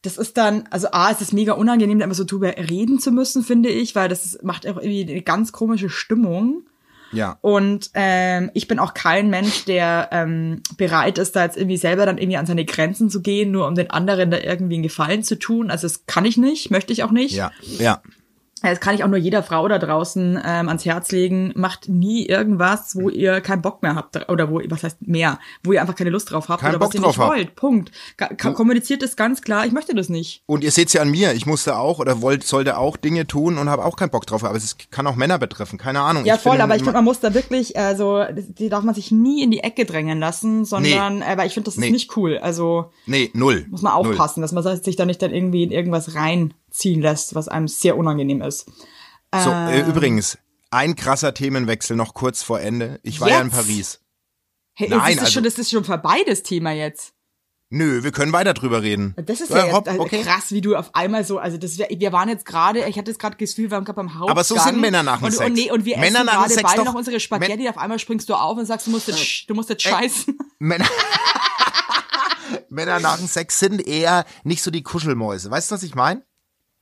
das 0.05 0.19
ist 0.19 0.37
dann, 0.37 0.65
also 0.71 0.89
A, 0.93 1.11
es 1.11 1.23
ist 1.23 1.33
mega 1.33 1.55
unangenehm, 1.55 1.99
da 1.99 2.05
immer 2.05 2.15
so 2.15 2.25
drüber 2.25 2.55
reden 2.57 2.99
zu 2.99 3.11
müssen, 3.11 3.43
finde 3.43 3.71
ich, 3.71 3.95
weil 3.95 4.09
das 4.09 4.39
macht 4.43 4.67
auch 4.67 4.77
irgendwie 4.77 5.11
eine 5.11 5.23
ganz 5.23 5.51
komische 5.51 5.89
Stimmung. 5.89 6.67
Ja. 7.13 7.39
Und 7.41 7.91
ähm, 7.95 8.51
ich 8.55 8.69
bin 8.69 8.79
auch 8.79 8.93
kein 8.93 9.31
Mensch, 9.31 9.65
der 9.65 10.11
ähm, 10.13 10.63
bereit 10.77 11.17
ist, 11.17 11.37
da 11.37 11.45
jetzt 11.45 11.57
irgendwie 11.57 11.79
selber 11.79 12.05
dann 12.05 12.19
irgendwie 12.19 12.37
an 12.37 12.45
seine 12.45 12.67
Grenzen 12.67 13.09
zu 13.09 13.23
gehen, 13.23 13.51
nur 13.51 13.67
um 13.67 13.77
den 13.77 13.91
anderen 13.91 14.31
da 14.31 14.39
irgendwie 14.39 14.75
einen 14.75 14.83
Gefallen 14.83 15.23
zu 15.23 15.39
tun. 15.39 15.71
Also 15.71 15.87
das 15.87 16.07
kann 16.07 16.27
ich 16.27 16.37
nicht, 16.37 16.71
möchte 16.71 16.93
ich 16.93 17.03
auch 17.03 17.13
nicht. 17.13 17.35
Ja, 17.35 17.51
ja. 17.79 18.03
Das 18.71 18.81
kann 18.81 18.95
ich 18.95 19.05
auch 19.05 19.09
nur 19.09 19.19
jeder 19.19 19.43
Frau 19.43 19.69
da 19.69 19.79
draußen 19.79 20.41
ähm, 20.45 20.69
ans 20.69 20.85
Herz 20.85 21.13
legen. 21.13 21.53
Macht 21.57 21.89
nie 21.89 22.27
irgendwas, 22.27 22.97
wo 22.97 23.09
ihr 23.09 23.41
keinen 23.41 23.63
Bock 23.63 23.83
mehr 23.83 23.95
habt. 23.95 24.29
Oder 24.31 24.51
wo, 24.51 24.61
was 24.69 24.83
heißt 24.83 25.07
mehr? 25.07 25.39
Wo 25.63 25.73
ihr 25.73 25.81
einfach 25.81 25.95
keine 25.97 26.11
Lust 26.11 26.31
drauf 26.31 26.49
habt 26.49 26.61
Keinen 26.63 26.71
oder 26.71 26.79
Bock 26.79 26.89
was 26.89 26.95
ihr 26.95 27.01
drauf 27.01 27.17
nicht 27.17 27.19
habt. 27.27 27.31
wollt. 27.31 27.55
Punkt. 27.57 27.91
Ka- 28.17 28.53
Kommuniziert 28.53 29.03
es 29.03 29.17
ganz 29.17 29.43
klar, 29.43 29.67
ich 29.67 29.73
möchte 29.73 29.95
das 29.95 30.09
nicht. 30.09 30.43
Und 30.47 30.65
ihr 30.65 30.71
seht's 30.71 30.93
ja 30.93 31.03
an 31.03 31.11
mir. 31.11 31.33
Ich 31.35 31.47
musste 31.47 31.77
auch 31.79 31.99
oder 31.99 32.23
wollte, 32.23 32.47
sollte 32.47 32.79
auch 32.79 32.97
Dinge 32.97 33.27
tun 33.27 33.59
und 33.59 33.69
habe 33.69 33.85
auch 33.85 33.97
keinen 33.97 34.11
Bock 34.11 34.27
drauf. 34.27 34.45
Aber 34.45 34.57
es 34.57 34.65
ist, 34.65 34.91
kann 34.91 35.07
auch 35.07 35.17
Männer 35.17 35.39
betreffen. 35.39 35.79
Keine 35.79 36.01
Ahnung. 36.01 36.25
Ja, 36.25 36.37
voll, 36.39 36.53
finde 36.53 36.65
aber 36.65 36.77
ich 36.77 36.83
finde, 36.83 36.95
man 36.99 37.05
muss 37.05 37.21
da 37.21 37.35
wirklich, 37.35 37.77
also, 37.79 38.25
die 38.33 38.69
darf 38.69 38.85
man 38.85 38.95
sich 38.95 39.11
nie 39.11 39.43
in 39.43 39.51
die 39.51 39.61
Ecke 39.61 39.85
drängen 39.85 40.19
lassen, 40.21 40.65
sondern, 40.65 41.23
aber 41.23 41.45
ich 41.47 41.55
finde, 41.55 41.67
das 41.67 41.75
ist 41.75 41.81
Nee. 41.81 41.91
nicht 41.91 42.17
cool. 42.17 42.39
Also, 42.39 42.91
Nee, 43.07 43.31
null. 43.35 43.67
muss 43.71 43.83
man 43.83 43.93
aufpassen, 43.93 44.41
dass 44.41 44.53
man 44.53 44.63
sich 44.83 44.97
da 44.97 45.05
nicht 45.05 45.21
dann 45.23 45.33
irgendwie 45.33 45.63
in 45.65 45.71
irgendwas 45.71 46.15
reinziehen 46.75 47.01
lässt, 47.01 47.35
was 47.35 47.49
einem 47.49 47.69
sehr 47.69 47.97
unangenehm 47.97 48.43
ist. 48.43 48.67
So, 49.33 49.51
äh, 49.51 49.81
Ähm. 49.81 49.89
übrigens, 49.89 50.39
ein 50.71 50.97
krasser 50.97 51.35
Themenwechsel 51.35 51.97
noch 51.97 52.15
kurz 52.15 52.43
vor 52.43 52.61
Ende. 52.61 53.01
Ich 53.03 53.21
war 53.21 53.29
ja 53.29 53.41
in 53.41 53.49
Jetzt? 53.49 53.57
Paris. 53.57 54.01
Hey, 54.75 54.89
Nein, 54.89 54.99
das, 55.01 55.09
ist 55.15 55.19
also- 55.21 55.33
schon, 55.33 55.45
das 55.45 55.59
ist 55.59 55.71
schon 55.71 55.85
vorbei, 55.85 56.19
das 56.27 56.43
Thema 56.43 56.73
jetzt. 56.73 57.13
Nö, 57.71 58.05
wir 58.05 58.13
können 58.13 58.33
weiter 58.33 58.55
drüber 58.55 58.83
reden. 58.83 59.15
Das 59.17 59.41
ist 59.41 59.51
Äh, 59.51 59.57
ja 59.59 59.65
jetzt 59.65 59.75
hopp, 59.75 59.89
also 59.89 60.01
okay. 60.03 60.23
krass, 60.23 60.51
wie 60.53 60.61
du 60.61 60.77
auf 60.77 60.95
einmal 60.95 61.25
so, 61.25 61.39
also 61.39 61.57
das 61.59 61.77
wir 61.79 62.13
waren 62.13 62.29
jetzt 62.29 62.45
gerade, 62.45 62.81
ich 62.89 62.97
hatte 62.99 63.11
jetzt 63.11 63.19
gerade 63.19 63.37
das 63.37 63.49
Gefühl, 63.51 63.65
wir 63.65 63.71
waren 63.73 63.85
gerade 63.85 63.97
beim 63.97 64.15
Hauptgang. 64.15 64.31
Aber 64.31 64.45
so 64.45 64.57
sind 64.59 64.81
Männer 64.81 65.03
nach 65.03 65.19
dem 65.19 65.25
und, 65.27 65.33
Sex. 65.33 65.47
Und, 65.47 65.53
nee, 65.55 65.71
und 65.73 65.85
wir 65.85 65.97
Männer 65.99 66.19
essen 66.19 66.27
nach 66.27 66.47
gerade 66.47 66.63
beide 66.63 66.77
doch- 66.79 66.85
noch 66.85 66.95
unsere 66.95 67.19
Spaghetti, 67.19 67.69
auf 67.69 67.79
einmal 67.79 67.99
springst 67.99 68.29
du 68.29 68.35
auf 68.35 68.57
und 68.59 68.67
sagst, 68.67 68.87
du 68.87 68.91
musst 68.93 69.09
jetzt, 69.09 69.19
sch- 69.19 69.47
du 69.49 69.55
musst 69.55 69.71
jetzt 69.71 69.83
scheißen. 69.83 70.39
Männer, 70.61 70.87
Männer 72.69 73.01
nach 73.01 73.17
dem 73.19 73.27
Sex 73.27 73.59
sind 73.59 73.85
eher 73.87 74.25
nicht 74.45 74.63
so 74.63 74.71
die 74.71 74.83
Kuschelmäuse. 74.83 75.51
Weißt 75.51 75.71
du, 75.71 75.75
was 75.75 75.83
ich 75.83 75.95
meine? 75.95 76.23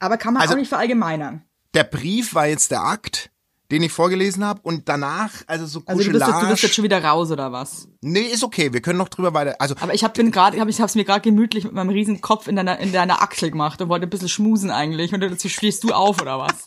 Aber 0.03 0.17
kann 0.17 0.35
man 0.35 0.43
Also- 0.43 0.55
auch 0.55 0.59
nicht 0.59 0.69
verallgemeinern. 0.69 1.43
Der 1.75 1.85
Brief 1.85 2.35
war 2.35 2.47
jetzt 2.47 2.71
der 2.71 2.83
Akt, 2.83 3.31
den 3.71 3.83
ich 3.83 3.93
vorgelesen 3.93 4.45
habe 4.45 4.61
und 4.63 4.89
danach, 4.89 5.31
also 5.47 5.65
so 5.65 5.83
Also 5.87 6.03
du 6.03 6.11
bist, 6.11 6.13
jetzt, 6.13 6.25
Kuschelage. 6.25 6.45
du 6.47 6.51
bist 6.51 6.63
jetzt 6.65 6.75
schon 6.75 6.85
wieder 6.85 7.03
raus, 7.03 7.31
oder 7.31 7.53
was? 7.53 7.89
nee, 8.03 8.21
ist 8.21 8.45
okay, 8.45 8.73
wir 8.75 8.83
können 8.83 8.99
noch 8.99 9.09
drüber 9.09 9.33
weiter. 9.33 9.55
Also 9.59 9.75
Aber 9.81 9.95
ich 9.95 10.05
hab, 10.05 10.13
bin 10.15 10.31
gerade, 10.31 10.61
hab, 10.61 10.69
ich 10.69 10.81
hab's 10.81 10.95
mir 10.97 11.05
gerade 11.05 11.23
gemütlich 11.23 11.65
mit 11.65 11.73
meinem 11.73 11.89
riesen 11.91 12.21
Kopf 12.21 12.49
in 12.49 12.57
deiner, 12.57 12.79
in 12.81 12.93
deiner 12.93 13.23
Achsel 13.23 13.51
gemacht 13.51 13.81
und 13.81 13.89
wollte 13.89 14.07
ein 14.07 14.11
bisschen 14.11 14.29
schmusen 14.29 14.71
eigentlich. 14.71 15.15
Und 15.15 15.21
dazu 15.21 15.49
stehst 15.49 15.83
du 15.85 15.93
auf, 15.93 16.21
oder 16.21 16.39
was? 16.39 16.67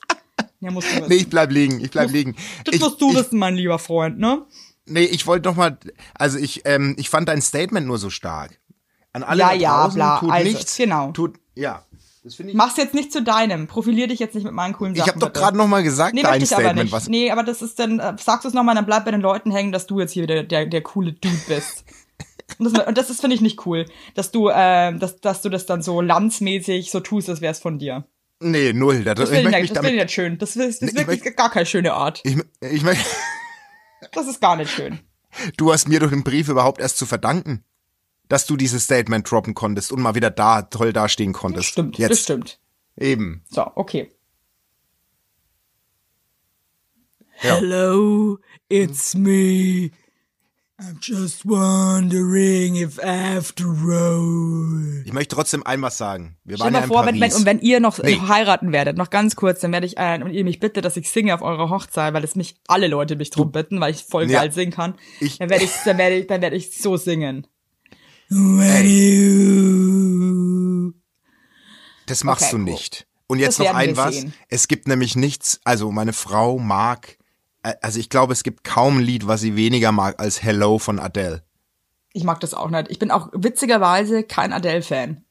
Ja, 0.62 0.72
musst 0.72 0.88
du 0.90 0.96
wissen. 0.96 1.10
nee, 1.10 1.16
ich 1.16 1.30
bleib 1.30 1.52
liegen, 1.52 1.80
ich 1.82 1.92
bleib 1.92 2.10
liegen. 2.10 2.36
das 2.64 2.74
ich, 2.76 2.82
musst 2.82 3.00
du 3.00 3.12
ich, 3.12 3.18
wissen, 3.18 3.38
mein 3.38 3.56
lieber 3.56 3.78
Freund, 3.78 4.18
ne? 4.18 4.44
Nee, 4.88 5.04
ich 5.04 5.28
wollte 5.28 5.48
noch 5.50 5.56
mal, 5.56 5.78
also 6.16 6.40
ich, 6.40 6.62
ähm, 6.66 6.96
ich 6.98 7.10
fand 7.12 7.30
dein 7.30 7.42
Statement 7.44 7.86
nur 7.86 7.98
so 8.00 8.10
stark. 8.10 8.60
An 9.14 9.22
alle 9.24 9.40
Ja, 9.42 9.48
da 9.50 9.54
ja, 9.54 9.82
draußen, 9.84 9.96
bla, 9.96 10.20
tut 10.20 10.32
also, 10.32 10.48
nichts. 10.52 10.78
genau. 10.78 11.12
Tut, 11.12 11.36
ja. 11.54 11.85
Das 12.26 12.40
ich. 12.40 12.54
Mach's 12.56 12.76
jetzt 12.78 12.94
nicht 12.96 13.14
zu 13.14 13.22
deinem. 13.22 13.68
Profilier 13.68 14.08
dich 14.08 14.20
jetzt 14.20 14.34
nicht 14.36 14.44
mit 14.44 14.54
meinen 14.54 14.74
coolen 14.74 14.94
Ich 14.94 15.00
Sachen. 15.00 15.12
habe 15.12 15.20
doch 15.20 15.32
gerade 15.32 15.56
noch 15.56 15.68
mal 15.68 15.84
gesagt, 15.84 16.16
Nee, 16.16 16.24
dein 16.24 16.42
ich 16.42 16.52
aber 16.52 16.62
Statement, 16.64 16.84
nicht. 16.86 16.92
was. 16.92 17.08
Nee, 17.08 17.30
aber 17.32 17.44
das 17.44 17.62
ist 17.62 17.78
dann, 17.80 18.00
äh, 18.00 18.16
sagst 18.20 18.44
du 18.44 18.48
es 18.50 18.54
nochmal, 18.56 18.74
dann 18.76 18.86
bleib 18.88 19.06
bei 19.06 19.12
den 19.12 19.22
Leuten 19.22 19.52
hängen, 19.52 19.72
dass 19.72 19.86
du 19.86 20.00
jetzt 20.00 20.12
hier 20.12 20.26
der, 20.26 20.44
der, 20.44 20.66
der 20.66 20.82
coole 20.82 21.14
Dude 21.14 21.36
bist. 21.48 21.86
Und 22.60 22.74
das, 22.76 22.88
und 22.88 22.98
das 22.98 23.10
ist, 23.10 23.22
finde 23.22 23.36
ich, 23.36 23.42
nicht 23.42 23.66
cool, 23.66 23.86
dass 24.16 24.32
du, 24.32 24.50
äh, 24.50 24.98
dass, 24.98 25.20
dass 25.22 25.42
du 25.44 25.50
das 25.50 25.66
dann 25.68 25.82
so 25.82 26.02
landsmäßig 26.02 26.90
so 26.92 27.00
tust, 27.00 27.30
als 27.30 27.42
wär's 27.42 27.60
von 27.60 27.78
dir. 27.80 28.06
Nee, 28.40 28.74
null. 28.74 29.04
Das, 29.04 29.16
Das 29.16 29.30
ich 29.32 29.36
finde 29.38 29.50
ich, 29.52 29.56
find 29.56 29.66
ich 29.66 29.74
damit. 29.74 29.94
nicht 29.96 30.12
schön. 30.12 30.38
Das 30.38 30.56
ist, 30.56 30.58
das 30.58 30.82
Nee, 30.82 30.88
ist 30.88 30.94
ich 30.94 30.98
wirklich 31.08 31.20
möchte- 31.24 31.34
gar 31.36 31.50
keine 31.52 31.66
schöne 31.66 31.94
Art. 31.94 32.22
Ich, 32.24 32.38
ich 32.62 32.84
möchte. 32.84 33.06
Das 34.12 34.28
ist 34.28 34.42
gar 34.42 34.56
nicht 34.56 34.72
schön. 34.72 35.00
Du 35.58 35.72
hast 35.74 35.88
mir 35.88 36.00
durch 36.00 36.12
den 36.12 36.24
Brief 36.24 36.48
überhaupt 36.50 36.80
erst 36.80 36.98
zu 36.98 37.06
verdanken, 37.06 37.64
dass 38.28 38.46
du 38.46 38.56
dieses 38.58 38.84
Statement 38.86 39.30
droppen 39.30 39.54
konntest 39.54 39.92
und 39.92 40.02
mal 40.02 40.16
wieder 40.16 40.32
da 40.32 40.64
toll 40.64 40.94
dastehen 40.94 41.34
konntest. 41.34 41.68
Stimmt, 41.68 41.98
Jetzt 41.98 42.12
das 42.12 42.20
stimmt. 42.24 42.60
eben. 42.98 43.44
So, 43.50 43.66
okay. 43.76 44.12
Ja. 47.42 47.56
Hello, 47.56 48.38
it's 48.70 49.14
me. 49.16 49.92
I'm 50.78 50.98
just 51.02 51.46
wondering 51.46 52.76
if 52.76 53.00
after 53.02 53.66
all. 53.68 55.04
Ich 55.06 55.14
möchte 55.14 55.36
trotzdem 55.36 55.66
ein 55.66 55.82
was 55.82 55.98
sagen. 55.98 56.38
Wir 56.44 56.58
Stell 56.58 56.66
waren 56.66 56.74
ja 56.74 56.80
mal 56.82 56.86
in 56.86 56.92
vor, 56.92 57.06
wenn, 57.06 57.20
Paris. 57.20 57.34
wenn, 57.34 57.40
und 57.40 57.46
wenn 57.46 57.60
ihr 57.60 57.80
noch 57.80 58.00
Nee. 58.04 58.16
noch 58.18 58.28
heiraten 58.28 58.74
werdet, 58.74 58.98
noch 58.98 59.10
ganz 59.10 59.38
kurz, 59.38 59.62
dann 59.62 59.72
werde 59.72 59.86
ich, 59.86 59.98
äh, 59.98 60.20
und 60.22 60.32
ihr 60.32 60.44
mich 60.44 60.60
bittet, 60.60 60.84
dass 60.84 60.98
ich 60.98 61.10
singe 61.10 61.34
auf 61.34 61.42
eurer 61.42 61.70
Hochzeit, 61.70 62.14
weil 62.14 62.26
es 62.26 62.36
mich 62.36 62.56
alle 62.68 62.88
Leute 62.88 63.16
mich 63.16 63.30
drum 63.30 63.52
bitten, 63.54 63.80
weil 63.80 63.92
ich 63.94 64.04
voll 64.04 64.30
Ja. 64.30 64.42
geil 64.42 64.52
singen 64.52 64.74
kann. 64.74 64.96
Ich- 65.22 65.38
dann 65.38 65.50
werde 65.50 65.64
ich, 65.64 65.72
dann 65.86 65.98
werde 65.98 66.16
ich, 66.18 66.28
dann 66.28 66.42
werde 66.42 66.56
ich 66.58 66.78
so 66.78 66.98
singen. 66.98 67.48
Das 72.08 72.24
machst 72.24 72.46
Okay, 72.46 72.52
du 72.52 72.58
nicht. 72.60 73.08
Und 73.28 73.40
jetzt 73.40 73.60
noch 73.60 73.74
ein 73.74 73.98
was. 73.98 74.16
sehen. 74.16 74.34
Es 74.50 74.68
gibt 74.68 74.88
nämlich 74.88 75.16
nichts, 75.16 75.60
also 75.64 75.92
meine 75.92 76.14
Frau 76.14 76.60
mag, 76.60 77.18
äh, 77.64 77.74
also 77.82 78.00
ich 78.00 78.10
glaube, 78.10 78.34
es 78.34 78.44
gibt 78.44 78.64
kaum 78.64 79.00
ein 79.00 79.04
Lied, 79.04 79.26
was 79.28 79.42
sie 79.42 79.56
weniger 79.56 79.92
mag 79.92 80.20
als 80.20 80.44
Hello 80.44 80.78
von 80.78 81.00
Adele. 81.00 81.44
Ich 82.14 82.24
mag 82.24 82.40
das 82.40 82.54
auch 82.54 82.70
nicht. 82.70 82.90
Ich 82.90 83.00
bin 83.00 83.12
auch 83.12 83.30
witzigerweise 83.34 84.24
kein 84.24 84.54
Adele-Fan. 84.54 85.24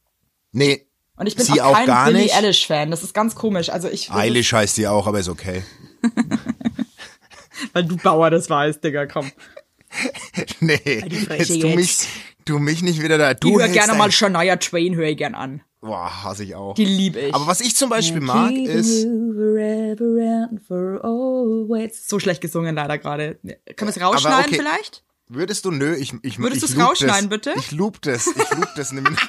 Nee, 0.53 0.87
Und 1.17 1.27
ich 1.27 1.37
bin 1.37 1.45
Sie 1.47 1.63
auch 1.63 1.71
auch 1.71 1.75
kein 1.75 1.87
gar 1.87 2.07
Billie 2.07 2.23
nicht? 2.25 2.37
Eilish-Fan. 2.37 2.91
Das 2.91 3.03
ist 3.03 3.15
ganz 3.15 3.35
komisch. 3.35 3.71
Also 3.71 3.89
ich 3.89 4.11
Eilish 4.11 4.53
heißt 4.53 4.75
sie 4.75 4.87
auch, 4.89 5.07
aber 5.07 5.21
ist 5.21 5.29
okay. 5.29 5.63
Weil 7.73 7.85
du 7.85 7.97
Bauer 7.97 8.31
das 8.31 8.51
weißt, 8.51 8.83
Digga, 8.85 9.07
komm. 9.07 9.31
Nee, 10.61 10.81
jetzt 11.39 11.61
tu 11.61 11.69
jetzt. 11.69 11.77
mich, 11.77 12.09
tu 12.45 12.59
mich 12.59 12.83
nicht 12.83 13.03
wieder 13.03 13.19
da. 13.19 13.33
Ich 13.33 13.39
Du 13.39 13.59
höre 13.59 13.63
hältst 13.63 13.75
gerne 13.75 13.95
mal 13.95 14.11
Shania 14.11 14.57
Twain, 14.57 14.95
höre 14.95 15.09
ich 15.09 15.17
gern 15.17 15.35
an. 15.35 15.63
Boah, 15.81 16.25
hasse 16.25 16.45
ich 16.45 16.55
auch. 16.55 16.75
Die 16.75 16.85
liebe 16.85 17.21
ich. 17.21 17.35
Aber 17.35 17.47
was 17.47 17.61
ich 17.61 17.77
zum 17.77 17.91
Beispiel 17.91 18.23
mag, 18.23 18.53
ist, 18.53 19.05
So 22.09 22.19
schlecht 22.19 22.41
gesungen 22.41 22.75
leider 22.75 22.97
gerade. 22.99 23.39
Können 23.43 23.59
wir 23.81 23.89
es 23.89 24.01
rausschneiden 24.01 24.47
okay. 24.47 24.57
vielleicht? 24.57 25.05
würdest 25.29 25.65
du, 25.65 25.71
nö, 25.71 25.95
ich, 25.95 26.15
ich, 26.23 26.39
Würdest 26.39 26.63
ich 26.63 26.69
du's 26.71 26.77
loop 26.77 26.91
rausschneiden, 26.91 27.31
das. 27.31 27.41
bitte? 27.41 27.55
Ich 27.59 27.73
loop 27.73 28.01
das, 28.03 28.27
ich 28.27 28.51
loop 28.51 28.69
das 28.77 28.93
nämlich. 28.93 29.19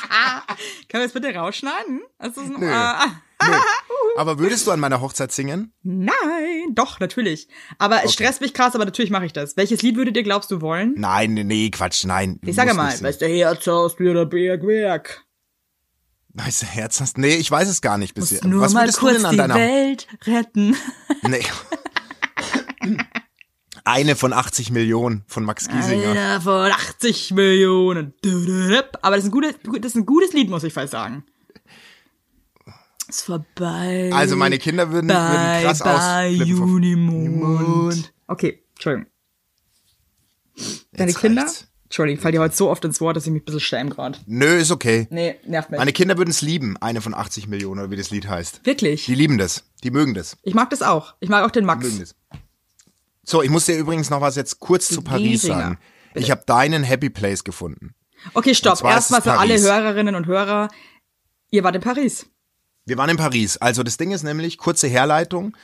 Können 0.88 1.02
wir 1.02 1.06
es 1.06 1.12
bitte 1.12 1.34
rausschneiden? 1.34 2.02
Das 2.18 2.36
ein, 2.38 2.54
Nö. 2.58 2.70
ah. 2.72 3.06
Nö. 3.44 3.52
Aber 4.16 4.38
würdest 4.38 4.66
du 4.66 4.70
an 4.70 4.80
meiner 4.80 5.00
Hochzeit 5.00 5.32
singen? 5.32 5.72
nein, 5.82 6.74
doch, 6.74 7.00
natürlich. 7.00 7.48
Aber 7.78 8.04
es 8.04 8.12
stresst 8.12 8.40
mich 8.40 8.52
krass, 8.54 8.74
aber 8.74 8.84
natürlich 8.84 9.10
mache 9.10 9.24
ich 9.26 9.32
das. 9.32 9.56
Welches 9.56 9.82
Lied 9.82 9.96
würdet 9.96 10.16
ihr, 10.16 10.22
glaubst 10.22 10.50
du, 10.50 10.60
wollen? 10.60 10.94
Nein, 10.96 11.34
nee, 11.34 11.44
nee, 11.44 11.70
Quatsch, 11.70 12.04
nein. 12.04 12.38
Ich 12.44 12.54
sage 12.54 12.74
mal, 12.74 12.92
weißt 13.00 13.22
du, 13.22 13.26
Herz 13.26 13.66
aus 13.68 13.96
der 13.96 14.26
Bergwerk. 14.26 15.24
Weißt 16.34 16.62
du, 16.62 16.66
Herz 16.66 17.00
hast, 17.00 17.18
nee, 17.18 17.34
ich 17.36 17.50
weiß 17.50 17.68
es 17.68 17.80
gar 17.82 17.98
nicht 17.98 18.14
bisher. 18.14 18.46
Nur 18.46 18.62
Was 18.62 18.72
mal 18.74 18.82
würdest 18.82 18.98
du 18.98 19.00
kurz 19.02 19.16
denn 19.16 19.26
an 19.26 19.30
die 19.32 19.36
deiner, 19.38 19.54
Welt 19.54 20.06
retten. 20.26 20.76
nee. 21.22 21.44
Eine 23.84 24.14
von 24.16 24.32
80 24.32 24.70
Millionen 24.70 25.24
von 25.26 25.44
Max 25.44 25.68
Giesinger. 25.68 26.10
Einer 26.10 26.40
von 26.40 26.70
80 26.70 27.32
Millionen. 27.32 28.14
Aber 29.02 29.16
das 29.16 29.24
ist 29.24 29.30
ein 29.30 29.32
gutes, 29.32 29.54
das 29.80 29.86
ist 29.92 29.96
ein 29.96 30.06
gutes 30.06 30.32
Lied, 30.32 30.50
muss 30.50 30.62
ich 30.64 30.72
fast 30.72 30.92
sagen. 30.92 31.24
Ist 33.08 33.22
vorbei. 33.22 34.10
Also 34.12 34.36
meine 34.36 34.58
Kinder 34.58 34.90
würden, 34.90 35.08
würden 35.08 35.18
Bye, 35.18 35.62
krass 35.64 35.80
bye, 35.80 36.28
ausflippen 36.30 36.46
Junimond. 36.46 38.12
Okay, 38.28 38.62
Entschuldigung. 38.74 39.10
Deine 40.92 41.10
Jetzt 41.10 41.20
Kinder? 41.20 41.42
reicht's. 41.42 41.68
Entschuldigung, 41.84 42.16
ich 42.16 42.22
fall 42.22 42.32
dir 42.32 42.40
heute 42.40 42.56
so 42.56 42.70
oft 42.70 42.82
ins 42.86 43.02
Wort, 43.02 43.16
dass 43.16 43.26
ich 43.26 43.32
mich 43.32 43.42
ein 43.42 43.44
bisschen 43.44 43.60
schäme 43.60 43.90
gerade. 43.90 44.18
Nö, 44.26 44.46
ist 44.56 44.70
okay. 44.70 45.08
Nee, 45.10 45.34
nervt 45.46 45.70
mich. 45.70 45.76
Meine 45.78 45.92
Kinder 45.92 46.16
würden 46.16 46.30
es 46.30 46.40
lieben, 46.40 46.78
eine 46.78 47.02
von 47.02 47.12
80 47.12 47.48
Millionen, 47.48 47.80
oder 47.80 47.90
wie 47.90 47.96
das 47.96 48.10
Lied 48.10 48.26
heißt. 48.28 48.64
Wirklich? 48.64 49.04
Die 49.04 49.14
lieben 49.14 49.36
das. 49.36 49.64
Die 49.84 49.90
mögen 49.90 50.14
das. 50.14 50.38
Ich 50.42 50.54
mag 50.54 50.70
das 50.70 50.80
auch. 50.80 51.14
Ich 51.20 51.28
mag 51.28 51.44
auch 51.44 51.50
den 51.50 51.64
Die 51.64 51.66
Max. 51.66 51.84
mögen 51.84 51.98
das. 52.00 52.14
So, 53.24 53.42
ich 53.42 53.50
muss 53.50 53.66
dir 53.66 53.76
übrigens 53.76 54.10
noch 54.10 54.20
was 54.20 54.36
jetzt 54.36 54.58
kurz 54.60 54.88
zu 54.88 55.02
Paris 55.02 55.42
Giesinger. 55.42 55.54
sagen. 55.54 55.78
Ich 56.14 56.30
habe 56.30 56.42
deinen 56.46 56.82
Happy 56.82 57.10
Place 57.10 57.44
gefunden. 57.44 57.94
Okay, 58.34 58.54
stopp. 58.54 58.82
Erstmal 58.82 59.22
für 59.22 59.34
alle. 59.34 59.58
Hörerinnen 59.58 60.14
und 60.14 60.26
Hörer. 60.26 60.68
Ihr 61.50 61.64
wart 61.64 61.76
in 61.76 61.82
Paris. 61.82 62.26
Wir 62.84 62.98
waren 62.98 63.10
in 63.10 63.16
Paris. 63.16 63.56
Also 63.58 63.82
das 63.82 63.96
Ding 63.96 64.10
ist 64.10 64.22
nämlich, 64.22 64.58
kurze 64.58 64.88
Herleitung. 64.88 65.56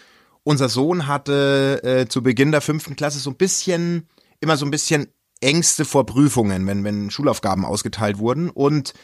Unser 0.44 0.68
Sohn 0.68 1.06
hatte 1.06 1.82
äh, 1.82 2.08
zu 2.08 2.22
Beginn 2.22 2.52
der 2.52 2.60
fünften 2.60 2.96
Klasse 2.96 3.18
so 3.18 3.30
ein 3.30 3.36
bisschen, 3.36 4.08
immer 4.40 4.56
so 4.56 4.64
ein 4.64 4.70
bisschen 4.70 5.08
Ängste 5.40 5.84
vor 5.84 6.06
Prüfungen, 6.06 6.66
wenn, 6.66 6.84
wenn 6.84 7.10
Schulaufgaben 7.10 7.64
ausgeteilt 7.64 8.18
wurden. 8.18 8.50
Und 8.50 8.94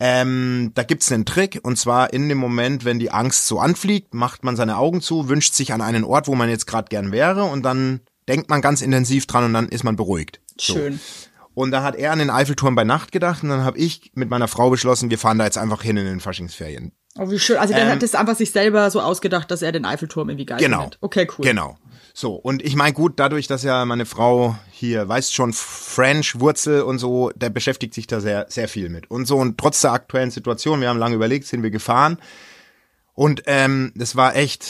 ähm, 0.00 0.72
da 0.74 0.82
gibt's 0.82 1.10
einen 1.12 1.24
Trick. 1.24 1.60
Und 1.62 1.76
zwar 1.78 2.12
in 2.12 2.28
dem 2.28 2.38
Moment, 2.38 2.84
wenn 2.84 2.98
die 2.98 3.10
Angst 3.10 3.46
so 3.46 3.60
anfliegt, 3.60 4.14
macht 4.14 4.44
man 4.44 4.56
seine 4.56 4.76
Augen 4.76 5.00
zu, 5.00 5.28
wünscht 5.28 5.54
sich 5.54 5.72
an 5.72 5.80
einen 5.80 6.04
Ort, 6.04 6.26
wo 6.28 6.34
man 6.34 6.48
jetzt 6.48 6.66
gerade 6.66 6.88
gern 6.88 7.12
wäre. 7.12 7.44
Und 7.44 7.62
dann 7.62 8.00
denkt 8.28 8.48
man 8.50 8.60
ganz 8.60 8.82
intensiv 8.82 9.26
dran 9.26 9.44
und 9.44 9.52
dann 9.54 9.68
ist 9.68 9.84
man 9.84 9.96
beruhigt. 9.96 10.40
So. 10.58 10.74
Schön. 10.74 11.00
Und 11.54 11.70
da 11.70 11.84
hat 11.84 11.94
er 11.94 12.10
an 12.10 12.18
den 12.18 12.30
Eiffelturm 12.30 12.74
bei 12.74 12.82
Nacht 12.82 13.12
gedacht 13.12 13.44
und 13.44 13.48
dann 13.48 13.62
habe 13.64 13.78
ich 13.78 14.10
mit 14.14 14.28
meiner 14.28 14.48
Frau 14.48 14.70
beschlossen, 14.70 15.10
wir 15.10 15.18
fahren 15.18 15.38
da 15.38 15.44
jetzt 15.44 15.56
einfach 15.56 15.82
hin 15.82 15.96
in 15.96 16.04
den 16.04 16.18
Faschingsferien. 16.18 16.90
Oh, 17.16 17.30
wie 17.30 17.38
schön. 17.38 17.58
Also 17.58 17.72
der 17.74 17.84
Ähm, 17.84 17.90
hat 17.92 18.02
das 18.02 18.16
einfach 18.16 18.34
sich 18.34 18.50
selber 18.50 18.90
so 18.90 19.00
ausgedacht, 19.00 19.48
dass 19.52 19.62
er 19.62 19.70
den 19.70 19.84
Eiffelturm 19.84 20.28
irgendwie 20.30 20.46
geil 20.46 20.58
Genau. 20.58 20.80
findet. 20.80 20.98
Okay, 21.00 21.28
cool. 21.38 21.44
Genau. 21.44 21.78
So, 22.16 22.34
und 22.36 22.62
ich 22.62 22.76
meine, 22.76 22.92
gut, 22.92 23.14
dadurch, 23.16 23.48
dass 23.48 23.64
ja 23.64 23.84
meine 23.84 24.06
Frau 24.06 24.56
hier, 24.70 25.08
weißt 25.08 25.34
schon, 25.34 25.52
French, 25.52 26.38
Wurzel 26.38 26.82
und 26.82 27.00
so, 27.00 27.30
der 27.34 27.50
beschäftigt 27.50 27.92
sich 27.92 28.06
da 28.06 28.20
sehr, 28.20 28.46
sehr 28.48 28.68
viel 28.68 28.88
mit. 28.88 29.10
Und 29.10 29.26
so, 29.26 29.36
und 29.36 29.58
trotz 29.58 29.80
der 29.80 29.90
aktuellen 29.90 30.30
Situation, 30.30 30.80
wir 30.80 30.88
haben 30.88 31.00
lange 31.00 31.16
überlegt, 31.16 31.44
sind 31.44 31.64
wir 31.64 31.72
gefahren. 31.72 32.18
Und 33.14 33.42
ähm, 33.46 33.92
das 33.96 34.14
war 34.14 34.36
echt 34.36 34.64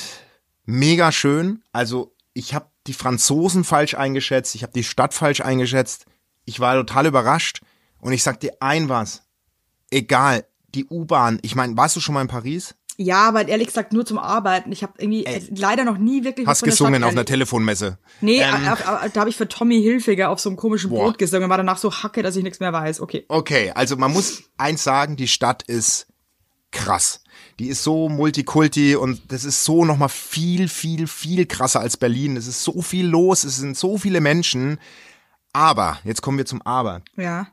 mega 0.65 1.13
schön. 1.13 1.63
Also, 1.71 2.15
ich 2.33 2.55
habe 2.55 2.71
die 2.87 2.95
Franzosen 2.95 3.63
falsch 3.63 3.95
eingeschätzt, 3.95 4.55
ich 4.55 4.63
habe 4.63 4.73
die 4.73 4.83
Stadt 4.83 5.13
falsch 5.13 5.43
eingeschätzt. 5.43 6.07
Ich 6.47 6.61
war 6.61 6.75
total 6.75 7.05
überrascht. 7.05 7.61
Und 7.99 8.15
ich 8.15 8.23
sag 8.23 8.41
dir 8.41 8.55
ein 8.61 8.89
was. 8.89 9.23
Egal, 9.91 10.47
die 10.75 10.87
U-Bahn. 10.87 11.41
Ich 11.43 11.55
meine, 11.55 11.77
warst 11.77 11.95
du 11.95 12.01
schon 12.01 12.15
mal 12.15 12.23
in 12.23 12.29
Paris? 12.29 12.75
Ja, 12.97 13.27
aber 13.29 13.49
ehrlich 13.49 13.67
gesagt 13.67 13.93
nur 13.93 14.07
zum 14.07 14.19
Arbeiten. 14.19 14.71
Ich 14.71 14.83
habe 14.83 14.93
irgendwie 14.99 15.27
äh, 15.27 15.41
leider 15.51 15.85
noch 15.85 15.99
nie 15.99 16.23
wirklich 16.23 16.47
Hast 16.47 16.63
gesungen 16.63 17.03
auf 17.03 17.11
einer. 17.11 17.25
Telefonmesse. 17.25 17.99
Nee, 18.21 18.41
Ähm, 18.41 18.55
äh, 18.55 19.07
äh, 19.07 19.11
da 19.11 19.21
habe 19.21 19.31
ich 19.31 19.37
für 19.37 19.49
Tommy 19.49 19.83
Hilfiger 19.83 20.31
auf 20.31 20.39
so 20.39 20.49
einem 20.49 20.57
komischen 20.57 20.91
Boah. 20.91 21.07
Boot 21.07 21.19
gesungen 21.19 21.45
und 21.45 21.51
war 21.51 21.57
danach 21.57 21.79
so 21.79 21.93
hacke, 21.93 22.23
dass 22.23 22.37
ich 22.37 22.45
nichts 22.45 22.61
mehr 22.61 22.73
weiß. 22.73 23.01
Okay. 23.01 23.25
Okay, 23.29 23.73
also 23.75 23.97
man 23.97 24.13
muss 24.13 24.45
eins 24.59 24.85
sagen, 24.85 25.17
die 25.17 25.29
Stadt 25.29 25.63
ist 25.65 26.07
krass. 26.71 27.23
Die 27.59 27.69
ist 27.69 27.83
so 27.83 28.09
multikulti 28.09 28.97
und 28.97 29.21
das 29.33 29.45
ist 29.45 29.65
so 29.65 29.85
nochmal 29.85 30.09
viel, 30.09 30.69
viel, 30.69 31.07
viel 31.07 31.47
krasser 31.47 31.81
als 31.81 31.97
Berlin. 31.97 32.37
Es 32.37 32.47
ist 32.47 32.63
so 32.63 32.83
viel 32.83 33.07
los, 33.07 33.45
es 33.45 33.57
sind 33.57 33.77
so 33.77 33.99
viele 33.99 34.21
Menschen. 34.21 34.79
Aber, 35.53 35.99
jetzt 36.05 36.21
kommen 36.21 36.39
wir 36.39 36.47
zum 36.47 36.63
Aber. 36.63 37.03
Ja. 37.17 37.49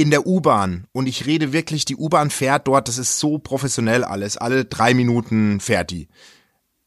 In 0.00 0.10
der 0.10 0.26
U-Bahn, 0.26 0.86
und 0.92 1.06
ich 1.06 1.26
rede 1.26 1.52
wirklich, 1.52 1.84
die 1.84 1.94
U-Bahn 1.94 2.30
fährt 2.30 2.66
dort, 2.66 2.88
das 2.88 2.96
ist 2.96 3.18
so 3.18 3.38
professionell 3.38 4.02
alles, 4.02 4.38
alle 4.38 4.64
drei 4.64 4.94
Minuten 4.94 5.60
fährt 5.60 5.90
die. 5.90 6.08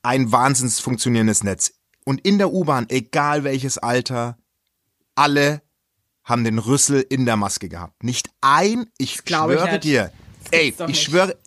Ein 0.02 0.32
wahnsinns 0.32 0.80
funktionierendes 0.80 1.44
Netz. 1.44 1.74
Und 2.06 2.26
in 2.26 2.40
der 2.40 2.52
U-Bahn, 2.52 2.88
egal 2.90 3.44
welches 3.44 3.78
Alter, 3.78 4.40
alle 5.14 5.62
haben 6.24 6.44
den 6.44 6.58
Rüssel 6.58 7.06
in 7.08 7.28
der 7.28 7.38
Maske 7.38 7.70
gehabt. 7.70 8.04
Nicht 8.04 8.32
ein, 8.42 8.88
ich 8.98 9.20
ich 9.20 9.22
schwöre 9.30 9.74
nicht. 9.74 9.84
dir. 9.84 10.12
Ey, 10.50 10.74
ich 10.88 11.04
schwöre, 11.04 11.38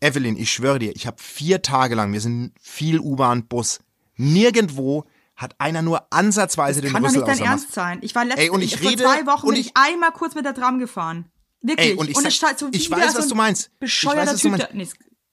Evelyn, 0.00 0.36
ich 0.36 0.50
schwöre 0.50 0.80
dir, 0.80 0.90
ich 0.96 1.06
habe 1.06 1.22
vier 1.22 1.62
Tage 1.62 1.94
lang, 1.94 2.12
wir 2.12 2.20
sind 2.20 2.50
viel 2.60 2.98
U-Bahn, 2.98 3.46
Bus, 3.46 3.78
nirgendwo 4.16 5.04
hat 5.36 5.54
einer 5.58 5.82
nur 5.82 6.06
ansatzweise 6.12 6.80
den 6.82 6.92
Kann 6.92 7.02
doch 7.02 7.08
Rüssel 7.10 7.24
nicht 7.24 7.40
dein. 7.40 7.46
Ernst 7.46 7.72
sein. 7.72 7.98
Ich 8.02 8.14
war 8.14 8.24
letzte, 8.24 8.42
Ey, 8.42 8.50
und 8.50 8.62
ich 8.62 8.78
vor 8.78 8.90
rede- 8.90 9.02
zwei 9.02 9.26
Wochen 9.26 9.46
und 9.46 9.52
bin 9.54 9.60
ich- 9.60 9.66
ich 9.68 9.72
einmal 9.76 10.12
kurz 10.12 10.34
mit 10.34 10.44
der 10.44 10.54
Tram 10.54 10.78
gefahren. 10.78 11.30
Wirklich. 11.62 11.90
Ey, 11.90 11.94
und 11.96 12.10
ich 12.10 12.16
es 12.16 12.22
sag- 12.22 12.32
stand 12.32 12.58
so 12.58 12.68
ich 12.72 12.90
weiß, 12.90 13.12
so 13.12 13.18
was 13.18 13.28
du 13.28 13.34
meinst. 13.34 13.70
Ich 13.74 13.78
Bescheuerter 13.80 14.20
weiß, 14.22 14.34
was 14.34 14.40
du 14.40 14.48
Typ. 14.48 14.50
meinst. 14.58 14.66
da- 14.70 14.76
Nee, 14.76 14.88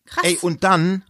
krass. 0.05 0.23
Ey, 0.25 0.37
und 0.41 0.63
dann, 0.63 1.03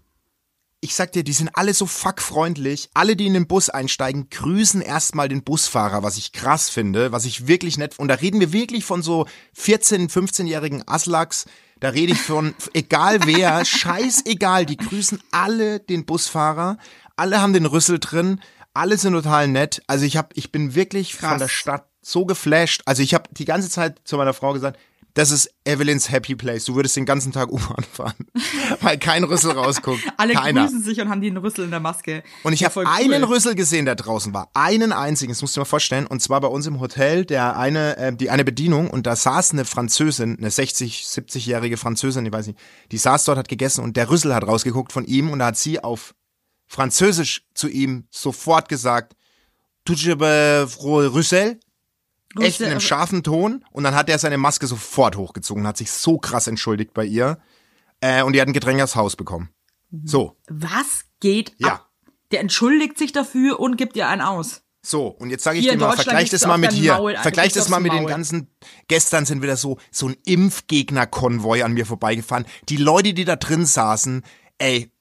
ich 0.81 0.95
sag 0.95 1.11
dir, 1.11 1.23
die 1.23 1.33
sind 1.33 1.49
alle 1.55 1.73
so 1.73 1.85
fuckfreundlich. 1.85 2.89
Alle, 2.93 3.15
die 3.15 3.27
in 3.27 3.33
den 3.33 3.47
Bus 3.47 3.69
einsteigen, 3.69 4.29
grüßen 4.29 4.81
erstmal 4.81 5.27
den 5.29 5.43
Busfahrer, 5.43 6.03
was 6.03 6.17
ich 6.17 6.31
krass 6.31 6.69
finde, 6.69 7.11
was 7.11 7.25
ich 7.25 7.47
wirklich 7.47 7.77
nett, 7.77 7.99
und 7.99 8.07
da 8.07 8.15
reden 8.15 8.39
wir 8.39 8.53
wirklich 8.53 8.85
von 8.85 9.01
so 9.03 9.27
14-, 9.57 10.09
15-jährigen 10.09 10.87
Aslaks. 10.87 11.45
Da 11.81 11.89
rede 11.89 12.13
ich 12.13 12.21
von, 12.21 12.53
egal 12.73 13.19
wer, 13.25 13.63
scheißegal, 13.65 14.65
die 14.65 14.77
grüßen 14.77 15.21
alle 15.31 15.79
den 15.79 16.05
Busfahrer. 16.05 16.77
Alle 17.15 17.41
haben 17.41 17.51
den 17.53 17.65
Rüssel 17.65 17.99
drin. 17.99 18.39
Alle 18.73 18.97
sind 18.97 19.13
total 19.13 19.47
nett. 19.47 19.81
Also 19.87 20.05
ich 20.05 20.17
hab, 20.17 20.35
ich 20.37 20.51
bin 20.51 20.75
wirklich 20.75 21.15
von 21.15 21.29
Krass. 21.29 21.39
der 21.39 21.47
Stadt 21.47 21.89
so 22.01 22.25
geflasht. 22.25 22.81
Also 22.85 23.01
ich 23.01 23.13
habe 23.13 23.29
die 23.31 23.45
ganze 23.45 23.69
Zeit 23.69 24.01
zu 24.03 24.17
meiner 24.17 24.33
Frau 24.33 24.53
gesagt, 24.53 24.77
das 25.15 25.31
ist 25.31 25.49
Evelyns 25.65 26.11
Happy 26.11 26.35
Place. 26.35 26.65
Du 26.65 26.75
würdest 26.75 26.95
den 26.95 27.05
ganzen 27.05 27.31
Tag 27.31 27.49
U-Bahn 27.51 27.83
fahren, 27.83 28.27
weil 28.81 28.97
kein 28.97 29.23
Rüssel 29.23 29.51
rausguckt. 29.51 30.01
Alle 30.17 30.33
Keiner. 30.33 30.63
grüßen 30.63 30.83
sich 30.83 31.01
und 31.01 31.09
haben 31.09 31.21
den 31.21 31.37
Rüssel 31.37 31.65
in 31.65 31.71
der 31.71 31.79
Maske. 31.79 32.23
Und 32.43 32.53
ich 32.53 32.63
habe 32.63 32.79
cool. 32.79 32.85
einen 32.87 33.23
Rüssel 33.23 33.55
gesehen, 33.55 33.85
der 33.85 33.95
draußen 33.95 34.33
war. 34.33 34.49
Einen 34.53 34.93
einzigen, 34.93 35.31
das 35.31 35.41
musst 35.41 35.55
du 35.55 35.59
dir 35.59 35.63
mal 35.63 35.69
vorstellen. 35.69 36.07
Und 36.07 36.21
zwar 36.21 36.39
bei 36.41 36.47
uns 36.47 36.67
im 36.67 36.79
Hotel, 36.79 37.25
der 37.25 37.57
eine, 37.57 37.97
äh, 37.97 38.15
die 38.15 38.29
eine 38.29 38.45
Bedienung 38.45 38.89
und 38.89 39.07
da 39.07 39.15
saß 39.15 39.51
eine 39.51 39.65
Französin, 39.65 40.37
eine 40.37 40.51
60, 40.51 41.05
70-jährige 41.05 41.77
Französin, 41.77 42.25
ich 42.25 42.31
weiß 42.31 42.47
nicht, 42.47 42.59
die 42.91 42.97
saß 42.97 43.25
dort, 43.25 43.37
hat 43.37 43.49
gegessen 43.49 43.83
und 43.83 43.97
der 43.97 44.09
Rüssel 44.09 44.33
hat 44.33 44.47
rausgeguckt 44.47 44.91
von 44.93 45.05
ihm 45.05 45.31
und 45.31 45.39
da 45.39 45.47
hat 45.47 45.57
sie 45.57 45.83
auf 45.83 46.13
Französisch 46.69 47.43
zu 47.55 47.67
ihm 47.67 48.05
sofort 48.11 48.69
gesagt, 48.69 49.15
Rüssel? 49.89 51.59
Echt 52.39 52.61
in 52.61 52.67
einem 52.67 52.79
scharfen 52.79 53.23
Ton 53.23 53.65
und 53.71 53.83
dann 53.83 53.95
hat 53.95 54.07
er 54.07 54.19
seine 54.19 54.37
Maske 54.37 54.67
sofort 54.67 55.17
hochgezogen, 55.17 55.65
hat 55.65 55.77
sich 55.77 55.91
so 55.91 56.19
krass 56.19 56.45
entschuldigt 56.45 56.93
bei 56.93 57.03
ihr 57.03 57.39
äh, 58.01 58.21
und 58.21 58.33
die 58.33 58.41
hat 58.41 58.47
ein 58.47 58.53
Getränk 58.53 58.79
aufs 58.81 58.95
Haus 58.95 59.15
bekommen. 59.15 59.49
So, 60.03 60.37
Was 60.47 61.05
geht 61.19 61.53
Ja. 61.57 61.67
ab? 61.73 61.89
Der 62.31 62.41
entschuldigt 62.41 62.99
sich 62.99 63.11
dafür 63.11 63.59
und 63.59 63.75
gibt 63.77 63.95
ihr 63.95 64.07
einen 64.07 64.21
aus. 64.21 64.61
So, 64.83 65.07
und 65.07 65.31
jetzt 65.31 65.43
sage 65.43 65.57
ich 65.57 65.67
dir 65.67 65.75
mal, 65.75 65.95
vergleich 65.95 66.29
das 66.29 66.45
mal 66.45 66.59
mit 66.59 66.71
hier. 66.71 66.93
Maul, 66.93 67.17
vergleich 67.17 67.51
das 67.51 67.67
mal 67.67 67.79
mit 67.79 67.91
den 67.91 68.05
ganzen, 68.05 68.47
gestern 68.87 69.25
sind 69.25 69.41
wieder 69.41 69.57
so, 69.57 69.79
so 69.91 70.07
ein 70.07 70.15
Impfgegner-Konvoi 70.25 71.63
an 71.63 71.73
mir 71.73 71.87
vorbeigefahren. 71.87 72.45
Die 72.69 72.77
Leute, 72.77 73.15
die 73.15 73.25
da 73.25 73.35
drin 73.35 73.65
saßen, 73.65 74.23
ey, 74.59 74.91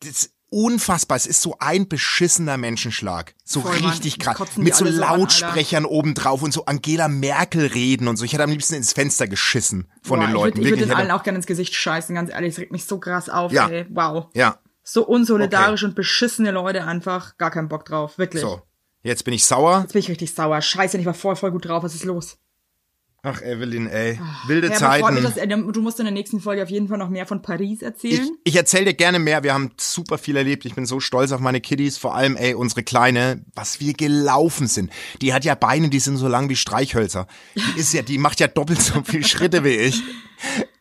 das 0.00 0.33
unfassbar. 0.54 1.16
Es 1.16 1.26
ist 1.26 1.42
so 1.42 1.56
ein 1.58 1.88
beschissener 1.88 2.56
Menschenschlag. 2.56 3.34
So 3.44 3.60
Voll, 3.60 3.72
richtig 3.72 4.20
krass. 4.20 4.38
Mit 4.56 4.74
so 4.74 4.86
so 4.86 5.02
an. 5.02 5.18
Lautsprechern 5.18 5.84
obendrauf 5.84 6.42
und 6.42 6.52
so 6.52 6.64
Angela 6.66 7.08
Merkel 7.08 7.66
reden 7.66 8.06
und 8.06 8.16
so. 8.16 8.24
Ich 8.24 8.32
hätte 8.32 8.44
am 8.44 8.50
liebsten 8.50 8.74
ins 8.74 8.92
Fenster 8.92 9.26
geschissen 9.26 9.88
von 10.02 10.20
Boah, 10.20 10.26
den 10.26 10.32
Leuten. 10.32 10.58
Ich 10.60 10.64
würde 10.68 10.80
würd 10.80 10.90
den 10.90 10.96
allen 10.96 11.10
auch 11.10 11.24
gerne 11.24 11.38
ins 11.38 11.46
Gesicht 11.46 11.74
scheißen, 11.74 12.14
ganz 12.14 12.30
ehrlich. 12.30 12.52
Es 12.54 12.58
regt 12.60 12.72
mich 12.72 12.84
so 12.86 12.98
krass 13.00 13.28
auf, 13.28 13.50
Ja. 13.52 13.68
ey. 13.68 13.86
Wow. 13.90 14.26
ja, 14.34 14.58
So 14.84 15.04
unsolidarisch 15.06 15.82
und 15.82 15.94
beschissene 15.96 16.52
Leute 16.52 16.84
einfach. 16.86 17.36
Gar 17.36 17.50
keinen 17.50 17.68
Bock 17.68 17.84
drauf. 17.84 18.16
Wirklich. 18.18 18.42
so. 18.42 18.62
Jetzt 19.02 19.24
bin 19.24 19.34
ich 19.34 19.44
sauer. 19.44 19.80
Jetzt 19.82 19.92
bin 19.92 20.00
ich 20.00 20.08
richtig 20.08 20.34
sauer. 20.34 20.62
Scheiße, 20.62 20.96
ich 20.96 21.04
war 21.04 21.14
voll, 21.14 21.36
voll 21.36 21.50
gut 21.50 21.66
drauf. 21.66 21.82
Was 21.82 21.94
ist 21.94 22.04
los? 22.04 22.38
Ach, 23.26 23.40
Evelyn, 23.40 23.86
ey. 23.88 24.20
Wilde 24.46 24.68
Ja, 24.68 24.74
freut 24.74 25.14
mich, 25.14 25.24
Zeiten. 25.24 25.50
dass, 25.64 25.72
du 25.72 25.80
musst 25.80 25.98
in 25.98 26.04
der 26.04 26.12
nächsten 26.12 26.40
Folge 26.40 26.62
auf 26.62 26.68
jeden 26.68 26.88
Fall 26.88 26.98
noch 26.98 27.08
mehr 27.08 27.24
von 27.26 27.40
Paris 27.40 27.78
Ich, 27.78 27.82
erzählen. 27.82 28.30
ich 28.44 28.54
erzähle 28.54 28.84
dir 28.84 28.94
gerne 28.94 29.18
mehr. 29.18 29.42
Wir 29.42 29.54
haben 29.54 29.70
super 29.78 30.18
viel 30.18 30.36
erlebt. 30.36 30.66
Ich 30.66 30.74
bin 30.74 30.84
so 30.84 31.00
stolz 31.00 31.32
auf 31.32 31.40
meine 31.40 31.62
Kiddies. 31.62 31.96
Vor 31.96 32.14
allem, 32.14 32.36
ey, 32.36 32.52
unsere 32.52 32.82
Kleine, 32.82 33.42
was 33.54 33.80
wir 33.80 33.94
gelaufen 33.94 34.66
sind. 34.66 34.90
Die 35.22 35.32
hat 35.32 35.44
ja 35.46 35.54
Beine, 35.54 35.88
die 35.88 36.00
sind 36.00 36.18
so 36.18 36.28
lang 36.28 36.50
wie 36.50 36.56
Streichhölzer. 36.56 37.26
Die 37.56 37.80
ist 37.80 37.94
ja, 37.94 38.02
die 38.02 38.18
macht 38.18 38.40
ja 38.40 38.46
doppelt 38.46 38.82
so 38.82 39.02
viel 39.02 39.24
Schritte 39.26 39.64
wie 39.64 39.70
ich. 39.76 40.02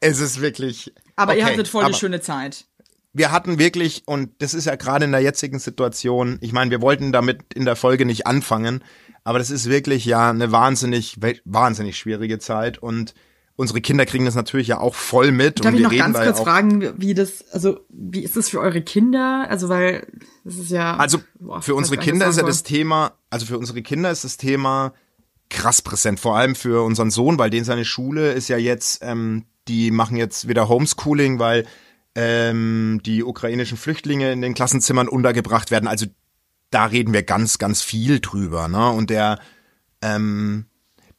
Es 0.01 0.19
ist 0.19 0.41
wirklich. 0.41 0.93
aber 1.15 1.35
ihr 1.37 1.43
okay, 1.43 1.53
hattet 1.53 1.69
voll 1.69 1.85
eine 1.85 1.93
schöne 1.93 2.19
Zeit. 2.19 2.65
wir 3.13 3.31
hatten 3.31 3.57
wirklich, 3.59 4.03
und 4.05 4.31
das 4.39 4.53
ist 4.53 4.65
ja 4.65 4.75
gerade 4.75 5.05
in 5.05 5.11
der 5.11 5.21
jetzigen 5.21 5.59
Situation, 5.59 6.39
ich 6.41 6.51
meine, 6.51 6.71
wir 6.71 6.81
wollten 6.81 7.11
damit 7.13 7.53
in 7.53 7.63
der 7.63 7.75
Folge 7.77 8.05
nicht 8.05 8.27
anfangen, 8.27 8.83
aber 9.24 9.39
das 9.39 9.49
ist 9.49 9.69
wirklich 9.69 10.05
ja 10.05 10.30
eine 10.30 10.51
wahnsinnig, 10.51 11.17
wahnsinnig 11.45 11.97
schwierige 11.97 12.39
Zeit 12.39 12.78
und 12.78 13.13
unsere 13.55 13.82
Kinder 13.82 14.05
kriegen 14.05 14.26
das 14.26 14.36
natürlich 14.36 14.67
ja 14.67 14.80
auch 14.80 14.95
voll 14.95 15.32
mit. 15.32 15.63
Darf 15.63 15.71
und 15.71 15.78
ich 15.78 15.84
noch 15.84 15.91
reden 15.91 16.13
ganz 16.13 16.19
kurz 16.19 16.39
fragen, 16.39 16.93
wie 16.97 17.13
das, 17.13 17.45
also 17.51 17.80
wie 17.89 18.24
ist 18.24 18.36
das 18.36 18.49
für 18.49 18.59
eure 18.59 18.82
Kinder? 18.82 19.45
Also 19.49 19.69
weil 19.69 20.07
das 20.43 20.55
ist 20.55 20.71
ja. 20.71 20.97
Also 20.97 21.19
boah, 21.39 21.61
für 21.61 21.76
unsere 21.76 21.97
Kinder 21.97 22.28
ist 22.28 22.38
ja 22.38 22.43
das 22.43 22.63
Thema, 22.63 23.13
also 23.30 23.45
für 23.45 23.57
unsere 23.57 23.82
Kinder 23.82 24.11
ist 24.11 24.24
das 24.24 24.38
Thema 24.38 24.93
krass 25.49 25.82
präsent, 25.82 26.19
vor 26.19 26.36
allem 26.36 26.55
für 26.55 26.84
unseren 26.84 27.11
Sohn, 27.11 27.38
weil 27.38 27.49
den 27.49 27.63
seine 27.63 27.86
Schule 27.86 28.32
ist 28.32 28.47
ja 28.47 28.57
jetzt, 28.57 29.01
ähm, 29.03 29.45
die 29.67 29.91
machen 29.91 30.17
jetzt 30.17 30.47
wieder 30.47 30.67
Homeschooling, 30.67 31.39
weil 31.39 31.65
ähm, 32.15 33.01
die 33.05 33.24
ukrainischen 33.24 33.78
Flüchtlinge 33.78 34.32
in 34.32 34.41
den 34.41 34.53
Klassenzimmern 34.53 35.07
untergebracht 35.07 35.71
werden. 35.71 35.88
Also 35.88 36.07
da 36.74 36.86
reden 36.86 37.13
wir 37.13 37.24
ganz, 37.24 37.57
ganz 37.57 37.82
viel 37.82 38.19
drüber, 38.19 38.67
ne? 38.67 38.89
Und 38.89 39.09
der, 39.09 39.39
ähm, 40.01 40.65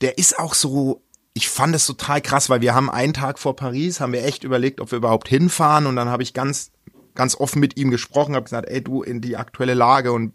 der 0.01 0.19
ist 0.19 0.39
auch 0.39 0.55
so, 0.55 1.03
ich 1.35 1.49
fand 1.49 1.75
es 1.75 1.87
total 1.87 2.21
krass, 2.21 2.49
weil 2.51 2.61
wir 2.61 2.75
haben 2.75 2.91
einen 2.91 3.15
Tag 3.15 3.39
vor 3.39 3.57
Paris, 3.57 4.01
haben 4.01 4.13
wir 4.13 4.25
echt 4.25 4.45
überlegt, 4.45 4.81
ob 4.81 4.91
wir 4.91 4.99
überhaupt 4.99 5.29
hinfahren 5.29 5.87
und 5.87 5.97
dann 5.97 6.09
habe 6.09 6.23
ich 6.23 6.35
ganz, 6.35 6.71
ganz 7.15 7.35
offen 7.37 7.61
mit 7.61 7.77
ihm 7.77 7.91
gesprochen, 7.91 8.35
habe 8.35 8.45
gesagt, 8.45 8.69
ey 8.69 8.83
du, 8.83 9.03
in 9.03 9.21
die 9.21 9.37
aktuelle 9.37 9.75
Lage 9.75 10.13
und 10.13 10.33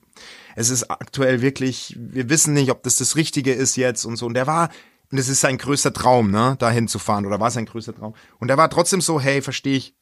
es 0.55 0.69
ist 0.69 0.89
aktuell 0.89 1.41
wirklich, 1.41 1.95
wir 1.97 2.29
wissen 2.29 2.53
nicht, 2.53 2.71
ob 2.71 2.83
das 2.83 2.97
das 2.97 3.15
Richtige 3.15 3.53
ist 3.53 3.75
jetzt 3.75 4.05
und 4.05 4.17
so. 4.17 4.25
Und 4.25 4.33
der 4.33 4.47
war, 4.47 4.69
und 5.11 5.17
es 5.17 5.29
ist 5.29 5.41
sein 5.41 5.57
größter 5.57 5.93
Traum, 5.93 6.31
ne, 6.31 6.55
da 6.59 6.69
hinzufahren 6.69 7.25
oder 7.25 7.39
war 7.39 7.51
sein 7.51 7.65
größter 7.65 7.95
Traum. 7.95 8.13
Und 8.39 8.47
der 8.49 8.57
war 8.57 8.69
trotzdem 8.69 9.01
so, 9.01 9.19
hey, 9.19 9.41
verstehe 9.41 9.77
ich, 9.77 9.95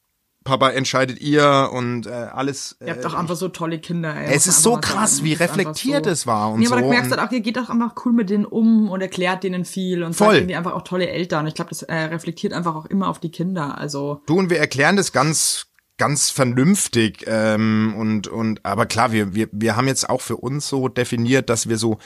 Papa, 0.48 0.70
entscheidet 0.70 1.20
ihr 1.20 1.70
und 1.74 2.08
äh, 2.08 2.10
alles. 2.10 2.78
Ihr 2.80 2.92
habt 2.92 3.00
äh, 3.00 3.04
doch 3.04 3.14
einfach 3.14 3.36
so 3.36 3.50
tolle 3.50 3.80
Kinder, 3.80 4.16
ey. 4.16 4.34
Es 4.34 4.48
ist 4.48 4.64
so 4.64 4.78
krass, 4.78 5.24
wie 5.24 5.34
reflektiert 5.34 6.06
so. 6.06 6.12
es 6.12 6.26
war 6.26 6.52
und 6.52 6.62
nee, 6.62 6.68
aber 6.68 6.78
so. 6.78 6.84
du 6.84 6.90
merkst 6.90 7.12
halt 7.12 7.22
auch, 7.22 7.32
ihr 7.32 7.42
geht 7.42 7.58
doch 7.58 7.70
einfach 7.70 7.94
cool 8.06 8.14
mit 8.14 8.30
denen 8.30 8.46
um 8.46 8.90
und 8.90 9.02
erklärt 9.02 9.44
denen 9.44 9.66
viel 9.66 10.04
und 10.04 10.14
Voll. 10.14 10.36
irgendwie 10.36 10.56
einfach 10.56 10.74
auch 10.74 10.84
tolle 10.84 11.10
Eltern. 11.10 11.46
Ich 11.48 11.54
glaube, 11.54 11.70
das 11.70 11.84
äh, 11.84 11.94
reflektiert 11.94 12.54
einfach 12.54 12.76
auch 12.76 12.86
immer 12.86 13.10
auf 13.10 13.20
die 13.20 13.30
Kinder. 13.30 13.78
Also 13.78 14.22
Du 14.26 14.40
und 14.40 14.50
wir 14.50 14.60
erklären 14.60 14.96
das 14.96 15.12
ganz 15.12 15.68
ganz 15.98 16.30
vernünftig 16.30 17.26
ähm, 17.28 17.96
und 17.98 18.28
und 18.28 18.64
aber 18.64 18.86
klar 18.86 19.12
wir 19.12 19.34
wir 19.34 19.50
wir 19.52 19.76
haben 19.76 19.88
jetzt 19.88 20.10
auch 20.10 20.22
für 20.22 20.38
uns 20.38 20.68
so 20.70 20.88
definiert, 20.88 21.50
dass 21.50 21.68
wir 21.68 21.78
so 21.78 21.98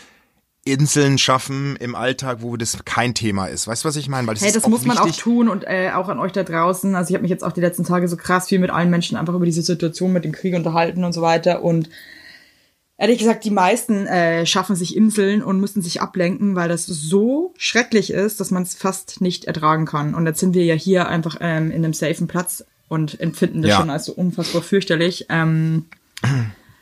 Inseln 0.63 1.17
schaffen 1.17 1.75
im 1.77 1.95
Alltag, 1.95 2.37
wo 2.41 2.55
das 2.55 2.77
kein 2.85 3.15
Thema 3.15 3.47
ist. 3.47 3.67
Weißt 3.67 3.83
du, 3.83 3.87
was 3.87 3.95
ich 3.95 4.07
meine? 4.09 4.27
Weil 4.27 4.35
das 4.35 4.43
Hey, 4.43 4.51
das 4.51 4.67
muss 4.67 4.85
man 4.85 4.97
auch 4.99 5.09
tun 5.15 5.49
und 5.49 5.63
äh, 5.65 5.91
auch 5.93 6.07
an 6.07 6.19
euch 6.19 6.33
da 6.33 6.43
draußen. 6.43 6.95
Also 6.95 7.09
ich 7.09 7.15
habe 7.15 7.23
mich 7.23 7.31
jetzt 7.31 7.43
auch 7.43 7.51
die 7.51 7.61
letzten 7.61 7.83
Tage 7.83 8.07
so 8.07 8.15
krass 8.15 8.47
viel 8.47 8.59
mit 8.59 8.69
allen 8.69 8.91
Menschen 8.91 9.17
einfach 9.17 9.33
über 9.33 9.45
diese 9.45 9.63
Situation 9.63 10.13
mit 10.13 10.23
dem 10.23 10.31
Krieg 10.31 10.53
unterhalten 10.53 11.03
und 11.03 11.13
so 11.13 11.23
weiter. 11.23 11.63
Und 11.63 11.89
ehrlich 12.99 13.17
gesagt, 13.17 13.43
die 13.43 13.49
meisten 13.49 14.05
äh, 14.05 14.45
schaffen 14.45 14.75
sich 14.75 14.95
Inseln 14.95 15.41
und 15.41 15.59
müssen 15.59 15.81
sich 15.81 15.99
ablenken, 15.99 16.55
weil 16.55 16.69
das 16.69 16.85
so 16.85 17.55
schrecklich 17.57 18.11
ist, 18.11 18.39
dass 18.39 18.51
man 18.51 18.61
es 18.61 18.75
fast 18.75 19.19
nicht 19.19 19.45
ertragen 19.45 19.85
kann. 19.85 20.13
Und 20.13 20.27
jetzt 20.27 20.39
sind 20.39 20.53
wir 20.53 20.63
ja 20.63 20.75
hier 20.75 21.07
einfach 21.07 21.37
ähm, 21.41 21.71
in 21.71 21.83
einem 21.83 21.93
safen 21.93 22.27
Platz 22.27 22.63
und 22.87 23.19
empfinden 23.19 23.63
das 23.63 23.69
Ja. 23.69 23.77
schon 23.77 23.89
als 23.89 24.05
so 24.05 24.13
unfassbar 24.13 24.61
fürchterlich. 24.61 25.25
Ähm, 25.29 25.85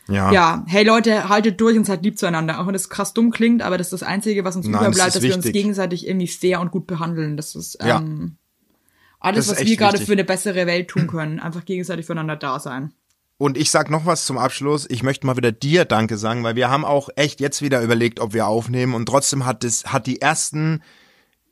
Ja. 0.09 0.31
ja, 0.31 0.63
hey 0.67 0.83
Leute, 0.83 1.29
haltet 1.29 1.59
durch 1.61 1.77
und 1.77 1.85
seid 1.85 2.03
lieb 2.03 2.17
zueinander. 2.17 2.59
Auch 2.59 2.67
wenn 2.67 2.73
das 2.73 2.89
krass 2.89 3.13
dumm 3.13 3.31
klingt, 3.31 3.61
aber 3.61 3.77
das 3.77 3.87
ist 3.87 4.01
das 4.01 4.03
Einzige, 4.03 4.43
was 4.43 4.55
uns 4.55 4.65
Nein, 4.65 4.73
das 4.73 4.81
überbleibt, 4.81 5.07
ist 5.09 5.15
dass 5.15 5.23
wir 5.23 5.35
uns 5.35 5.45
wichtig. 5.45 5.61
gegenseitig 5.61 6.07
irgendwie 6.07 6.27
fair 6.27 6.59
und 6.61 6.71
gut 6.71 6.87
behandeln. 6.87 7.37
Das 7.37 7.55
ist 7.55 7.77
Ja. 7.83 7.99
ähm, 7.99 8.37
alles, 9.19 9.47
Das 9.47 9.55
ist 9.57 9.61
was 9.61 9.67
wir 9.67 9.77
gerade 9.77 9.93
wichtig. 9.93 10.07
für 10.07 10.13
eine 10.13 10.23
bessere 10.23 10.65
Welt 10.65 10.87
tun 10.87 11.07
können. 11.07 11.39
Einfach 11.39 11.65
gegenseitig 11.65 12.05
füreinander 12.05 12.35
da 12.37 12.59
sein. 12.59 12.93
Und 13.37 13.57
ich 13.57 13.71
sag 13.71 13.89
noch 13.89 14.05
was 14.05 14.25
zum 14.25 14.37
Abschluss. 14.37 14.85
Ich 14.89 15.01
möchte 15.03 15.25
mal 15.25 15.37
wieder 15.37 15.51
dir 15.53 15.85
Danke 15.85 16.17
sagen, 16.17 16.43
weil 16.43 16.55
wir 16.57 16.69
haben 16.69 16.83
auch 16.83 17.09
echt 17.15 17.39
jetzt 17.39 17.61
wieder 17.61 17.81
überlegt, 17.81 18.19
ob 18.19 18.33
wir 18.33 18.47
aufnehmen 18.47 18.93
und 18.93 19.05
trotzdem 19.05 19.45
hat 19.45 19.63
es 19.63 19.85
hat 19.85 20.07
die 20.07 20.21
ersten 20.21 20.81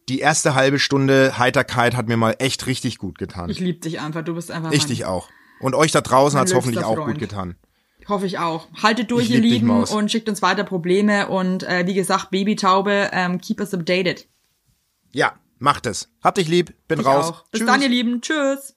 die 0.09 0.19
erste 0.19 0.55
halbe 0.55 0.79
Stunde 0.79 1.37
Heiterkeit 1.37 1.95
hat 1.97 2.07
mir 2.07 2.15
mal 2.17 2.35
echt 2.39 2.65
richtig 2.67 2.97
gut 2.97 3.17
getan. 3.17 3.49
Ich 3.49 3.59
lieb 3.59 3.81
dich 3.81 3.99
einfach. 3.99 4.23
Du 4.23 4.35
bist 4.35 4.51
einfach 4.51 4.71
Ich 4.71 4.85
dich 4.85 5.03
auch. 5.05 5.29
Und 5.59 5.75
euch 5.75 5.91
da 5.91 6.01
draußen 6.01 6.37
mein 6.37 6.41
hat's 6.41 6.53
hoffentlich 6.53 6.83
auch 6.85 6.95
Freund. 6.95 7.13
gut 7.13 7.19
getan. 7.19 7.55
Hoffe 8.07 8.25
ich 8.25 8.39
auch. 8.39 8.67
Haltet 8.81 9.11
durch, 9.11 9.25
Ich 9.25 9.31
ihr 9.35 9.41
Lieben, 9.41 9.69
und 9.69 10.11
schickt 10.11 10.29
uns 10.29 10.41
weiter 10.41 10.63
Probleme. 10.63 11.27
Und 11.27 11.63
äh, 11.63 11.85
wie 11.87 11.93
gesagt, 11.93 12.31
Babytaube, 12.31 13.09
ähm, 13.11 13.41
keep 13.41 13.59
us 13.59 13.73
updated. 13.73 14.27
Ja, 15.11 15.33
macht 15.59 15.85
es. 15.87 16.09
Hab 16.23 16.35
dich 16.35 16.47
lieb, 16.47 16.73
bin 16.87 16.99
Ich 17.01 17.05
raus. 17.05 17.25
auch. 17.29 17.45
Bis 17.49 17.59
Tschüss. 17.59 17.67
dann, 17.67 17.81
ihr 17.81 17.89
Lieben. 17.89 18.21
Tschüss. 18.21 18.76